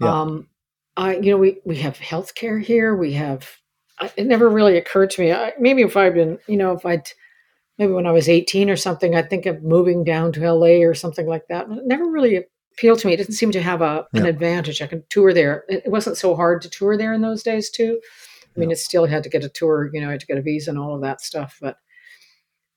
Yeah. 0.00 0.20
um, 0.20 0.48
I, 0.96 1.16
you 1.16 1.30
know, 1.30 1.36
we, 1.38 1.60
we 1.64 1.76
have 1.76 1.96
healthcare 1.98 2.60
here. 2.62 2.96
We 2.96 3.12
have, 3.12 3.48
I, 4.00 4.10
it 4.16 4.26
never 4.26 4.48
really 4.48 4.76
occurred 4.76 5.10
to 5.10 5.20
me. 5.22 5.32
I, 5.32 5.52
maybe 5.58 5.82
if 5.82 5.96
I'd 5.96 6.14
been, 6.14 6.38
you 6.48 6.56
know, 6.56 6.72
if 6.72 6.84
I'd, 6.84 7.08
maybe 7.78 7.92
when 7.92 8.06
I 8.06 8.10
was 8.10 8.28
18 8.28 8.68
or 8.68 8.76
something, 8.76 9.14
I'd 9.14 9.30
think 9.30 9.46
of 9.46 9.62
moving 9.62 10.02
down 10.02 10.32
to 10.32 10.52
LA 10.52 10.84
or 10.84 10.94
something 10.94 11.26
like 11.28 11.46
that. 11.48 11.70
It 11.70 11.86
never 11.86 12.04
really 12.10 12.44
appealed 12.72 12.98
to 13.00 13.06
me. 13.06 13.12
It 13.12 13.18
didn't 13.18 13.34
seem 13.34 13.52
to 13.52 13.62
have 13.62 13.80
a, 13.80 14.06
an 14.14 14.26
advantage. 14.26 14.82
I 14.82 14.88
could 14.88 15.08
tour 15.08 15.32
there. 15.32 15.64
It, 15.68 15.82
it 15.86 15.90
wasn't 15.92 16.16
so 16.16 16.34
hard 16.34 16.62
to 16.62 16.70
tour 16.70 16.96
there 16.96 17.12
in 17.12 17.20
those 17.20 17.44
days 17.44 17.70
too. 17.70 18.00
I 18.58 18.60
mean, 18.60 18.70
it 18.70 18.78
still 18.78 19.06
had 19.06 19.22
to 19.22 19.28
get 19.28 19.44
a 19.44 19.48
tour, 19.48 19.90
you 19.92 20.00
know, 20.00 20.08
I 20.08 20.12
had 20.12 20.20
to 20.20 20.26
get 20.26 20.38
a 20.38 20.42
visa 20.42 20.70
and 20.70 20.78
all 20.78 20.94
of 20.94 21.02
that 21.02 21.20
stuff. 21.20 21.58
But 21.60 21.76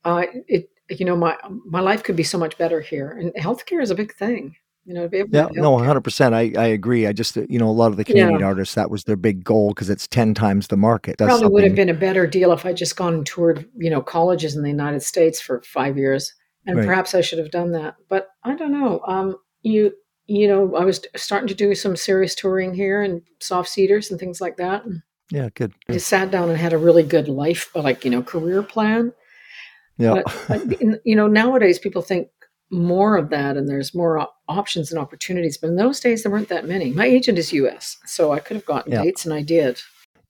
uh, 0.05 0.25
it, 0.47 0.69
you 0.89 1.05
know, 1.05 1.15
my, 1.15 1.37
my 1.65 1.79
life 1.79 2.03
could 2.03 2.15
be 2.15 2.23
so 2.23 2.37
much 2.37 2.57
better 2.57 2.81
here. 2.81 3.11
And 3.11 3.33
healthcare 3.35 3.81
is 3.81 3.91
a 3.91 3.95
big 3.95 4.13
thing, 4.15 4.55
you 4.85 4.93
know, 4.93 5.03
to 5.03 5.09
be 5.09 5.17
able 5.19 5.29
Yeah, 5.31 5.47
no, 5.53 5.77
100%. 5.77 6.33
I, 6.33 6.61
I 6.61 6.67
agree. 6.67 7.07
I 7.07 7.13
just, 7.13 7.35
you 7.35 7.59
know, 7.59 7.69
a 7.69 7.71
lot 7.71 7.87
of 7.87 7.97
the 7.97 8.03
Canadian 8.03 8.43
artists, 8.43 8.75
that 8.75 8.91
was 8.91 9.05
their 9.05 9.15
big 9.15 9.43
goal 9.43 9.69
because 9.69 9.89
it's 9.89 10.07
10 10.07 10.33
times 10.33 10.67
the 10.67 10.77
market. 10.77 11.17
That's 11.17 11.39
probably 11.39 11.53
would 11.53 11.63
have 11.63 11.75
been 11.75 11.89
a 11.89 11.93
better 11.93 12.27
deal 12.27 12.51
if 12.51 12.65
I 12.65 12.73
just 12.73 12.95
gone 12.95 13.13
and 13.13 13.25
toured, 13.25 13.67
you 13.77 13.89
know, 13.89 14.01
colleges 14.01 14.55
in 14.55 14.63
the 14.63 14.69
United 14.69 15.01
States 15.01 15.39
for 15.39 15.61
five 15.63 15.97
years, 15.97 16.33
and 16.65 16.77
Right. 16.77 16.85
perhaps 16.85 17.15
I 17.15 17.21
should 17.21 17.39
have 17.39 17.51
done 17.51 17.71
that. 17.71 17.95
But 18.09 18.27
I 18.43 18.55
don't 18.55 18.71
know. 18.71 19.01
Um, 19.07 19.37
you, 19.61 19.93
you 20.27 20.47
know, 20.47 20.75
I 20.75 20.83
was 20.83 21.01
starting 21.15 21.47
to 21.47 21.55
do 21.55 21.75
some 21.75 21.95
serious 21.95 22.35
touring 22.35 22.73
here 22.73 23.01
and 23.01 23.21
soft 23.39 23.69
seaters 23.69 24.11
and 24.11 24.19
things 24.19 24.41
like 24.41 24.57
that. 24.57 24.85
And 24.85 25.01
Yeah, 25.31 25.49
good. 25.55 25.73
I 25.89 25.93
just 25.93 26.07
sat 26.07 26.29
down 26.29 26.49
and 26.49 26.57
had 26.57 26.73
a 26.73 26.77
really 26.77 27.03
good 27.03 27.27
life, 27.27 27.73
like 27.73 28.03
you 28.03 28.11
know, 28.11 28.21
career 28.21 28.61
plan. 28.61 29.13
Yeah. 29.97 30.21
But, 30.25 30.45
but 30.69 30.81
you 31.05 31.15
know, 31.15 31.27
nowadays 31.27 31.79
people 31.79 32.01
think 32.01 32.27
more 32.69 33.15
of 33.17 33.29
that, 33.29 33.57
and 33.57 33.67
there's 33.67 33.95
more 33.95 34.17
op- 34.19 34.35
options 34.47 34.91
and 34.91 34.99
opportunities. 34.99 35.57
But 35.57 35.67
in 35.69 35.75
those 35.77 35.99
days, 35.99 36.23
there 36.23 36.31
weren't 36.31 36.49
that 36.49 36.67
many. 36.67 36.91
My 36.91 37.05
agent 37.05 37.37
is 37.37 37.53
U.S., 37.53 37.97
so 38.05 38.31
I 38.33 38.39
could 38.39 38.55
have 38.55 38.65
gotten 38.65 38.91
Yeah. 38.91 39.03
dates, 39.03 39.25
and 39.25 39.33
I 39.33 39.41
did. 39.41 39.81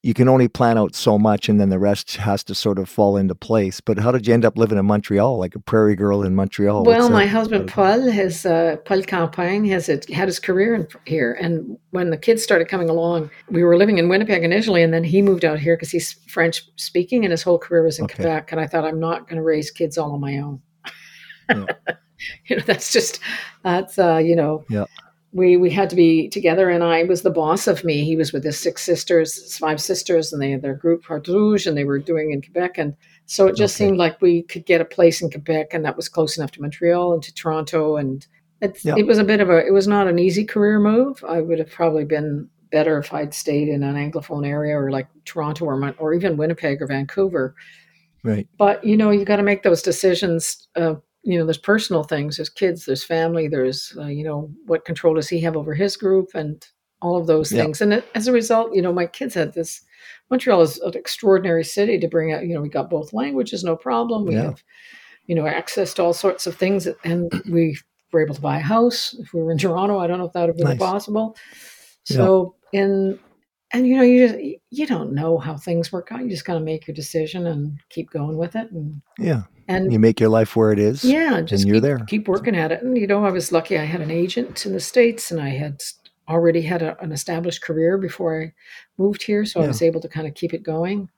You 0.04 0.16
can 0.16 0.28
only 0.28 0.48
plan 0.48 0.80
out 0.80 0.96
so 0.96 1.20
much 1.20 1.48
and 1.48 1.62
then 1.62 1.70
the 1.70 1.78
rest 1.78 2.16
has 2.16 2.44
to 2.44 2.56
sort 2.56 2.80
of 2.80 2.90
fall 2.90 3.18
into 3.18 3.36
place. 3.36 3.80
But 3.80 4.00
how 4.00 4.12
did 4.12 4.26
you 4.26 4.34
end 4.34 4.44
up 4.46 4.58
living 4.58 4.80
in 4.80 4.86
Montreal, 4.88 5.38
like 5.38 5.54
a 5.54 5.60
prairie 5.60 5.96
girl 5.96 6.24
in 6.24 6.34
Montreal? 6.34 6.84
Well, 6.84 7.02
What's 7.02 7.12
my 7.12 7.26
that- 7.26 7.30
husband 7.30 7.70
Paul 7.70 8.10
has 8.10 8.44
uh, 8.44 8.78
Paul 8.86 9.04
Campagne 9.04 9.64
has 9.66 9.90
a, 9.90 10.00
had 10.12 10.28
his 10.28 10.40
career 10.40 10.74
in, 10.74 10.88
here, 11.06 11.34
and 11.40 11.78
when 11.92 12.10
the 12.10 12.18
kids 12.18 12.42
started 12.42 12.68
coming 12.68 12.90
along, 12.90 13.30
we 13.50 13.64
were 13.64 13.78
living 13.78 14.00
in 14.00 14.10
Winnipeg 14.10 14.44
initially, 14.44 14.82
and 14.82 14.92
then 14.92 15.04
he 15.04 15.22
moved 15.22 15.46
out 15.46 15.60
here 15.60 15.76
because 15.76 15.92
he's 15.92 16.14
French 16.28 16.64
speaking, 16.78 17.24
and 17.24 17.32
his 17.32 17.44
whole 17.44 17.60
career 17.60 17.84
was 17.84 18.00
in 18.00 18.06
Okay. 18.06 18.16
Quebec. 18.16 18.52
And 18.52 18.60
I 18.60 18.66
thought 18.66 18.86
I'm 18.86 19.00
not 19.00 19.28
going 19.28 19.38
to 19.38 19.44
raise 19.44 19.70
kids 19.70 20.00
all 20.00 20.14
on 20.14 20.20
my 20.20 20.38
own. 20.40 20.62
Yeah. 21.50 21.66
you 22.48 22.56
know, 22.56 22.64
that's 22.66 22.92
just 22.92 23.20
that's 23.64 24.00
uh, 24.00 24.18
you 24.18 24.36
know. 24.36 24.64
Yeah. 24.68 24.86
We, 25.34 25.56
we 25.56 25.70
had 25.70 25.90
to 25.92 25.96
be 25.96 26.28
together, 26.28 26.70
and 26.70 26.84
I 26.84 27.04
was 27.04 27.22
the 27.22 27.30
boss 27.30 27.66
of 27.68 27.84
me. 27.86 28.04
He 28.04 28.18
was 28.18 28.34
with 28.34 28.44
his 28.44 28.60
six 28.60 28.82
sisters, 28.84 29.36
his 29.42 29.58
five 29.58 29.80
sisters, 29.82 30.34
and 30.34 30.42
they 30.42 30.52
had 30.52 30.62
their 30.62 30.74
group 30.76 31.06
Hart 31.06 31.28
Rouge, 31.28 31.66
and 31.66 31.78
they 31.78 31.86
were 31.86 32.00
doing 32.00 32.32
in 32.32 32.42
Quebec. 32.42 32.78
And 32.78 32.96
so 33.28 33.48
it 33.48 33.56
just 33.56 33.76
Okay. 33.80 33.86
seemed 33.88 33.98
like 33.98 34.22
we 34.22 34.44
could 34.44 34.66
get 34.66 34.82
a 34.82 34.86
place 34.86 35.22
in 35.22 35.30
Quebec, 35.32 35.74
and 35.74 35.86
that 35.86 35.96
was 35.96 36.10
close 36.10 36.38
enough 36.38 36.52
to 36.52 36.62
Montreal 36.62 37.14
and 37.14 37.24
to 37.24 37.34
Toronto. 37.34 37.96
And 37.96 38.28
Yeah. 38.84 38.96
it 38.98 39.08
was 39.08 39.20
a 39.20 39.24
bit 39.24 39.40
of 39.40 39.50
a, 39.50 39.66
it 39.66 39.72
was 39.72 39.88
not 39.88 40.08
an 40.08 40.20
easy 40.20 40.44
career 40.44 40.80
move. 40.80 41.24
I 41.26 41.40
would 41.40 41.60
have 41.60 41.72
probably 41.72 42.04
been 42.04 42.50
better 42.70 42.98
if 42.98 43.14
I'd 43.14 43.34
stayed 43.34 43.70
in 43.70 43.84
an 43.84 43.96
anglophone 43.96 44.46
area 44.46 44.78
or 44.78 44.92
like 44.92 45.08
Toronto 45.26 45.66
or 45.66 45.78
Mon- 45.78 45.96
or 45.98 46.14
even 46.14 46.38
Winnipeg 46.38 46.82
or 46.82 46.88
Vancouver. 46.88 47.56
Right. 48.24 48.48
But 48.58 48.84
you 48.84 48.96
know, 48.98 49.12
you 49.12 49.26
got 49.26 49.38
to 49.38 49.44
make 49.44 49.64
those 49.64 49.82
decisions. 49.82 50.68
Uh, 50.76 50.96
you 51.24 51.38
know, 51.38 51.46
there's 51.46 51.58
personal 51.58 52.04
things, 52.04 52.38
there's 52.38 52.50
kids, 52.50 52.86
there's 52.86 53.04
family, 53.04 53.48
there's 53.48 53.94
uh, 53.98 54.08
you 54.08 54.24
know, 54.24 54.50
what 54.66 54.86
control 54.86 55.14
does 55.14 55.30
he 55.30 55.40
have 55.42 55.56
over 55.56 55.74
his 55.74 55.96
group, 55.98 56.30
and 56.34 56.66
all 57.02 57.18
of 57.18 57.28
those 57.28 57.52
Yeah. 57.52 57.64
things. 57.64 57.82
And 57.82 57.94
it, 57.94 58.06
as 58.16 58.28
a 58.28 58.32
result, 58.32 58.74
you 58.76 58.82
know, 58.82 58.94
my 58.94 59.06
kids 59.08 59.34
had 59.36 59.54
this. 59.54 59.82
Montreal 60.30 60.62
is 60.62 60.80
an 60.80 60.96
extraordinary 60.96 61.64
city 61.64 62.00
to 62.00 62.08
bring 62.08 62.32
out. 62.34 62.46
You 62.48 62.56
know, 62.56 62.62
we 62.62 62.70
got 62.70 62.90
both 62.90 63.14
languages, 63.14 63.64
no 63.64 63.76
problem. 63.76 64.26
We 64.26 64.34
Yeah. 64.34 64.44
have, 64.44 64.64
you 65.28 65.36
know, 65.36 65.46
access 65.46 65.94
to 65.96 66.04
all 66.04 66.14
sorts 66.14 66.48
of 66.48 66.56
things, 66.56 66.88
and 67.04 67.32
we 67.50 67.78
were 68.12 68.22
able 68.24 68.36
to 68.36 68.42
buy 68.42 68.58
a 68.58 68.62
house. 68.62 69.14
If 69.20 69.34
we 69.34 69.42
were 69.42 69.52
in 69.52 69.58
Toronto, 69.58 70.00
I 70.00 70.08
don't 70.08 70.18
know 70.20 70.26
if 70.26 70.34
that 70.34 70.42
would 70.42 70.50
have 70.50 70.58
been 70.58 70.68
Nice. 70.70 70.80
possible. 70.80 71.36
Yeah. 72.10 72.18
So 72.18 72.56
in 72.72 73.20
and 73.74 73.88
you 73.88 73.96
know 73.96 74.02
you 74.04 74.28
just 74.28 74.40
you 74.72 74.86
don't 74.88 75.14
know 75.14 75.38
how 75.38 75.56
things 75.56 75.92
work 75.92 76.12
out. 76.12 76.22
You 76.24 76.30
just 76.30 76.46
kind 76.46 76.58
of 76.58 76.64
make 76.66 76.88
your 76.88 76.96
decision 76.96 77.48
and 77.48 77.80
keep 77.90 78.10
going 78.10 78.38
with 78.38 78.56
it, 78.56 78.72
and 78.72 79.02
Yeah. 79.20 79.44
And 79.76 79.92
You 79.94 80.00
make 80.00 80.20
your 80.20 80.30
life 80.30 80.56
where 80.56 80.72
it 80.72 80.80
is. 80.80 81.04
yeah, 81.04 81.42
just 81.42 81.66
you're 81.66 81.76
keep, 81.76 81.84
there. 81.84 81.98
keep 82.08 82.28
working 82.28 82.56
at 82.56 82.72
it. 82.72 82.82
And 82.84 82.98
you 82.98 83.08
know, 83.08 83.26
I 83.26 83.32
was 83.32 83.52
lucky. 83.52 83.78
I 83.78 83.86
had 83.86 84.02
an 84.02 84.12
agent 84.12 84.66
in 84.66 84.74
the 84.74 84.80
states, 84.80 85.32
and 85.32 85.40
I 85.42 85.50
had 85.50 85.82
already 86.30 86.62
had 86.62 86.82
a, 86.82 87.00
an 87.02 87.12
established 87.12 87.62
career 87.62 87.98
before 87.98 88.42
I 88.42 88.54
moved 88.98 89.24
here, 89.24 89.46
so 89.46 89.62
I 89.62 89.68
was 89.68 89.82
able 89.82 90.02
to 90.02 90.08
kind 90.08 90.28
of 90.28 90.34
keep 90.34 90.54
it 90.54 90.64
going. 90.64 91.10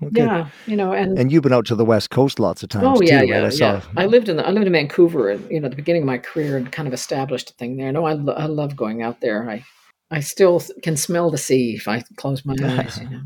Well. 0.00 0.10
Yeah, 0.14 0.48
you 0.66 0.76
know, 0.76 0.92
and, 0.92 1.18
And 1.18 1.30
you've 1.30 1.42
been 1.42 1.52
out 1.52 1.66
to 1.66 1.74
the 1.74 1.84
West 1.84 2.08
Coast 2.08 2.38
lots 2.40 2.62
of 2.62 2.70
times 2.70 2.86
oh 2.86 3.02
yeah, 3.02 3.20
too, 3.20 3.26
yeah, 3.26 3.34
right? 3.34 3.52
I 3.52 3.56
yeah. 3.56 3.80
saw. 3.80 3.82
I 3.98 4.06
lived 4.06 4.30
in 4.30 4.36
the, 4.38 4.46
I 4.46 4.50
lived 4.50 4.66
in 4.66 4.72
Vancouver, 4.72 5.28
and 5.30 5.50
you 5.50 5.60
know, 5.60 5.68
the 5.68 5.76
beginning 5.76 6.02
of 6.02 6.06
my 6.06 6.16
career, 6.16 6.56
and 6.56 6.72
kind 6.72 6.88
of 6.88 6.94
established 6.94 7.50
a 7.50 7.52
thing 7.54 7.76
there. 7.76 7.92
No, 7.92 8.06
I, 8.06 8.14
lo- 8.14 8.32
I 8.34 8.46
love 8.46 8.76
going 8.76 9.02
out 9.02 9.20
there. 9.20 9.50
I 9.50 9.64
I 10.10 10.20
still 10.20 10.62
can 10.82 10.96
smell 10.96 11.30
the 11.30 11.38
sea 11.38 11.74
if 11.76 11.86
I 11.86 12.02
close 12.16 12.44
my 12.46 12.56
eyes. 12.62 12.98
You 12.98 13.10
know. 13.10 13.20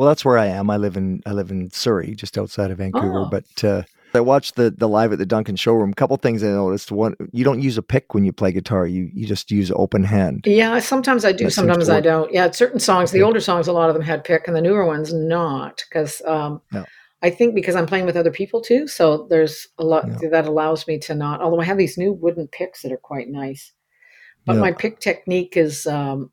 Well, 0.00 0.08
that's 0.08 0.24
where 0.24 0.38
I 0.38 0.46
am. 0.46 0.70
I 0.70 0.78
live 0.78 0.96
in 0.96 1.20
I 1.26 1.32
live 1.32 1.50
in 1.50 1.70
Surrey, 1.72 2.14
just 2.14 2.38
outside 2.38 2.70
of 2.70 2.78
Vancouver. 2.78 3.18
Oh. 3.18 3.28
But 3.30 3.62
uh, 3.62 3.82
I 4.14 4.20
watched 4.20 4.56
the 4.56 4.70
the 4.70 4.88
live 4.88 5.12
at 5.12 5.18
the 5.18 5.26
Duncan 5.26 5.56
showroom. 5.56 5.90
A 5.90 5.94
couple 5.94 6.16
things 6.16 6.42
I 6.42 6.46
noticed. 6.46 6.90
One, 6.90 7.14
you 7.32 7.44
don't 7.44 7.60
use 7.60 7.76
a 7.76 7.82
pick 7.82 8.14
when 8.14 8.24
you 8.24 8.32
play 8.32 8.50
guitar. 8.50 8.86
You 8.86 9.10
you 9.12 9.26
just 9.26 9.50
use 9.50 9.70
open 9.72 10.04
hand. 10.04 10.44
Yeah, 10.46 10.78
sometimes 10.78 11.26
I 11.26 11.32
do, 11.32 11.44
That 11.44 11.50
sometimes 11.50 11.90
I 11.90 12.00
don't. 12.00 12.32
Yeah, 12.32 12.50
certain 12.50 12.80
songs, 12.80 13.10
the 13.10 13.20
older 13.20 13.40
songs, 13.40 13.68
a 13.68 13.74
lot 13.74 13.90
of 13.90 13.94
them 13.94 14.02
had 14.02 14.24
pick, 14.24 14.46
and 14.48 14.56
the 14.56 14.62
newer 14.62 14.86
ones 14.86 15.12
not, 15.12 15.84
because 15.86 16.22
um, 16.26 16.62
Yeah. 16.72 16.84
I 17.20 17.28
think 17.28 17.54
because 17.54 17.76
I'm 17.76 17.84
playing 17.84 18.06
with 18.06 18.16
other 18.16 18.30
people 18.32 18.62
too, 18.62 18.88
so 18.88 19.26
there's 19.28 19.66
a 19.76 19.84
lot 19.84 20.06
Yeah. 20.22 20.30
that 20.30 20.46
allows 20.46 20.86
me 20.88 20.98
to 21.00 21.14
not. 21.14 21.42
Although 21.42 21.60
I 21.60 21.64
have 21.66 21.76
these 21.76 21.98
new 21.98 22.14
wooden 22.14 22.48
picks 22.48 22.80
that 22.80 22.92
are 22.92 22.96
quite 23.12 23.28
nice, 23.28 23.70
but 24.46 24.54
Yeah. 24.54 24.60
my 24.60 24.72
pick 24.72 24.98
technique 25.00 25.58
is, 25.58 25.86
um, 25.86 26.30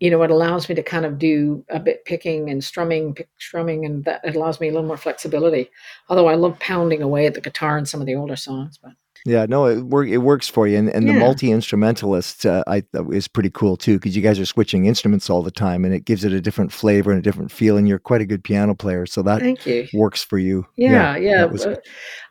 you 0.00 0.10
know, 0.10 0.22
it 0.22 0.30
allows 0.30 0.68
me 0.68 0.74
to 0.74 0.82
kind 0.82 1.04
of 1.04 1.18
do 1.18 1.64
a 1.68 1.80
bit 1.80 2.04
picking 2.04 2.50
and 2.50 2.62
strumming, 2.62 3.14
pick 3.14 3.28
strumming, 3.38 3.84
and 3.84 4.04
that 4.04 4.20
it 4.24 4.36
allows 4.36 4.60
me 4.60 4.68
a 4.68 4.72
little 4.72 4.86
more 4.86 4.96
flexibility. 4.96 5.70
Although 6.08 6.28
I 6.28 6.34
love 6.34 6.58
pounding 6.60 7.02
away 7.02 7.26
at 7.26 7.34
the 7.34 7.40
guitar 7.40 7.76
in 7.78 7.86
some 7.86 8.00
of 8.00 8.06
the 8.06 8.14
older 8.14 8.36
songs, 8.36 8.78
but 8.78 8.92
Yeah, 9.28 9.44
no, 9.46 9.66
it 9.66 9.82
work 9.82 10.08
it 10.08 10.18
works 10.18 10.48
for 10.48 10.66
you. 10.66 10.78
And 10.78 10.88
and 10.88 11.06
the 11.06 11.12
multi 11.12 11.52
instrumentalist 11.52 12.46
uh, 12.46 12.64
uh, 12.66 12.80
is 13.10 13.28
pretty 13.28 13.50
cool 13.50 13.76
too 13.76 13.98
because 13.98 14.16
you 14.16 14.22
guys 14.22 14.40
are 14.40 14.46
switching 14.46 14.86
instruments 14.86 15.28
all 15.28 15.42
the 15.42 15.50
time, 15.50 15.84
and 15.84 15.92
it 15.92 16.06
gives 16.06 16.24
it 16.24 16.32
a 16.32 16.40
different 16.40 16.72
flavor 16.72 17.10
and 17.10 17.18
a 17.18 17.22
different 17.22 17.52
feel. 17.52 17.76
And 17.76 17.86
you're 17.86 17.98
quite 17.98 18.22
a 18.22 18.26
good 18.26 18.42
piano 18.42 18.74
player, 18.74 19.04
so 19.04 19.22
that 19.22 19.40
thank 19.40 19.66
you. 19.66 19.86
works 19.92 20.24
for 20.24 20.38
you. 20.38 20.66
Yeah, 20.76 21.16
yeah. 21.16 21.38
that 21.42 21.52
was- 21.52 21.66
uh, 21.66 21.76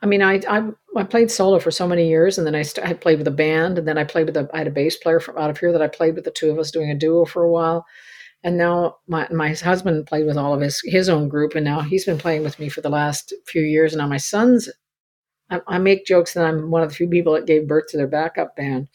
I 0.02 0.08
mean, 0.08 0.24
I, 0.24 0.42
I 0.50 0.70
I 0.96 1.04
played 1.04 1.30
solo 1.30 1.60
for 1.60 1.70
so 1.70 1.88
many 1.88 2.08
years, 2.10 2.40
and 2.40 2.48
then 2.48 2.56
I, 2.56 2.64
st- 2.64 2.88
I 2.88 2.94
played 2.94 3.20
with 3.20 3.28
a 3.28 3.32
band, 3.32 3.78
and 3.78 3.88
then 3.88 4.00
I 4.00 4.04
played 4.04 4.26
with 4.26 4.38
a 4.38 4.50
I 4.54 4.58
had 4.60 4.68
a 4.68 4.72
bass 4.72 4.98
player 4.98 5.20
from 5.20 5.38
out 5.38 5.52
of 5.52 5.58
here 5.60 5.72
that 5.72 5.82
I 5.82 5.88
played 5.88 6.16
with 6.16 6.24
the 6.26 6.32
two 6.32 6.50
of 6.50 6.58
us 6.58 6.72
doing 6.72 6.90
a 6.90 6.96
duo 6.98 7.26
for 7.26 7.44
a 7.44 7.52
while, 7.52 7.86
and 8.44 8.58
now 8.58 8.98
my 9.08 9.28
my 9.30 9.54
husband 9.54 10.08
played 10.08 10.26
with 10.26 10.38
all 10.38 10.54
of 10.56 10.62
his 10.62 10.82
his 10.84 11.10
own 11.10 11.30
group, 11.30 11.54
and 11.54 11.64
now 11.64 11.82
he's 11.82 12.06
been 12.06 12.18
playing 12.18 12.44
with 12.44 12.58
me 12.60 12.70
for 12.70 12.82
the 12.82 12.90
last 12.90 13.34
few 13.46 13.62
years. 13.62 13.94
And 13.94 14.00
now 14.00 14.08
my 14.08 14.18
son's 14.18 14.68
I, 15.50 15.62
I 15.68 15.78
make 15.78 16.06
jokes 16.06 16.34
that 16.34 16.46
I'm 16.46 16.72
one 16.72 16.84
of 16.84 16.90
the 16.90 16.96
few 16.96 17.08
people 17.08 17.34
that 17.34 17.46
gave 17.46 17.68
birth 17.68 17.88
to 17.90 17.98
their 17.98 18.08
backup 18.08 18.56
band. 18.56 18.88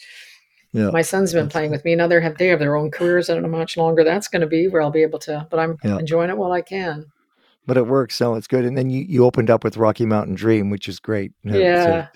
Yeah. 0.72 0.90
My 0.90 1.02
son's 1.02 1.32
been 1.34 1.48
playing 1.48 1.70
with 1.70 1.84
me. 1.84 1.94
Now 1.94 2.06
they 2.06 2.20
have 2.20 2.38
they 2.38 2.48
have 2.48 2.58
their 2.58 2.76
own 2.76 2.90
careers. 2.90 3.28
I 3.28 3.34
don't 3.34 3.42
know 3.42 3.50
how 3.50 3.58
much 3.58 3.76
longer 3.76 4.04
that's 4.04 4.28
going 4.28 4.40
to 4.40 4.46
be. 4.46 4.68
Where 4.68 4.80
I'll 4.80 4.90
be 4.90 5.02
able 5.02 5.18
to, 5.20 5.46
but 5.50 5.58
I'm 5.60 5.76
Yeah. 5.84 5.98
enjoying 5.98 6.30
it 6.30 6.36
while 6.38 6.52
I 6.52 6.62
can. 6.62 7.06
But 7.66 7.76
it 7.76 7.86
works, 7.86 8.16
so 8.16 8.34
it's 8.34 8.46
good. 8.48 8.64
And 8.64 8.76
then 8.76 8.90
you, 8.90 9.02
you 9.02 9.24
opened 9.24 9.48
up 9.50 9.62
with 9.64 9.76
Rocky 9.76 10.04
Mountain 10.06 10.34
Dream, 10.34 10.68
which 10.70 10.88
is 10.88 10.98
great. 10.98 11.32
It's 11.44 11.54
a- 11.54 11.60
Yeah. 11.60 12.06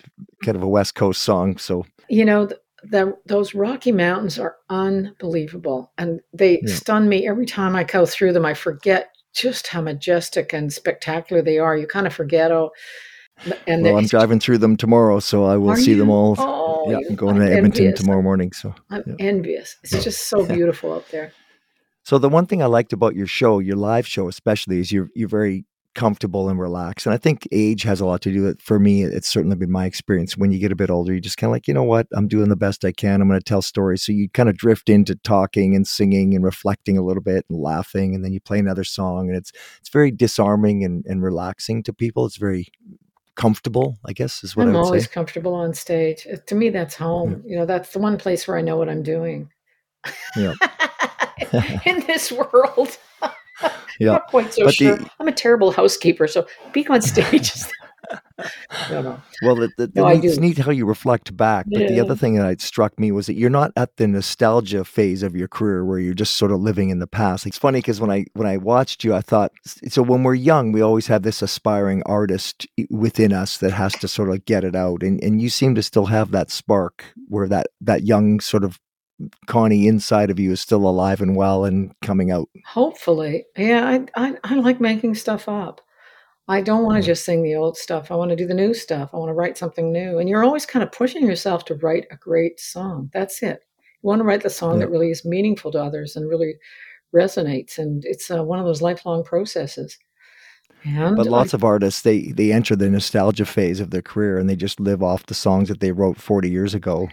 kind 0.45 0.57
of 0.57 0.63
a 0.63 0.69
West 0.69 0.95
Coast 0.95 1.23
song. 1.23 1.57
So 1.59 1.85
You 2.09 2.25
know, 2.25 2.47
th- 2.47 2.61
the, 2.83 3.17
those 3.27 3.55
Rocky 3.55 3.93
Mountains 3.93 4.39
are 4.39 4.57
unbelievable, 4.71 5.93
and 5.99 6.21
they 6.33 6.61
Yeah. 6.63 6.75
stun 6.75 7.09
me 7.09 7.27
every 7.29 7.47
time 7.47 7.77
I 7.77 7.85
go 7.85 8.07
through 8.07 8.33
them. 8.33 8.45
I 8.45 8.55
forget 8.55 9.11
just 9.35 9.67
how 9.69 9.81
majestic 9.83 10.53
and 10.53 10.73
spectacular 10.73 11.43
they 11.43 11.59
are. 11.59 11.77
You 11.77 11.87
kind 11.87 12.07
of 12.07 12.15
forget, 12.15 12.51
oh, 12.51 12.71
and 13.67 13.83
well, 13.83 13.99
I'm 13.99 14.07
driving 14.07 14.41
through 14.41 14.59
them 14.59 14.77
tomorrow, 14.77 15.21
so 15.21 15.45
I 15.45 15.57
will 15.57 15.77
see 15.77 15.95
them 15.95 16.11
all. 16.11 16.35
Oh, 16.39 16.91
yeah, 16.91 16.99
I'm 17.09 17.17
going 17.17 17.37
I'm 17.37 17.47
to 17.47 17.53
Edmonton 17.53 17.87
envious. 17.87 18.01
tomorrow 18.01 18.23
morning. 18.23 18.53
So 18.53 18.75
I'm 18.91 19.03
yeah. 19.07 19.15
envious. 19.19 19.77
It's 19.83 20.05
just 20.05 20.29
so 20.29 20.47
beautiful 20.55 20.93
out 20.93 21.09
there. 21.11 21.33
So 22.03 22.19
the 22.19 22.29
one 22.29 22.47
thing 22.47 22.63
I 22.63 22.67
liked 22.67 22.93
about 22.93 23.17
your 23.17 23.27
show, 23.27 23.59
your 23.59 23.77
live 23.77 24.07
show 24.07 24.29
especially, 24.29 24.79
is 24.79 24.93
you're 24.93 25.11
you're 25.15 25.29
very 25.29 25.65
comfortable 25.97 26.49
and 26.49 26.61
relaxed. 26.61 27.07
And 27.07 27.15
I 27.15 27.17
think 27.17 27.49
age 27.51 27.83
has 27.83 28.01
a 28.01 28.07
lot 28.07 28.21
to 28.21 28.33
do 28.33 28.43
with 28.43 28.57
it. 28.57 28.63
For 28.63 28.79
me, 28.79 29.03
it's 29.03 29.27
certainly 29.27 29.57
been 29.57 29.73
my 29.73 29.87
experience. 29.87 30.37
When 30.37 30.53
you 30.53 30.59
get 30.59 30.71
a 30.71 30.77
bit 30.77 30.91
older, 30.91 31.15
you 31.15 31.21
just 31.21 31.39
kind 31.39 31.49
of 31.49 31.53
like, 31.53 31.67
you 31.67 31.75
know 31.75 31.83
what, 31.83 32.07
I'm 32.13 32.29
doing 32.29 32.51
the 32.51 32.55
best 32.55 32.85
I 32.85 32.93
can. 32.93 33.21
I'm 33.21 33.29
going 33.29 33.41
to 33.41 33.45
tell 33.45 33.63
stories. 33.63 34.05
So 34.05 34.13
you 34.13 34.29
kind 34.29 34.49
of 34.49 34.57
drift 34.57 34.91
into 34.91 35.17
talking 35.17 35.75
and 35.75 35.87
singing 35.87 36.35
and 36.35 36.45
reflecting 36.45 36.99
a 36.99 37.03
little 37.03 37.23
bit 37.23 37.47
and 37.49 37.59
laughing, 37.59 38.15
and 38.15 38.23
then 38.23 38.33
you 38.33 38.41
play 38.41 38.59
another 38.59 38.85
song, 38.85 39.29
and 39.29 39.37
it's 39.37 39.51
it's 39.81 39.89
very 39.89 40.11
disarming 40.11 40.85
and, 40.85 41.05
and 41.07 41.23
relaxing 41.23 41.83
to 41.85 41.93
people. 41.93 42.27
It's 42.27 42.37
very 42.37 42.69
comfortable, 43.37 43.99
I 44.05 44.13
guess, 44.13 44.43
is 44.45 44.57
what 44.57 44.65
I'm 44.65 44.75
I 44.75 44.79
would 44.79 44.85
always 44.87 45.05
say. 45.05 45.11
comfortable 45.11 45.55
on 45.55 45.73
stage. 45.75 46.27
Uh, 46.33 46.37
To 46.47 46.55
me, 46.55 46.71
that's 46.71 46.95
home. 46.95 47.43
You 47.47 47.57
know, 47.59 47.67
that's 47.67 47.93
the 47.93 47.99
one 47.99 48.19
place 48.19 48.49
where 48.49 48.59
I 48.59 48.63
know 48.63 48.77
what 48.77 48.89
I'm 48.89 49.03
doing. 49.03 49.51
Yeah. 50.37 50.55
In 51.87 52.01
this 52.07 52.33
world. 52.33 52.99
Yeah. 53.99 54.13
Not 54.13 54.27
quite 54.27 54.53
so 54.53 54.67
But 54.67 54.75
sure. 54.75 54.97
the- 54.99 55.11
I'm 55.19 55.29
a 55.29 55.33
terrible 55.33 55.71
housekeeper, 55.71 56.27
so 56.29 56.47
being 56.75 56.91
on 56.91 57.01
stage 57.01 57.55
is 57.55 57.73
no. 58.91 59.21
Well, 59.43 59.69
No, 59.95 60.05
I 60.05 60.15
it's 60.15 60.39
neat 60.39 60.59
how 60.59 60.71
you 60.71 60.87
reflect 60.87 61.37
back. 61.37 61.67
But 61.69 61.89
the 61.89 62.01
other 62.01 62.17
thing 62.17 62.35
that 62.37 62.61
struck 62.61 62.99
me 62.99 63.13
was 63.13 63.27
that 63.27 63.35
you're 63.35 63.51
not 63.51 63.73
at 63.77 63.97
the 63.97 64.07
nostalgia 64.07 64.85
phase 64.85 65.23
of 65.23 65.35
your 65.37 65.49
career 65.49 65.85
where 65.85 65.99
you're 65.99 66.15
just 66.15 66.37
sort 66.37 66.53
of 66.53 66.61
living 66.61 66.91
in 66.91 66.99
the 66.99 67.07
past. 67.07 67.47
It's 67.47 67.59
funny 67.59 67.79
because 67.79 68.01
when 68.01 68.11
I 68.11 68.27
when 68.35 68.47
I 68.47 68.57
watched 68.57 69.05
you, 69.05 69.15
I 69.15 69.21
thought 69.21 69.53
so. 69.65 70.03
When 70.03 70.23
we're 70.23 70.35
young, 70.35 70.73
we 70.73 70.81
always 70.81 71.07
have 71.09 71.23
this 71.23 71.43
aspiring 71.43 72.03
artist 72.05 72.67
within 72.91 73.33
us 73.33 73.59
that 73.59 73.73
has 73.73 73.93
to 73.95 74.09
sort 74.09 74.31
of 74.31 74.45
get 74.45 74.65
it 74.65 74.77
out, 74.77 75.03
and 75.03 75.23
and 75.23 75.41
you 75.41 75.49
seem 75.49 75.75
to 75.75 75.83
still 75.83 76.07
have 76.07 76.31
that 76.33 76.51
spark 76.51 77.05
where 77.29 77.49
that 77.49 77.69
that 77.81 78.05
young 78.05 78.41
sort 78.41 78.65
of 78.65 78.79
Connie 79.47 79.87
inside 79.87 80.31
of 80.31 80.39
you 80.39 80.53
is 80.53 80.61
still 80.61 80.87
alive 80.87 81.21
and 81.21 81.37
well 81.37 81.65
and 81.65 81.93
coming 82.03 82.31
out. 82.31 82.49
Hopefully. 82.67 83.47
Yeah, 83.57 83.87
I, 83.87 84.07
I, 84.17 84.37
I 84.45 84.55
like 84.57 84.81
making 84.81 85.15
stuff 85.15 85.49
up. 85.49 85.81
I 86.49 86.61
don't 86.61 86.85
want 86.85 86.97
to 87.03 87.07
just 87.07 87.25
sing 87.25 87.43
the 87.43 87.57
old 87.57 87.77
stuff. 87.77 88.11
I 88.11 88.15
want 88.15 88.31
to 88.31 88.37
do 88.37 88.47
the 88.47 88.55
new 88.55 88.73
stuff. 88.73 89.11
I 89.13 89.17
want 89.17 89.31
to 89.31 89.35
write 89.35 89.59
something 89.59 89.91
new. 89.93 90.19
And 90.19 90.29
you're 90.29 90.45
always 90.45 90.65
kind 90.67 90.83
of 90.83 90.93
pushing 90.93 91.27
yourself 91.27 91.65
to 91.67 91.75
write 91.77 92.07
a 92.13 92.17
great 92.17 92.61
song. 92.61 93.11
That's 93.13 93.43
it. 93.43 93.61
You 94.03 94.09
want 94.09 94.21
to 94.21 94.25
write 94.25 94.43
the 94.43 94.51
song 94.51 94.75
Yeah. 94.75 94.87
that 94.87 94.91
really 94.91 95.11
is 95.11 95.25
meaningful 95.25 95.73
to 95.73 95.83
others 95.83 96.15
and 96.15 96.29
really 96.29 96.55
resonates. 97.15 97.79
And 97.79 98.05
it's 98.05 98.31
uh, 98.31 98.45
one 98.45 98.59
of 98.61 98.65
those 98.65 98.81
lifelong 98.83 99.25
processes. 99.25 99.99
And 100.85 101.17
But 101.17 101.27
I- 101.27 101.31
lots 101.31 101.53
of 101.55 101.65
artists 101.65 102.03
they 102.03 102.31
they 102.33 102.53
enter 102.53 102.77
the 102.77 102.89
nostalgia 102.91 103.45
phase 103.47 103.81
of 103.81 103.91
their 103.91 104.03
career 104.03 104.39
and 104.39 104.49
they 104.49 104.55
just 104.57 104.79
live 104.79 105.03
off 105.03 105.27
the 105.27 105.35
songs 105.35 105.69
that 105.69 105.81
they 105.81 105.91
wrote 105.91 106.17
40 106.19 106.49
years 106.51 106.75
ago. 106.75 107.09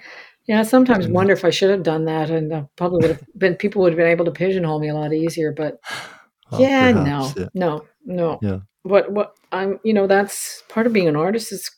Yeah, 0.46 0.60
I 0.60 0.64
sometimes 0.64 1.06
And 1.06 1.14
wonder 1.16 1.34
if 1.34 1.46
I 1.46 1.50
should 1.52 1.70
have 1.70 1.84
done 1.84 2.04
that, 2.06 2.30
and 2.30 2.52
uh, 2.52 2.64
probably 2.76 3.00
would 3.08 3.16
have 3.18 3.24
been 3.38 3.56
people 3.56 3.82
would 3.82 3.94
have 3.94 3.98
been 3.98 4.08
able 4.12 4.26
to 4.26 4.32
pigeonhole 4.32 4.80
me 4.80 4.90
a 4.90 4.94
lot 4.94 5.14
easier. 5.14 5.54
But 5.54 5.80
Well, 6.52 6.62
yeah, 6.62 6.92
perhaps, 6.92 7.36
no, 7.36 7.42
yeah. 7.44 7.50
no, 7.56 7.86
no. 8.06 8.40
Yeah. 8.42 8.60
What 8.84 9.12
what 9.12 9.36
I'm, 9.52 9.80
you 9.84 9.94
know, 9.94 10.08
that's 10.08 10.64
part 10.70 10.88
of 10.88 10.94
being 10.94 11.08
an 11.08 11.16
artist. 11.16 11.52
Is 11.52 11.70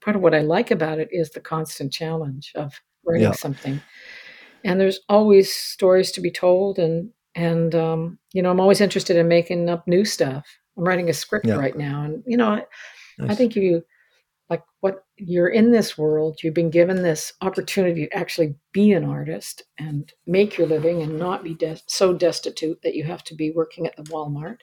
part 0.00 0.16
of 0.16 0.22
what 0.22 0.34
I 0.34 0.40
like 0.40 0.70
about 0.70 0.98
it 0.98 1.08
is 1.12 1.30
the 1.30 1.40
constant 1.40 1.92
challenge 1.92 2.52
of 2.54 2.80
writing 3.04 3.24
Yeah. 3.24 3.32
something, 3.32 3.80
and 4.64 4.80
there's 4.80 5.00
always 5.08 5.54
stories 5.54 6.10
to 6.12 6.20
be 6.20 6.30
told, 6.30 6.78
and 6.78 7.10
and 7.34 7.74
um, 7.74 8.18
you 8.32 8.42
know, 8.42 8.50
I'm 8.50 8.60
always 8.60 8.80
interested 8.80 9.16
in 9.16 9.28
making 9.28 9.68
up 9.68 9.86
new 9.86 10.04
stuff. 10.04 10.46
I'm 10.78 10.84
writing 10.84 11.10
a 11.10 11.12
script 11.14 11.46
Yeah. 11.46 11.56
right 11.56 11.76
now, 11.76 12.04
and 12.04 12.22
you 12.26 12.36
know, 12.36 12.48
I, 12.48 12.64
I 13.20 13.34
think 13.34 13.54
you 13.54 13.82
like 14.48 14.62
what 14.80 15.04
you're 15.16 15.48
in 15.48 15.72
this 15.72 15.98
world, 15.98 16.38
you've 16.42 16.54
been 16.54 16.70
given 16.70 17.02
this 17.02 17.32
opportunity 17.42 18.06
to 18.06 18.16
actually 18.16 18.54
be 18.72 18.92
an 18.92 19.04
artist 19.04 19.62
and 19.78 20.12
make 20.26 20.56
your 20.56 20.68
living 20.68 21.02
and 21.02 21.18
not 21.18 21.42
be 21.42 21.54
des- 21.54 21.80
so 21.86 22.12
destitute 22.12 22.80
that 22.82 22.94
you 22.94 23.04
have 23.04 23.24
to 23.24 23.34
be 23.34 23.50
working 23.50 23.86
at 23.86 23.96
the 23.96 24.04
Walmart. 24.04 24.58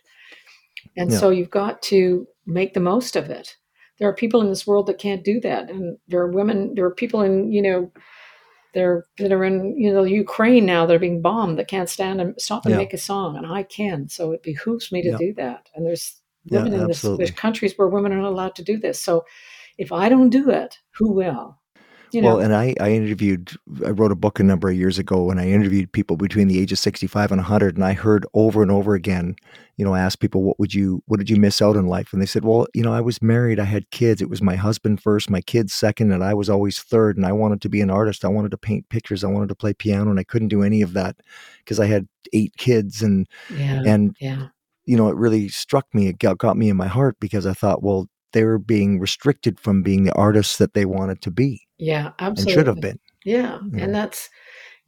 And 0.97 1.11
Yeah. 1.11 1.17
so 1.19 1.29
you've 1.29 1.49
got 1.49 1.81
to 1.83 2.27
make 2.45 2.73
the 2.73 2.79
most 2.79 3.15
of 3.15 3.29
it. 3.29 3.55
There 3.99 4.09
are 4.09 4.15
people 4.15 4.41
in 4.41 4.49
this 4.49 4.67
world 4.67 4.87
that 4.87 4.97
can't 4.97 5.23
do 5.23 5.39
that. 5.41 5.69
And 5.69 5.97
there 6.07 6.19
are 6.21 6.31
women, 6.31 6.73
there 6.75 6.85
are 6.85 6.93
people 6.93 7.21
in, 7.21 7.51
you 7.51 7.61
know, 7.61 7.91
there 8.73 9.05
that 9.19 9.31
are 9.31 9.43
in, 9.43 9.77
you 9.77 9.93
know, 9.93 10.03
Ukraine 10.03 10.65
now 10.65 10.85
that 10.85 10.95
are 10.95 10.99
being 10.99 11.21
bombed 11.21 11.59
that 11.59 11.67
can't 11.67 11.89
stand 11.89 12.19
and 12.19 12.33
stop 12.41 12.65
and 12.65 12.73
Yeah. 12.73 12.79
make 12.79 12.93
a 12.93 12.97
song. 12.97 13.37
And 13.37 13.45
I 13.45 13.63
can. 13.63 14.09
So 14.09 14.31
it 14.31 14.41
behooves 14.41 14.91
me 14.91 15.01
to 15.03 15.09
Yeah. 15.09 15.17
do 15.17 15.33
that. 15.35 15.69
And 15.75 15.85
there's 15.85 16.19
Yeah, 16.45 16.65
in 16.65 16.87
this, 16.87 17.01
there's 17.01 17.31
countries 17.31 17.73
where 17.77 17.87
women 17.87 18.11
are 18.11 18.21
not 18.21 18.31
allowed 18.31 18.55
to 18.55 18.63
do 18.63 18.77
this. 18.77 18.99
So 18.99 19.25
if 19.77 19.91
I 19.91 20.09
don't 20.09 20.29
do 20.29 20.49
it, 20.49 20.77
who 20.91 21.13
will? 21.13 21.57
You 22.13 22.21
know, 22.21 22.35
well, 22.35 22.39
and 22.39 22.53
I, 22.53 22.75
I 22.79 22.91
interviewed, 22.91 23.53
I 23.83 23.89
wrote 23.89 24.11
a 24.11 24.15
book 24.15 24.39
a 24.39 24.43
number 24.43 24.69
of 24.69 24.75
years 24.75 24.99
ago 24.99 25.31
and 25.31 25.39
I 25.39 25.47
interviewed 25.47 25.91
people 25.91 26.15
between 26.15 26.47
the 26.47 26.59
age 26.59 26.71
of 26.71 26.77
65 26.77 27.31
and 27.31 27.39
100. 27.39 27.75
And 27.75 27.83
I 27.83 27.93
heard 27.93 28.27
over 28.35 28.61
and 28.61 28.69
over 28.69 28.93
again, 28.93 29.35
you 29.77 29.83
know, 29.83 29.95
I 29.95 29.99
asked 29.99 30.19
people, 30.19 30.43
what 30.43 30.59
would 30.59 30.75
you, 30.75 31.01
what 31.07 31.17
did 31.17 31.31
you 31.31 31.37
miss 31.37 31.59
out 31.59 31.75
in 31.75 31.87
life? 31.87 32.13
And 32.13 32.21
they 32.21 32.27
said, 32.27 32.45
well, 32.45 32.67
you 32.75 32.83
know, 32.83 32.93
I 32.93 33.01
was 33.01 33.19
married, 33.19 33.59
I 33.59 33.63
had 33.63 33.89
kids. 33.89 34.21
It 34.21 34.29
was 34.29 34.43
my 34.43 34.55
husband 34.55 35.01
first, 35.01 35.27
my 35.27 35.41
kids 35.41 35.73
second, 35.73 36.11
and 36.11 36.23
I 36.23 36.35
was 36.35 36.51
always 36.51 36.79
third. 36.79 37.17
And 37.17 37.25
I 37.25 37.31
wanted 37.31 37.61
to 37.61 37.69
be 37.69 37.81
an 37.81 37.89
artist. 37.89 38.23
I 38.23 38.27
wanted 38.27 38.51
to 38.51 38.57
paint 38.57 38.89
pictures. 38.89 39.23
I 39.23 39.29
wanted 39.29 39.49
to 39.49 39.55
play 39.55 39.73
piano. 39.73 40.11
And 40.11 40.19
I 40.19 40.23
couldn't 40.23 40.49
do 40.49 40.61
any 40.61 40.83
of 40.83 40.93
that 40.93 41.15
because 41.59 41.79
I 41.79 41.87
had 41.87 42.07
eight 42.31 42.55
kids. 42.57 43.01
And, 43.01 43.27
yeah, 43.49 43.81
and, 43.87 44.15
yeah, 44.19 44.49
you 44.85 44.97
know, 44.97 45.07
it 45.09 45.15
really 45.15 45.49
struck 45.49 45.87
me. 45.95 46.09
It 46.09 46.19
got, 46.19 46.37
got 46.37 46.57
me 46.57 46.69
in 46.69 46.77
my 46.77 46.87
heart 46.87 47.17
because 47.19 47.47
I 47.47 47.53
thought, 47.53 47.81
well, 47.81 48.07
they 48.33 48.43
were 48.43 48.59
being 48.59 48.99
restricted 48.99 49.59
from 49.59 49.81
being 49.81 50.03
the 50.03 50.13
artists 50.13 50.57
that 50.57 50.73
they 50.73 50.85
wanted 50.85 51.21
to 51.21 51.31
be 51.31 51.67
yeah, 51.83 52.07
and 52.19 52.29
absolutely. 52.31 52.53
should 52.53 52.67
have 52.67 52.81
been. 52.81 52.99
Yeah, 53.25 53.59
Yeah. 53.71 53.83
and 53.83 53.93
that's 53.95 54.29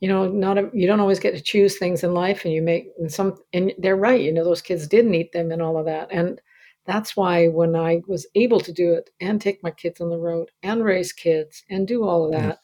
you 0.02 0.08
know 0.10 0.28
not 0.28 0.58
a, 0.58 0.70
you 0.74 0.88
don't 0.88 1.00
always 1.00 1.20
get 1.20 1.36
to 1.36 1.42
choose 1.42 1.78
things 1.78 2.04
in 2.04 2.14
life, 2.14 2.46
and 2.46 2.54
you 2.54 2.62
make 2.62 2.88
and 3.00 3.12
some 3.12 3.36
and 3.54 3.74
they're 3.78 3.96
right. 4.10 4.22
You 4.22 4.32
know 4.34 4.44
those 4.44 4.62
kids 4.62 4.88
didn't 4.88 5.16
eat 5.16 5.32
them 5.32 5.52
and 5.52 5.62
all 5.62 5.78
of 5.78 5.86
that, 5.86 6.08
and 6.12 6.42
that's 6.86 7.18
why 7.18 7.48
when 7.48 7.76
I 7.76 8.02
was 8.08 8.28
able 8.36 8.60
to 8.62 8.72
do 8.72 8.94
it 8.94 9.10
and 9.20 9.42
take 9.42 9.64
my 9.64 9.72
kids 9.72 10.00
on 10.02 10.10
the 10.10 10.20
road 10.20 10.52
and 10.64 10.84
raise 10.84 11.12
kids 11.14 11.64
and 11.70 11.88
do 11.88 12.04
all 12.04 12.26
of 12.26 12.34
Yeah. 12.34 12.48
that, 12.50 12.60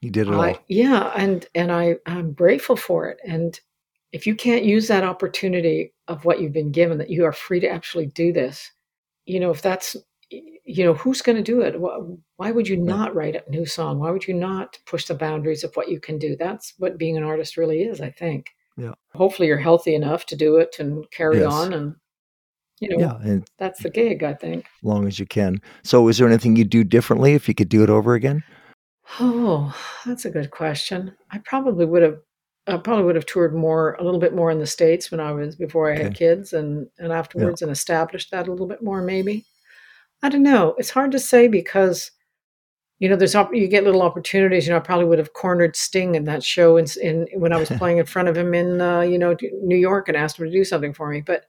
You 0.00 0.10
did 0.10 0.28
it 0.28 0.34
all. 0.34 0.58
Yeah, 0.68 1.12
and 1.16 1.46
and 1.54 1.72
I 1.72 1.96
I'm 2.06 2.32
grateful 2.32 2.76
for 2.76 3.08
it. 3.10 3.18
And 3.26 3.58
if 4.12 4.26
you 4.26 4.34
can't 4.34 4.64
use 4.64 4.88
that 4.88 5.04
opportunity 5.04 5.92
of 6.06 6.24
what 6.24 6.40
you've 6.40 6.52
been 6.60 6.72
given, 6.72 6.98
that 6.98 7.10
you 7.10 7.24
are 7.24 7.32
free 7.32 7.60
to 7.60 7.68
actually 7.68 8.06
do 8.06 8.32
this, 8.32 8.70
you 9.26 9.40
know, 9.40 9.50
if 9.50 9.60
that's 9.62 9.96
you 10.30 10.84
know 10.84 10.94
who's 10.94 11.22
going 11.22 11.36
to 11.36 11.42
do 11.42 11.60
it 11.62 11.74
why 12.36 12.50
would 12.50 12.68
you 12.68 12.76
not 12.76 13.14
write 13.14 13.34
a 13.36 13.50
new 13.50 13.64
song 13.64 13.98
why 13.98 14.10
would 14.10 14.26
you 14.26 14.34
not 14.34 14.78
push 14.86 15.06
the 15.06 15.14
boundaries 15.14 15.64
of 15.64 15.74
what 15.74 15.88
you 15.88 15.98
can 16.00 16.18
do 16.18 16.36
that's 16.36 16.74
what 16.78 16.98
being 16.98 17.16
an 17.16 17.22
artist 17.24 17.56
really 17.56 17.82
is 17.82 18.00
i 18.00 18.10
think 18.10 18.50
Yeah. 18.76 18.92
hopefully 19.14 19.48
you're 19.48 19.56
healthy 19.58 19.94
enough 19.94 20.26
to 20.26 20.36
do 20.36 20.56
it 20.56 20.76
and 20.78 21.10
carry 21.10 21.40
Yes. 21.40 21.52
on 21.52 21.72
and 21.72 21.94
you 22.80 22.88
know 22.90 22.98
Yeah, 23.00 23.16
and 23.22 23.48
that's 23.58 23.82
the 23.82 23.90
gig 23.90 24.22
i 24.22 24.34
think 24.34 24.64
as 24.66 24.84
long 24.84 25.06
as 25.06 25.18
you 25.18 25.26
can. 25.26 25.60
So, 25.82 26.06
is 26.08 26.18
there 26.18 26.28
anything 26.28 26.54
you'd 26.54 26.70
do 26.70 26.84
differently 26.84 27.34
if 27.34 27.48
you 27.48 27.54
could 27.54 27.68
do 27.68 27.82
it 27.82 27.90
over 27.90 28.14
again? 28.14 28.42
oh 29.20 29.74
that's 30.06 30.24
a 30.26 30.30
good 30.30 30.50
question 30.50 31.14
i 31.30 31.38
probably 31.38 31.84
would 31.86 32.02
have 32.02 32.18
I 32.66 32.76
probably 32.76 33.04
would 33.06 33.14
have 33.16 33.24
toured 33.24 33.54
more, 33.54 33.94
a 33.98 34.04
little 34.04 34.20
bit 34.20 34.34
more 34.34 34.50
in 34.50 34.58
the 34.58 34.66
states 34.66 35.10
when 35.10 35.20
I 35.20 35.32
was 35.32 35.56
before 35.56 35.90
I 35.90 35.96
had 35.96 36.08
Okay. 36.08 36.14
kids, 36.14 36.52
and 36.52 36.86
and 36.98 37.10
afterwards, 37.14 37.62
and 37.62 37.70
established 37.70 38.30
that 38.30 38.46
a 38.46 38.50
little 38.50 38.66
bit 38.66 38.82
more. 38.82 39.00
Maybe 39.00 39.46
I 40.22 40.28
don't 40.28 40.42
know. 40.42 40.74
It's 40.78 40.90
hard 40.90 41.12
to 41.12 41.18
say 41.18 41.48
because 41.48 42.10
you 42.98 43.08
know 43.08 43.16
there's 43.16 43.34
you 43.52 43.68
get 43.68 43.84
little 43.84 44.02
opportunities. 44.02 44.66
You 44.66 44.72
know, 44.72 44.78
I 44.78 44.80
probably 44.80 45.04
would 45.06 45.18
have 45.18 45.32
cornered 45.34 45.76
Sting 45.76 46.14
in 46.16 46.24
that 46.24 46.42
show 46.42 46.76
in, 46.76 46.86
in 47.02 47.26
when 47.34 47.52
I 47.52 47.58
was 47.58 47.68
playing 47.78 47.98
in 47.98 48.06
front 48.06 48.28
of 48.28 48.36
him 48.36 48.54
in 48.54 48.80
uh, 48.80 49.00
you 49.00 49.18
know 49.18 49.36
New 49.62 49.76
York 49.76 50.08
and 50.08 50.16
asked 50.16 50.38
him 50.38 50.46
to 50.46 50.52
do 50.52 50.64
something 50.64 50.92
for 50.92 51.08
me. 51.10 51.20
But 51.20 51.46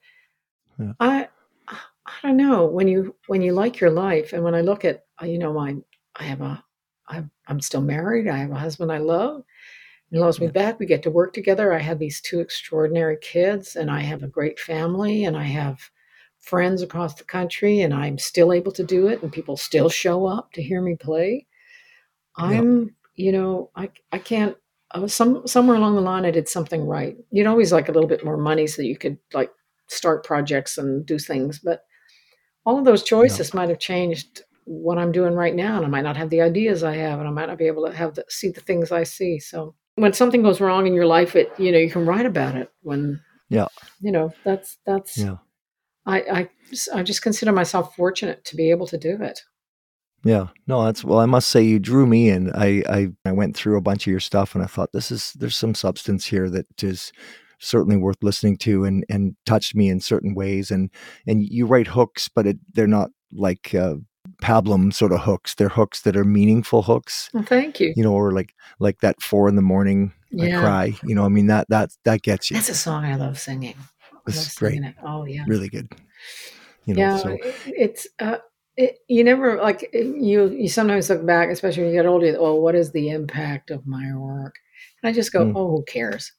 Yeah. 0.79 0.93
I 0.99 1.27
I 1.69 2.11
don't 2.23 2.37
know 2.37 2.65
when 2.65 2.87
you 2.87 3.15
when 3.27 3.41
you 3.41 3.53
like 3.53 3.79
your 3.79 3.91
life 3.91 4.33
and 4.33 4.43
when 4.43 4.55
I 4.55 4.61
look 4.61 4.85
at 4.85 5.05
uh, 5.21 5.25
you 5.25 5.37
know 5.39 5.53
my 5.53 5.75
I 6.15 6.23
have 6.23 6.41
a 6.41 6.63
I, 7.07 7.23
I'm 7.47 7.59
still 7.61 7.81
married. 7.81 8.27
I 8.27 8.37
have 8.37 8.51
a 8.51 8.55
husband 8.55 8.91
I 8.91 8.99
love. 8.99 9.43
He 10.11 10.17
loves 10.19 10.39
me 10.39 10.47
Yeah. 10.47 10.51
back. 10.53 10.79
We 10.79 10.85
get 10.85 11.03
to 11.03 11.11
work 11.11 11.33
together. 11.33 11.73
I 11.73 11.79
have 11.79 11.99
these 11.99 12.21
two 12.21 12.39
extraordinary 12.39 13.17
kids, 13.21 13.75
and 13.75 13.89
I 13.91 14.01
have 14.01 14.23
a 14.23 14.27
great 14.27 14.59
family, 14.59 15.25
and 15.25 15.35
I 15.37 15.43
have 15.43 15.79
friends 16.39 16.81
across 16.81 17.15
the 17.15 17.23
country 17.23 17.81
and 17.81 17.93
I'm 17.93 18.17
still 18.17 18.51
able 18.53 18.71
to 18.73 18.83
do 18.83 19.07
it 19.07 19.21
and 19.21 19.31
people 19.31 19.57
still 19.57 19.89
show 19.89 20.25
up 20.25 20.51
to 20.53 20.63
hear 20.63 20.81
me 20.81 20.95
play, 20.95 21.47
I'm, 22.35 22.95
you 23.15 23.31
know, 23.31 23.69
I 23.75 23.89
I 24.11 24.17
can't 24.19 24.55
I 24.91 24.99
was 24.99 25.13
some 25.13 25.45
somewhere 25.45 25.77
along 25.77 25.95
the 25.95 26.01
line 26.01 26.25
I 26.25 26.31
did 26.31 26.47
something 26.49 26.85
right. 26.85 27.15
You'd 27.31 27.47
always 27.47 27.71
like 27.71 27.89
a 27.89 27.91
little 27.91 28.09
bit 28.09 28.25
more 28.25 28.37
money 28.37 28.65
so 28.67 28.81
you 28.81 28.97
could 28.97 29.17
like 29.33 29.51
start 29.87 30.23
projects 30.23 30.77
and 30.77 31.05
do 31.05 31.19
things, 31.19 31.59
but 31.59 31.83
all 32.65 32.77
of 32.79 32.85
those 32.85 33.03
choices 33.03 33.53
might 33.53 33.69
have 33.69 33.79
changed 33.79 34.43
what 34.65 34.99
I'm 34.99 35.11
doing 35.11 35.33
right 35.33 35.55
now, 35.55 35.77
and 35.77 35.85
I 35.85 35.89
might 35.89 36.03
not 36.03 36.17
have 36.17 36.29
the 36.29 36.41
ideas 36.41 36.83
I 36.83 36.95
have, 36.95 37.19
and 37.19 37.27
I 37.27 37.31
might 37.31 37.47
not 37.47 37.57
be 37.57 37.65
able 37.67 37.87
to 37.87 37.95
have 37.95 38.15
the 38.15 38.25
see 38.29 38.49
the 38.49 38.61
things 38.61 38.91
I 38.91 39.03
see. 39.03 39.39
So 39.39 39.75
when 39.95 40.13
something 40.13 40.43
goes 40.43 40.61
wrong 40.61 40.85
in 40.87 40.93
your 40.93 41.07
life, 41.07 41.35
it 41.35 41.51
you 41.59 41.71
know 41.71 41.79
you 41.79 41.89
can 41.89 42.05
write 42.05 42.25
about 42.25 42.55
it. 42.55 42.71
When 42.81 43.19
Yeah. 43.49 43.67
you 43.99 44.11
know 44.11 44.31
that's 44.43 44.77
that's 44.85 45.17
Yeah. 45.17 45.37
I 46.05 46.19
I 46.21 46.49
I 46.93 47.03
just 47.03 47.21
consider 47.21 47.51
myself 47.51 47.95
fortunate 47.95 48.43
to 48.45 48.55
be 48.55 48.71
able 48.71 48.87
to 48.87 48.97
do 48.97 49.17
it. 49.21 49.41
Yeah. 50.23 50.47
No, 50.67 50.83
that's 50.83 51.03
well, 51.03 51.19
I 51.19 51.25
must 51.25 51.49
say 51.49 51.61
you 51.61 51.79
drew 51.79 52.05
me 52.05 52.29
in. 52.29 52.51
I 52.53 52.83
I 52.89 53.07
I 53.25 53.31
went 53.31 53.55
through 53.55 53.77
a 53.77 53.81
bunch 53.81 54.05
of 54.05 54.11
your 54.11 54.19
stuff 54.19 54.53
and 54.55 54.63
I 54.63 54.67
thought 54.67 54.91
this 54.91 55.11
is 55.11 55.33
there's 55.33 55.55
some 55.55 55.73
substance 55.75 56.25
here 56.25 56.49
that 56.49 56.83
is 56.83 57.11
certainly 57.59 57.97
worth 57.97 58.17
listening 58.21 58.57
to 58.57 58.83
and 58.85 59.05
and 59.09 59.35
touched 59.45 59.75
me 59.75 59.89
in 59.89 59.99
certain 59.99 60.33
ways 60.33 60.71
and 60.71 60.89
and 61.27 61.43
you 61.43 61.65
write 61.65 61.87
hooks 61.87 62.29
but 62.29 62.47
it, 62.47 62.57
they're 62.73 62.87
not 62.87 63.09
like 63.33 63.75
uh 63.75 63.95
pablum 64.41 64.93
sort 64.93 65.11
of 65.11 65.21
hooks. 65.21 65.55
They're 65.55 65.69
hooks 65.69 66.01
that 66.01 66.15
are 66.15 66.23
meaningful 66.25 66.83
hooks, 66.83 67.29
Well, 67.33 67.43
thank 67.43 67.79
you. 67.79 67.93
you 67.95 68.03
know, 68.03 68.13
or 68.13 68.31
like 68.31 68.53
like 68.79 68.99
that 68.99 69.21
4 69.21 69.49
in 69.49 69.55
the 69.55 69.61
morning 69.61 70.13
I 70.39 70.51
cry, 70.51 70.93
you 71.03 71.15
know, 71.15 71.25
I 71.25 71.29
mean 71.29 71.47
that 71.47 71.67
that 71.69 71.91
that 72.05 72.21
gets 72.21 72.51
you. 72.51 72.55
that's 72.57 72.69
a 72.69 72.75
song 72.75 73.05
I 73.05 73.15
love 73.15 73.39
singing. 73.39 73.75
It's 74.29 74.57
great. 74.57 74.81
Oh 75.03 75.25
yeah. 75.25 75.45
Really 75.47 75.69
good. 75.69 75.87
You 76.85 76.93
know, 76.95 76.99
Yeah, 77.01 77.17
so 77.17 77.29
it, 77.29 77.55
it's 77.67 78.07
uh, 78.19 78.37
it, 78.77 78.99
you 79.07 79.23
never 79.23 79.57
like 79.61 79.89
you. 79.93 80.49
You 80.49 80.69
sometimes 80.69 81.09
look 81.09 81.25
back, 81.25 81.49
especially 81.49 81.83
when 81.83 81.91
you 81.93 81.99
get 81.99 82.05
older. 82.07 82.35
Oh, 82.39 82.55
what 82.55 82.75
is 82.75 82.91
the 82.91 83.09
impact 83.09 83.69
of 83.71 83.85
my 83.85 84.15
work? 84.15 84.55
And 85.03 85.09
I 85.09 85.13
just 85.13 85.33
go, 85.33 85.45
Mm. 85.45 85.53
oh, 85.55 85.69
who 85.69 85.83
cares? 85.83 86.31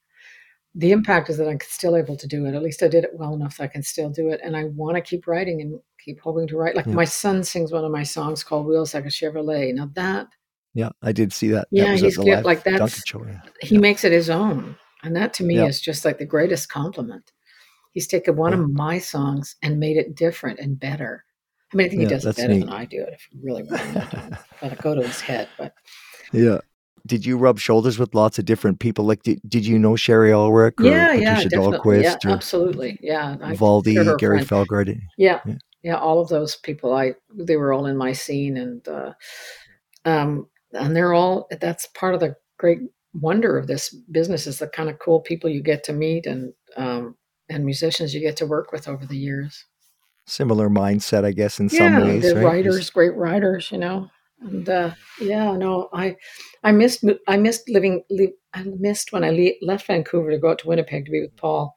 The 0.74 0.92
impact 0.92 1.28
is 1.30 1.36
that 1.38 1.48
I'm 1.48 1.58
still 1.60 1.96
able 1.96 2.16
to 2.16 2.26
do 2.28 2.46
it. 2.46 2.54
At 2.54 2.62
least 2.62 2.82
I 2.82 2.88
did 2.88 3.04
it 3.04 3.10
well 3.14 3.34
enough 3.34 3.56
that 3.58 3.64
I 3.64 3.68
can 3.68 3.82
still 3.82 4.08
do 4.10 4.28
it, 4.30 4.40
and 4.42 4.56
I 4.56 4.64
want 4.64 4.96
to 4.96 5.00
keep 5.02 5.26
writing 5.26 5.60
and 5.60 5.78
keep 6.04 6.20
hoping 6.20 6.46
to 6.48 6.56
write. 6.56 6.76
Like 6.76 6.86
Yeah. 6.86 6.94
my 6.94 7.04
son 7.04 7.42
sings 7.44 7.72
one 7.72 7.84
of 7.84 7.90
my 7.92 8.04
songs 8.04 8.42
called 8.44 8.66
"Wheels 8.66 8.94
Like 8.94 9.04
a 9.04 9.08
Chevrolet." 9.08 9.74
Now 9.74 9.90
that, 9.94 10.28
yeah, 10.74 10.90
I 11.02 11.12
did 11.12 11.32
see 11.32 11.48
that. 11.48 11.68
That 11.72 11.76
yeah, 11.84 11.92
was 11.92 12.02
he's 12.02 12.16
good. 12.16 12.44
Like 12.44 12.64
that's 12.64 13.02
he 13.60 13.74
Yeah. 13.74 13.80
makes 13.80 14.04
it 14.04 14.12
his 14.12 14.30
own, 14.30 14.76
and 15.02 15.14
that 15.16 15.34
to 15.34 15.44
me 15.44 15.56
Yeah. 15.56 15.66
is 15.66 15.80
just 15.80 16.04
like 16.04 16.18
the 16.18 16.24
greatest 16.26 16.68
compliment. 16.68 17.32
He's 17.92 18.06
taken 18.06 18.36
one 18.36 18.52
Yeah. 18.52 18.60
of 18.60 18.70
my 18.70 18.98
songs 18.98 19.56
and 19.62 19.78
made 19.80 19.96
it 19.96 20.14
different 20.14 20.58
and 20.60 20.78
better. 20.78 21.24
I 21.72 21.76
mean, 21.76 21.86
I 21.86 21.90
think 21.90 22.02
he 22.02 22.08
does 22.08 22.26
it 22.26 22.36
better 22.36 22.52
neat. 22.54 22.60
than 22.60 22.68
I 22.68 22.84
do 22.84 23.00
it. 23.02 23.12
If 23.14 23.28
you 23.30 23.40
really 23.42 23.62
want 23.62 23.80
to 24.60 24.76
go 24.82 24.94
to 24.94 25.02
his 25.06 25.20
head, 25.20 25.48
but 25.58 25.74
Yeah. 26.32 26.58
Did 27.06 27.24
you 27.24 27.38
rub 27.38 27.58
shoulders 27.58 27.98
with 27.98 28.14
lots 28.14 28.38
of 28.38 28.44
different 28.44 28.78
people? 28.78 29.06
Like, 29.06 29.22
did, 29.22 29.40
did 29.48 29.64
you 29.64 29.78
know 29.78 29.96
Shari 29.96 30.32
Ulrich 30.34 30.74
or 30.80 30.84
yeah, 30.84 31.12
yeah, 31.14 31.36
Patricia 31.36 31.48
yeah, 31.56 31.58
Dahlquist 31.58 32.24
or 32.26 32.30
absolutely, 32.30 32.98
yeah. 33.00 33.36
Valdy, 33.54 33.94
Gary. 34.18 34.40
Fjellgaard? 34.40 35.00
Yeah, 35.16 35.40
Yeah. 35.46 35.54
yeah, 35.82 35.96
all 35.96 36.20
of 36.20 36.28
those 36.28 36.56
people. 36.56 36.92
I 36.92 37.14
they 37.34 37.56
were 37.56 37.72
all 37.72 37.86
in 37.86 37.96
my 37.96 38.12
scene, 38.12 38.58
and 38.58 38.86
uh, 38.86 39.12
um, 40.04 40.46
and 40.74 40.94
they're 40.94 41.14
all. 41.14 41.48
That's 41.58 41.86
part 41.86 42.12
of 42.12 42.20
the 42.20 42.36
great 42.58 42.80
wonder 43.14 43.56
of 43.56 43.66
this 43.66 43.88
business 44.10 44.46
is 44.46 44.58
the 44.58 44.68
kind 44.68 44.90
of 44.90 44.98
cool 44.98 45.20
people 45.20 45.48
you 45.48 45.62
get 45.62 45.82
to 45.84 45.94
meet 45.94 46.26
and 46.26 46.52
um, 46.76 47.16
and 47.50 47.64
musicians 47.64 48.14
you 48.14 48.20
get 48.20 48.36
to 48.38 48.46
work 48.46 48.72
with 48.72 48.88
over 48.88 49.04
the 49.04 49.16
years. 49.16 49.66
Similar 50.26 50.68
mindset, 50.68 51.24
I 51.24 51.32
guess, 51.32 51.58
in 51.58 51.68
some 51.68 51.96
Yeah, 51.96 52.00
ways, 52.06 52.28
the 52.28 52.36
right? 52.36 52.44
writers, 52.44 52.90
great 52.90 53.14
writers, 53.16 53.70
you 53.72 53.78
know. 53.78 54.08
And 54.40 54.68
uh, 54.68 54.94
yeah, 55.20 55.54
no, 55.56 55.88
I 55.92 56.16
I 56.62 56.72
missed 56.72 57.04
I 57.26 57.36
missed 57.36 57.68
living. 57.68 58.02
I 58.54 58.62
missed 58.62 59.12
when 59.12 59.24
I 59.24 59.30
le- 59.30 59.66
left 59.66 59.86
Vancouver 59.86 60.30
to 60.30 60.38
go 60.38 60.50
out 60.50 60.60
to 60.60 60.68
Winnipeg 60.68 61.04
to 61.04 61.10
be 61.10 61.20
with 61.20 61.36
Paul. 61.36 61.76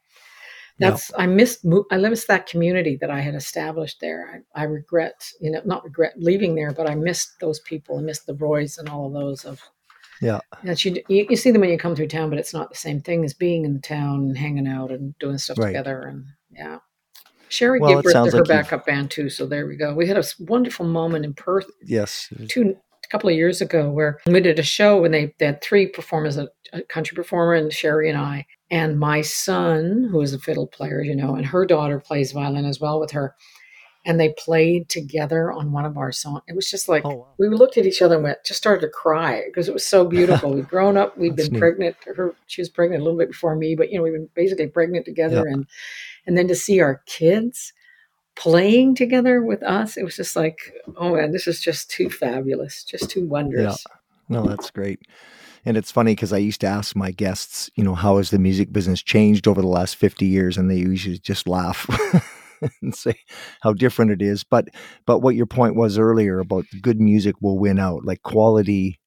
That's 0.78 1.10
I 1.16 1.26
missed 1.26 1.64
I 1.90 1.96
missed 1.98 2.28
that 2.28 2.46
community 2.46 2.96
that 3.00 3.10
I 3.10 3.20
had 3.20 3.34
established 3.34 4.00
there. 4.00 4.44
I, 4.56 4.62
I 4.62 4.64
regret, 4.64 5.28
you 5.40 5.50
know, 5.50 5.60
not 5.64 5.84
regret 5.84 6.14
leaving 6.16 6.54
there, 6.54 6.72
but 6.72 6.88
I 6.88 6.94
missed 6.94 7.38
those 7.40 7.60
people. 7.60 7.98
I 7.98 8.02
missed 8.02 8.26
the 8.26 8.34
Roys 8.34 8.78
and 8.78 8.88
all 8.88 9.06
of 9.06 9.12
those 9.12 9.44
of 9.44 9.60
yeah, 10.20 10.40
that 10.62 10.84
you, 10.84 11.02
you 11.08 11.26
you 11.30 11.36
see 11.36 11.50
them 11.50 11.60
when 11.60 11.70
you 11.70 11.78
come 11.78 11.94
through 11.94 12.08
town, 12.08 12.30
but 12.30 12.38
it's 12.38 12.54
not 12.54 12.70
the 12.70 12.76
same 12.76 13.00
thing 13.00 13.24
as 13.24 13.34
being 13.34 13.64
in 13.64 13.74
the 13.74 13.80
town 13.80 14.20
and 14.20 14.38
hanging 14.38 14.66
out 14.66 14.90
and 14.90 15.16
doing 15.18 15.38
stuff 15.38 15.58
right. 15.58 15.68
together. 15.68 16.02
And 16.02 16.24
yeah, 16.50 16.78
Shari 17.48 17.80
Well, 17.80 17.94
gave 17.94 18.04
birth 18.04 18.12
to 18.12 18.18
her 18.18 18.24
like 18.24 18.34
you've, 18.34 18.48
backup 18.48 18.86
band 18.86 19.10
too. 19.10 19.30
So 19.30 19.46
there 19.46 19.66
we 19.66 19.76
go. 19.76 19.94
We 19.94 20.06
had 20.06 20.18
a 20.18 20.24
wonderful 20.40 20.86
moment 20.86 21.24
in 21.24 21.34
Perth 21.34 21.66
yes, 21.82 22.32
two 22.48 22.76
a 23.04 23.08
couple 23.08 23.28
of 23.28 23.36
years 23.36 23.60
ago 23.60 23.90
where 23.90 24.20
we 24.26 24.40
did 24.40 24.58
a 24.58 24.62
show 24.62 25.04
and 25.04 25.12
they, 25.12 25.34
they 25.38 25.46
had 25.46 25.62
three 25.62 25.86
performers, 25.86 26.36
a, 26.36 26.48
a 26.72 26.82
country 26.82 27.14
performer 27.14 27.54
and 27.54 27.72
Shari 27.72 28.08
and 28.08 28.18
I, 28.18 28.46
and 28.70 28.98
my 28.98 29.20
son, 29.20 30.08
who 30.10 30.20
is 30.20 30.32
a 30.32 30.38
fiddle 30.38 30.66
player, 30.66 31.02
you 31.02 31.14
know, 31.14 31.34
and 31.34 31.46
her 31.46 31.66
daughter 31.66 32.00
plays 32.00 32.32
violin 32.32 32.64
as 32.64 32.80
well 32.80 32.98
with 32.98 33.10
her. 33.12 33.34
And 34.06 34.20
they 34.20 34.34
played 34.36 34.88
together 34.88 35.50
on 35.50 35.72
one 35.72 35.86
of 35.86 35.96
our 35.96 36.12
songs. 36.12 36.42
It 36.46 36.54
was 36.54 36.70
just 36.70 36.88
like 36.88 37.04
oh, 37.04 37.14
wow. 37.14 37.26
we 37.38 37.48
looked 37.48 37.78
at 37.78 37.86
each 37.86 38.02
other 38.02 38.16
and 38.16 38.24
went, 38.24 38.44
just 38.44 38.58
started 38.58 38.82
to 38.82 38.88
cry 38.88 39.42
because 39.46 39.66
it 39.66 39.72
was 39.72 39.84
so 39.86 40.04
beautiful. 40.04 40.52
We'd 40.54 40.68
grown 40.68 40.96
up, 40.96 41.16
we'd 41.16 41.36
been 41.36 41.52
neat. 41.52 41.58
pregnant. 41.58 41.96
Her, 42.04 42.34
she 42.46 42.60
was 42.60 42.68
pregnant 42.68 43.00
a 43.00 43.04
little 43.04 43.18
bit 43.18 43.28
before 43.28 43.56
me, 43.56 43.74
but 43.74 43.90
you 43.90 43.96
know, 43.96 44.02
we've 44.02 44.12
been 44.12 44.28
basically 44.34 44.66
pregnant 44.66 45.06
Yeah, 45.06 45.12
together. 45.12 45.46
And 45.46 45.66
and 46.26 46.36
then 46.36 46.48
to 46.48 46.54
see 46.54 46.80
our 46.80 47.02
kids 47.06 47.72
playing 48.36 48.94
together 48.94 49.42
with 49.42 49.62
us, 49.62 49.96
it 49.96 50.04
was 50.04 50.16
just 50.16 50.36
like, 50.36 50.58
oh 50.96 51.14
man, 51.14 51.32
this 51.32 51.46
is 51.46 51.60
just 51.60 51.90
too 51.90 52.10
fabulous, 52.10 52.84
just 52.84 53.08
too 53.10 53.26
wondrous. 53.26 53.84
yeah. 53.88 53.96
No, 54.28 54.46
that's 54.46 54.70
great. 54.70 55.00
And 55.66 55.76
it's 55.76 55.90
funny 55.90 56.12
because 56.12 56.32
I 56.32 56.38
used 56.38 56.60
to 56.60 56.66
ask 56.66 56.94
my 56.94 57.10
guests, 57.10 57.70
you 57.74 57.84
know, 57.84 57.94
how 57.94 58.18
has 58.18 58.30
the 58.30 58.38
music 58.38 58.72
business 58.72 59.02
changed 59.02 59.48
over 59.48 59.62
the 59.62 59.66
last 59.68 59.96
50 59.96 60.26
years? 60.26 60.58
And 60.58 60.70
they 60.70 60.76
usually 60.76 61.18
just 61.18 61.48
laugh 61.48 61.86
and 62.82 62.94
say 62.94 63.14
how 63.62 63.72
different 63.72 64.10
it 64.10 64.22
is. 64.22 64.44
But 64.44 64.68
but 65.06 65.20
what 65.20 65.34
your 65.34 65.46
point 65.46 65.76
was 65.76 65.98
earlier 65.98 66.40
about 66.40 66.64
good 66.82 67.00
music 67.00 67.36
will 67.40 67.58
win 67.58 67.78
out, 67.78 68.04
like 68.04 68.22
quality 68.22 69.00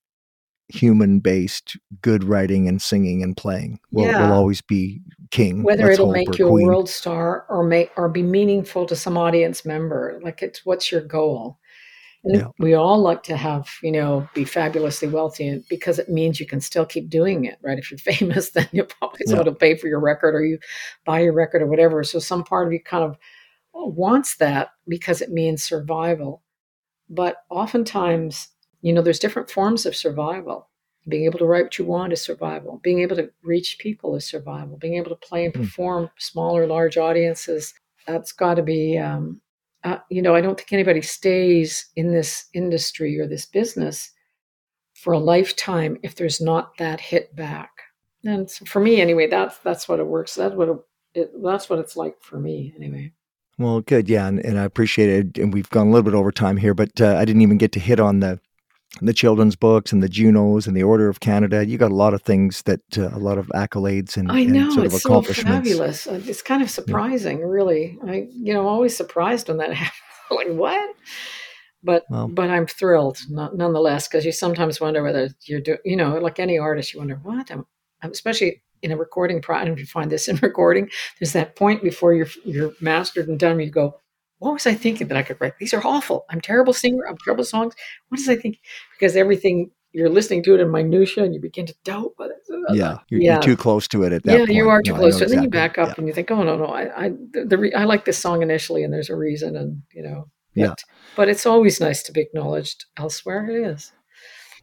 human 0.69 1.19
based 1.19 1.77
good 2.01 2.23
writing 2.23 2.67
and 2.67 2.81
singing 2.81 3.23
and 3.23 3.37
playing 3.37 3.79
will, 3.91 4.07
will 4.07 4.33
always 4.33 4.61
be 4.61 5.01
king. 5.31 5.63
Whether 5.63 5.89
it'll 5.89 6.11
make 6.11 6.37
you 6.37 6.47
a 6.47 6.51
world 6.51 6.89
star 6.89 7.45
or 7.49 7.63
make 7.63 7.91
or 7.95 8.09
be 8.09 8.23
meaningful 8.23 8.85
to 8.87 8.95
some 8.95 9.17
audience 9.17 9.65
member, 9.65 10.19
like 10.23 10.41
it's 10.41 10.65
what's 10.65 10.91
your 10.91 11.01
goal? 11.01 11.57
And 12.25 12.41
Yeah. 12.41 12.47
we 12.59 12.73
all 12.73 12.99
like 12.99 13.23
to 13.23 13.37
have, 13.37 13.69
you 13.81 13.91
know, 13.91 14.27
be 14.33 14.43
fabulously 14.43 15.07
wealthy 15.07 15.63
because 15.69 15.99
it 15.99 16.09
means 16.09 16.39
you 16.39 16.45
can 16.45 16.59
still 16.59 16.85
keep 16.85 17.09
doing 17.09 17.45
it, 17.45 17.57
right? 17.61 17.79
If 17.79 17.89
you're 17.89 17.97
famous, 18.15 18.49
then 18.51 18.67
you'll 18.73 18.87
probably 18.87 19.19
Yeah. 19.25 19.31
someone 19.31 19.45
to 19.45 19.53
pay 19.53 19.77
for 19.77 19.87
your 19.87 19.99
record 19.99 20.35
or 20.35 20.43
you 20.43 20.59
buy 21.05 21.21
your 21.21 21.33
record 21.33 21.61
or 21.61 21.67
whatever. 21.67 22.03
So 22.03 22.19
some 22.19 22.43
part 22.43 22.67
of 22.67 22.73
you 22.73 22.81
kind 22.83 23.03
of 23.03 23.17
wants 23.85 24.37
that 24.37 24.69
because 24.87 25.21
it 25.21 25.31
means 25.31 25.63
survival. 25.63 26.43
But 27.09 27.37
oftentimes, 27.49 28.49
you 28.81 28.93
know, 28.93 29.01
there's 29.01 29.19
different 29.19 29.49
forms 29.49 29.85
of 29.85 29.95
survival. 29.95 30.69
Being 31.07 31.25
able 31.25 31.39
to 31.39 31.45
write 31.45 31.63
what 31.63 31.79
you 31.79 31.85
want 31.85 32.11
is 32.13 32.21
survival. 32.21 32.79
Being 32.83 32.99
able 32.99 33.15
to 33.15 33.31
reach 33.41 33.77
people 33.79 34.15
is 34.15 34.25
survival. 34.25 34.77
Being 34.77 34.95
able 34.95 35.09
to 35.09 35.15
play 35.15 35.45
and 35.45 35.53
Mm. 35.53 35.61
perform 35.61 36.09
small 36.17 36.57
or 36.57 36.67
large 36.67 36.97
audiences, 36.97 37.73
that's 38.05 38.31
got 38.33 38.55
to 38.55 38.63
be, 38.63 38.97
um, 38.97 39.41
uh, 39.83 39.99
you 40.09 40.21
know, 40.21 40.35
I 40.35 40.41
don't 40.41 40.57
think 40.57 40.73
anybody 40.73 41.01
stays 41.01 41.89
in 41.95 42.11
this 42.11 42.45
industry 42.53 43.19
or 43.19 43.27
this 43.27 43.45
business 43.45 44.11
for 44.93 45.13
a 45.13 45.19
lifetime 45.19 45.97
if 46.03 46.15
there's 46.15 46.41
not 46.41 46.77
that 46.77 46.99
hit 46.99 47.35
back. 47.35 47.71
And 48.25 48.49
so 48.49 48.65
for 48.65 48.79
me, 48.81 48.99
anyway, 48.99 49.27
that's 49.27 49.57
that's 49.59 49.87
what 49.87 49.99
it 49.99 50.07
works. 50.07 50.35
That's 50.35 50.55
what 50.55 50.69
it, 50.69 50.77
it 51.13 51.31
that's 51.43 51.69
what 51.69 51.79
it's 51.79 51.95
like 51.95 52.15
for 52.21 52.39
me, 52.39 52.73
anyway. 52.75 53.13
Well, 53.57 53.81
good, 53.81 54.07
yeah, 54.07 54.27
and, 54.27 54.39
and 54.39 54.59
I 54.59 54.63
appreciate 54.63 55.09
it. 55.09 55.37
And 55.41 55.53
we've 55.53 55.69
gone 55.69 55.87
a 55.87 55.89
little 55.89 56.03
bit 56.03 56.13
over 56.13 56.31
time 56.31 56.57
here, 56.57 56.73
but 56.73 57.01
uh, 57.01 57.15
I 57.17 57.25
didn't 57.25 57.41
even 57.41 57.57
get 57.57 57.71
to 57.73 57.79
hit 57.79 57.99
on 57.99 58.19
the 58.19 58.39
the 59.01 59.13
children's 59.13 59.55
books 59.55 59.91
and 59.91 60.01
the 60.01 60.09
Junos 60.09 60.65
and 60.65 60.75
the 60.75 60.81
Order 60.81 61.07
of 61.09 61.19
Canada. 61.19 61.65
You 61.65 61.77
got 61.77 61.91
a 61.91 61.95
lot 61.95 62.13
of 62.13 62.21
things 62.23 62.63
that 62.63 62.79
uh, 62.97 63.09
a 63.09 63.19
lot 63.19 63.37
of 63.37 63.47
accolades 63.49 64.17
and, 64.17 64.31
I 64.31 64.39
and 64.39 64.53
know 64.53 64.69
sort 64.71 64.87
of 64.87 64.93
it's 64.93 65.03
so 65.03 65.21
fabulous. 65.21 66.07
Uh, 66.07 66.21
It's 66.25 66.41
kind 66.41 66.63
of 66.63 66.69
surprising, 66.69 67.41
really. 67.45 67.97
I, 68.07 68.27
you 68.31 68.53
know, 68.53 68.67
always 68.67 68.95
surprised 68.95 69.49
when 69.49 69.57
that 69.57 69.73
happens. 69.73 70.01
like 70.31 70.47
what? 70.47 70.95
But 71.83 72.05
Well, 72.09 72.27
but 72.27 72.49
I'm 72.49 72.65
thrilled, 72.65 73.19
not, 73.29 73.55
nonetheless, 73.55 74.07
because 74.07 74.25
you 74.25 74.31
sometimes 74.31 74.81
wonder 74.81 75.03
whether 75.03 75.29
you're 75.45 75.61
doing, 75.61 75.79
you 75.85 75.95
know, 75.95 76.17
like 76.17 76.39
any 76.39 76.57
artist, 76.57 76.93
you 76.93 76.99
wonder 76.99 77.19
what, 77.21 77.51
I'm, 77.51 77.65
I'm- 78.01 78.11
especially 78.11 78.63
in 78.81 78.91
a 78.91 78.97
recording. 78.97 79.41
Pro- 79.41 79.61
if 79.61 79.79
you 79.79 79.85
find 79.85 80.11
this 80.11 80.27
in 80.27 80.35
recording. 80.41 80.89
There's 81.19 81.33
that 81.33 81.55
point 81.55 81.83
before 81.83 82.13
you're 82.13 82.29
you're 82.45 82.73
mastered 82.81 83.27
and 83.27 83.39
done. 83.39 83.55
Where 83.55 83.65
you 83.65 83.71
go, 83.71 83.99
what 84.39 84.53
was 84.53 84.67
I 84.67 84.73
thinking 84.73 85.07
that 85.07 85.17
I 85.17 85.23
could 85.23 85.37
write? 85.39 85.57
These 85.59 85.73
are 85.73 85.85
awful. 85.85 86.25
I'm 86.29 86.41
terrible 86.41 86.73
singer. 86.73 87.07
I'm 87.07 87.17
terrible 87.23 87.43
songs. 87.43 87.73
What 88.09 88.19
was 88.19 88.29
I 88.29 88.35
think 88.35 88.59
Because 88.93 89.15
everything 89.15 89.71
you're 89.93 90.09
listening 90.09 90.43
to 90.43 90.53
it 90.53 90.59
in 90.59 90.71
minutia 90.71 91.23
and 91.23 91.33
you 91.33 91.41
begin 91.41 91.65
to 91.65 91.73
doubt 91.83 92.11
whether 92.17 92.35
yeah 92.71 92.99
you're, 93.09 93.21
yeah. 93.21 93.33
you're 93.33 93.41
too 93.41 93.57
close 93.57 93.87
to 93.87 94.03
it 94.03 94.13
at 94.13 94.21
that 94.23 94.31
yeah 94.31 94.37
point. 94.39 94.51
you 94.51 94.69
are 94.69 94.81
too 94.81 94.91
no, 94.91 94.99
close 94.99 95.17
to 95.17 95.23
it 95.23 95.27
exactly. 95.27 95.37
and 95.37 95.39
then 95.39 95.43
you 95.43 95.49
back 95.49 95.77
up 95.77 95.87
yeah. 95.89 95.93
and 95.97 96.07
you 96.07 96.13
think 96.13 96.29
oh 96.29 96.43
no 96.43 96.57
no 96.57 96.65
i 96.65 97.05
i 97.05 97.09
the, 97.31 97.45
the 97.45 97.71
I 97.75 97.85
like 97.85 98.05
this 98.05 98.17
song 98.17 98.41
initially 98.41 98.83
and 98.83 98.93
there's 98.93 99.09
a 99.09 99.15
reason 99.15 99.55
and 99.55 99.81
you 99.93 100.03
know 100.03 100.29
yeah 100.53 100.73
but 101.15 101.29
it's 101.29 101.45
always 101.45 101.79
nice 101.79 102.03
to 102.03 102.11
be 102.11 102.21
acknowledged 102.21 102.85
elsewhere 102.97 103.49
it 103.49 103.67
is 103.67 103.91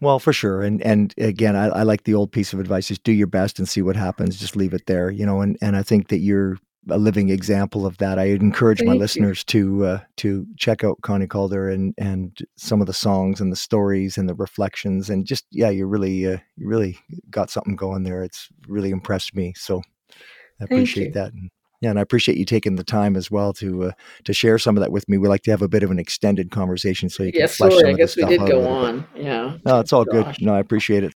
well, 0.05 0.19
for 0.19 0.33
sure, 0.33 0.63
and 0.63 0.81
and 0.83 1.15
again, 1.19 1.57
I, 1.57 1.67
I, 1.67 1.83
like 1.83 2.05
the 2.05 2.15
old 2.15 2.33
piece 2.33 2.53
of 2.53 2.61
advice: 2.61 2.89
just 2.89 3.03
do 3.03 3.13
your 3.13 3.27
best 3.27 3.59
and 3.59 3.69
see 3.69 3.83
what 3.83 3.97
happens. 3.97 4.39
Just 4.39 4.57
leave 4.57 4.75
it 4.75 4.87
there, 4.87 5.11
you 5.11 5.27
know. 5.27 5.41
And 5.41 5.57
and 5.61 5.77
I 5.77 5.83
think 5.83 6.09
that 6.09 6.19
you're 6.19 6.59
a 6.91 6.99
living 6.99 7.31
example 7.31 7.87
of 7.87 7.97
that. 7.99 8.19
I 8.19 8.25
encourage 8.27 8.79
Thank 8.79 8.89
my 8.89 8.95
you. 8.95 9.01
listeners 9.01 9.43
to 9.45 9.85
uh, 9.85 10.01
to 10.19 10.47
check 10.57 10.85
out 10.85 11.01
Connie 11.03 11.27
Kaldor 11.27 11.73
and 11.73 11.95
and 11.99 12.39
some 12.57 12.81
of 12.81 12.87
the 12.87 12.93
songs 12.93 13.41
and 13.41 13.51
the 13.51 13.57
stories 13.57 14.19
and 14.19 14.29
the 14.29 14.35
reflections 14.35 15.11
and 15.11 15.27
just 15.27 15.47
yeah, 15.51 15.71
you 15.71 15.87
really 15.87 16.27
uh, 16.27 16.39
you 16.57 16.69
really 16.69 16.99
got 17.31 17.51
something 17.51 17.77
going 17.77 18.03
there. 18.03 18.23
It's 18.23 18.49
really 18.69 18.91
impressed 18.91 19.35
me. 19.35 19.55
So 19.57 19.83
I 20.61 20.65
appreciate 20.65 21.15
that. 21.15 21.33
And, 21.33 21.51
yeah, 21.85 21.91
and 21.91 21.99
I 21.99 22.03
appreciate 22.03 22.39
you 22.39 22.47
taking 22.47 22.77
the 22.77 22.83
time 22.83 23.15
as 23.15 23.31
well 23.31 23.53
to 23.55 23.85
uh, 23.85 23.93
to 24.25 24.33
share 24.33 24.59
some 24.59 24.75
of 24.75 24.81
that 24.81 24.91
with 24.91 25.07
me. 25.07 25.19
We 25.19 25.29
like 25.29 25.43
to 25.43 25.51
have 25.51 25.61
a 25.61 25.69
bit 25.69 25.83
of 25.83 25.91
an 25.91 25.99
extended 25.99 26.51
conversation 26.51 27.11
so 27.11 27.23
you 27.23 27.31
can 27.31 27.47
flesh 27.47 27.73
sorry, 27.73 27.81
some 27.81 27.87
I 27.89 27.91
of 27.91 27.97
guess 27.99 28.17
we 28.17 28.25
did 28.25 28.41
go 28.47 28.67
on. 28.67 29.07
Yeah. 29.15 29.59
No, 29.67 29.81
it's 29.81 29.93
all 29.93 30.07
Gosh. 30.07 30.39
good. 30.39 30.47
No, 30.47 30.55
I 30.55 30.61
appreciate 30.61 31.05
it. 31.05 31.13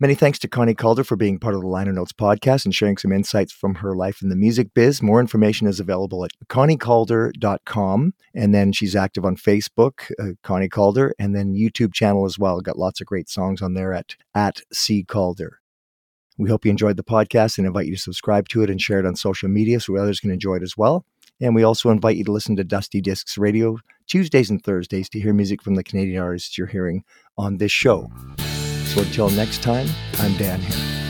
Many 0.00 0.16
thanks 0.16 0.40
to 0.40 0.48
Connie 0.48 0.74
Kaldor 0.74 1.06
for 1.06 1.14
being 1.14 1.38
part 1.38 1.54
of 1.54 1.60
the 1.60 1.68
Liner 1.68 1.92
Notes 1.92 2.12
podcast 2.12 2.64
and 2.64 2.74
sharing 2.74 2.96
some 2.96 3.12
insights 3.12 3.52
from 3.52 3.76
her 3.76 3.94
life 3.94 4.20
in 4.22 4.28
the 4.28 4.36
music 4.36 4.74
biz. 4.74 5.00
More 5.00 5.20
information 5.20 5.68
is 5.68 5.78
available 5.78 6.24
at 6.24 6.32
conniekaldor.com. 6.48 8.12
And 8.34 8.54
then 8.54 8.72
she's 8.72 8.96
active 8.96 9.24
on 9.24 9.36
Facebook, 9.36 10.10
uh, 10.20 10.32
Connie 10.42 10.68
Kaldor, 10.68 11.12
and 11.18 11.34
then 11.34 11.54
YouTube 11.54 11.94
channel 11.94 12.26
as 12.26 12.38
well. 12.38 12.60
Got 12.60 12.76
lots 12.76 13.00
of 13.00 13.06
great 13.06 13.30
songs 13.30 13.62
on 13.62 13.74
there 13.74 13.94
at, 13.94 14.16
at 14.34 14.60
C 14.72 15.04
Kaldor. 15.04 15.50
We 16.38 16.50
hope 16.50 16.64
you 16.64 16.70
enjoyed 16.70 16.96
the 16.96 17.04
podcast 17.04 17.58
and 17.58 17.66
invite 17.66 17.86
you 17.86 17.96
to 17.96 18.00
subscribe 18.00 18.48
to 18.48 18.62
it 18.62 18.70
and 18.70 18.80
share 18.80 18.98
it 18.98 19.06
on 19.06 19.16
social 19.16 19.48
media 19.48 19.80
so 19.80 19.96
others 19.96 20.20
can 20.20 20.30
enjoy 20.30 20.56
it 20.56 20.62
as 20.62 20.76
well. 20.76 21.04
And 21.40 21.54
we 21.54 21.62
also 21.62 21.90
invite 21.90 22.16
you 22.16 22.24
to 22.24 22.32
listen 22.32 22.56
to 22.56 22.64
Dusty 22.64 23.00
Discs 23.00 23.36
Radio 23.36 23.78
Tuesdays 24.06 24.50
and 24.50 24.62
Thursdays 24.62 25.08
to 25.10 25.20
hear 25.20 25.34
music 25.34 25.62
from 25.62 25.74
the 25.74 25.84
Canadian 25.84 26.22
artists 26.22 26.56
you're 26.56 26.66
hearing 26.66 27.04
on 27.36 27.58
this 27.58 27.72
show. 27.72 28.10
So 28.86 29.02
until 29.02 29.30
next 29.30 29.62
time, 29.62 29.88
I'm 30.18 30.36
Dan 30.36 30.60
Hare. 30.60 31.05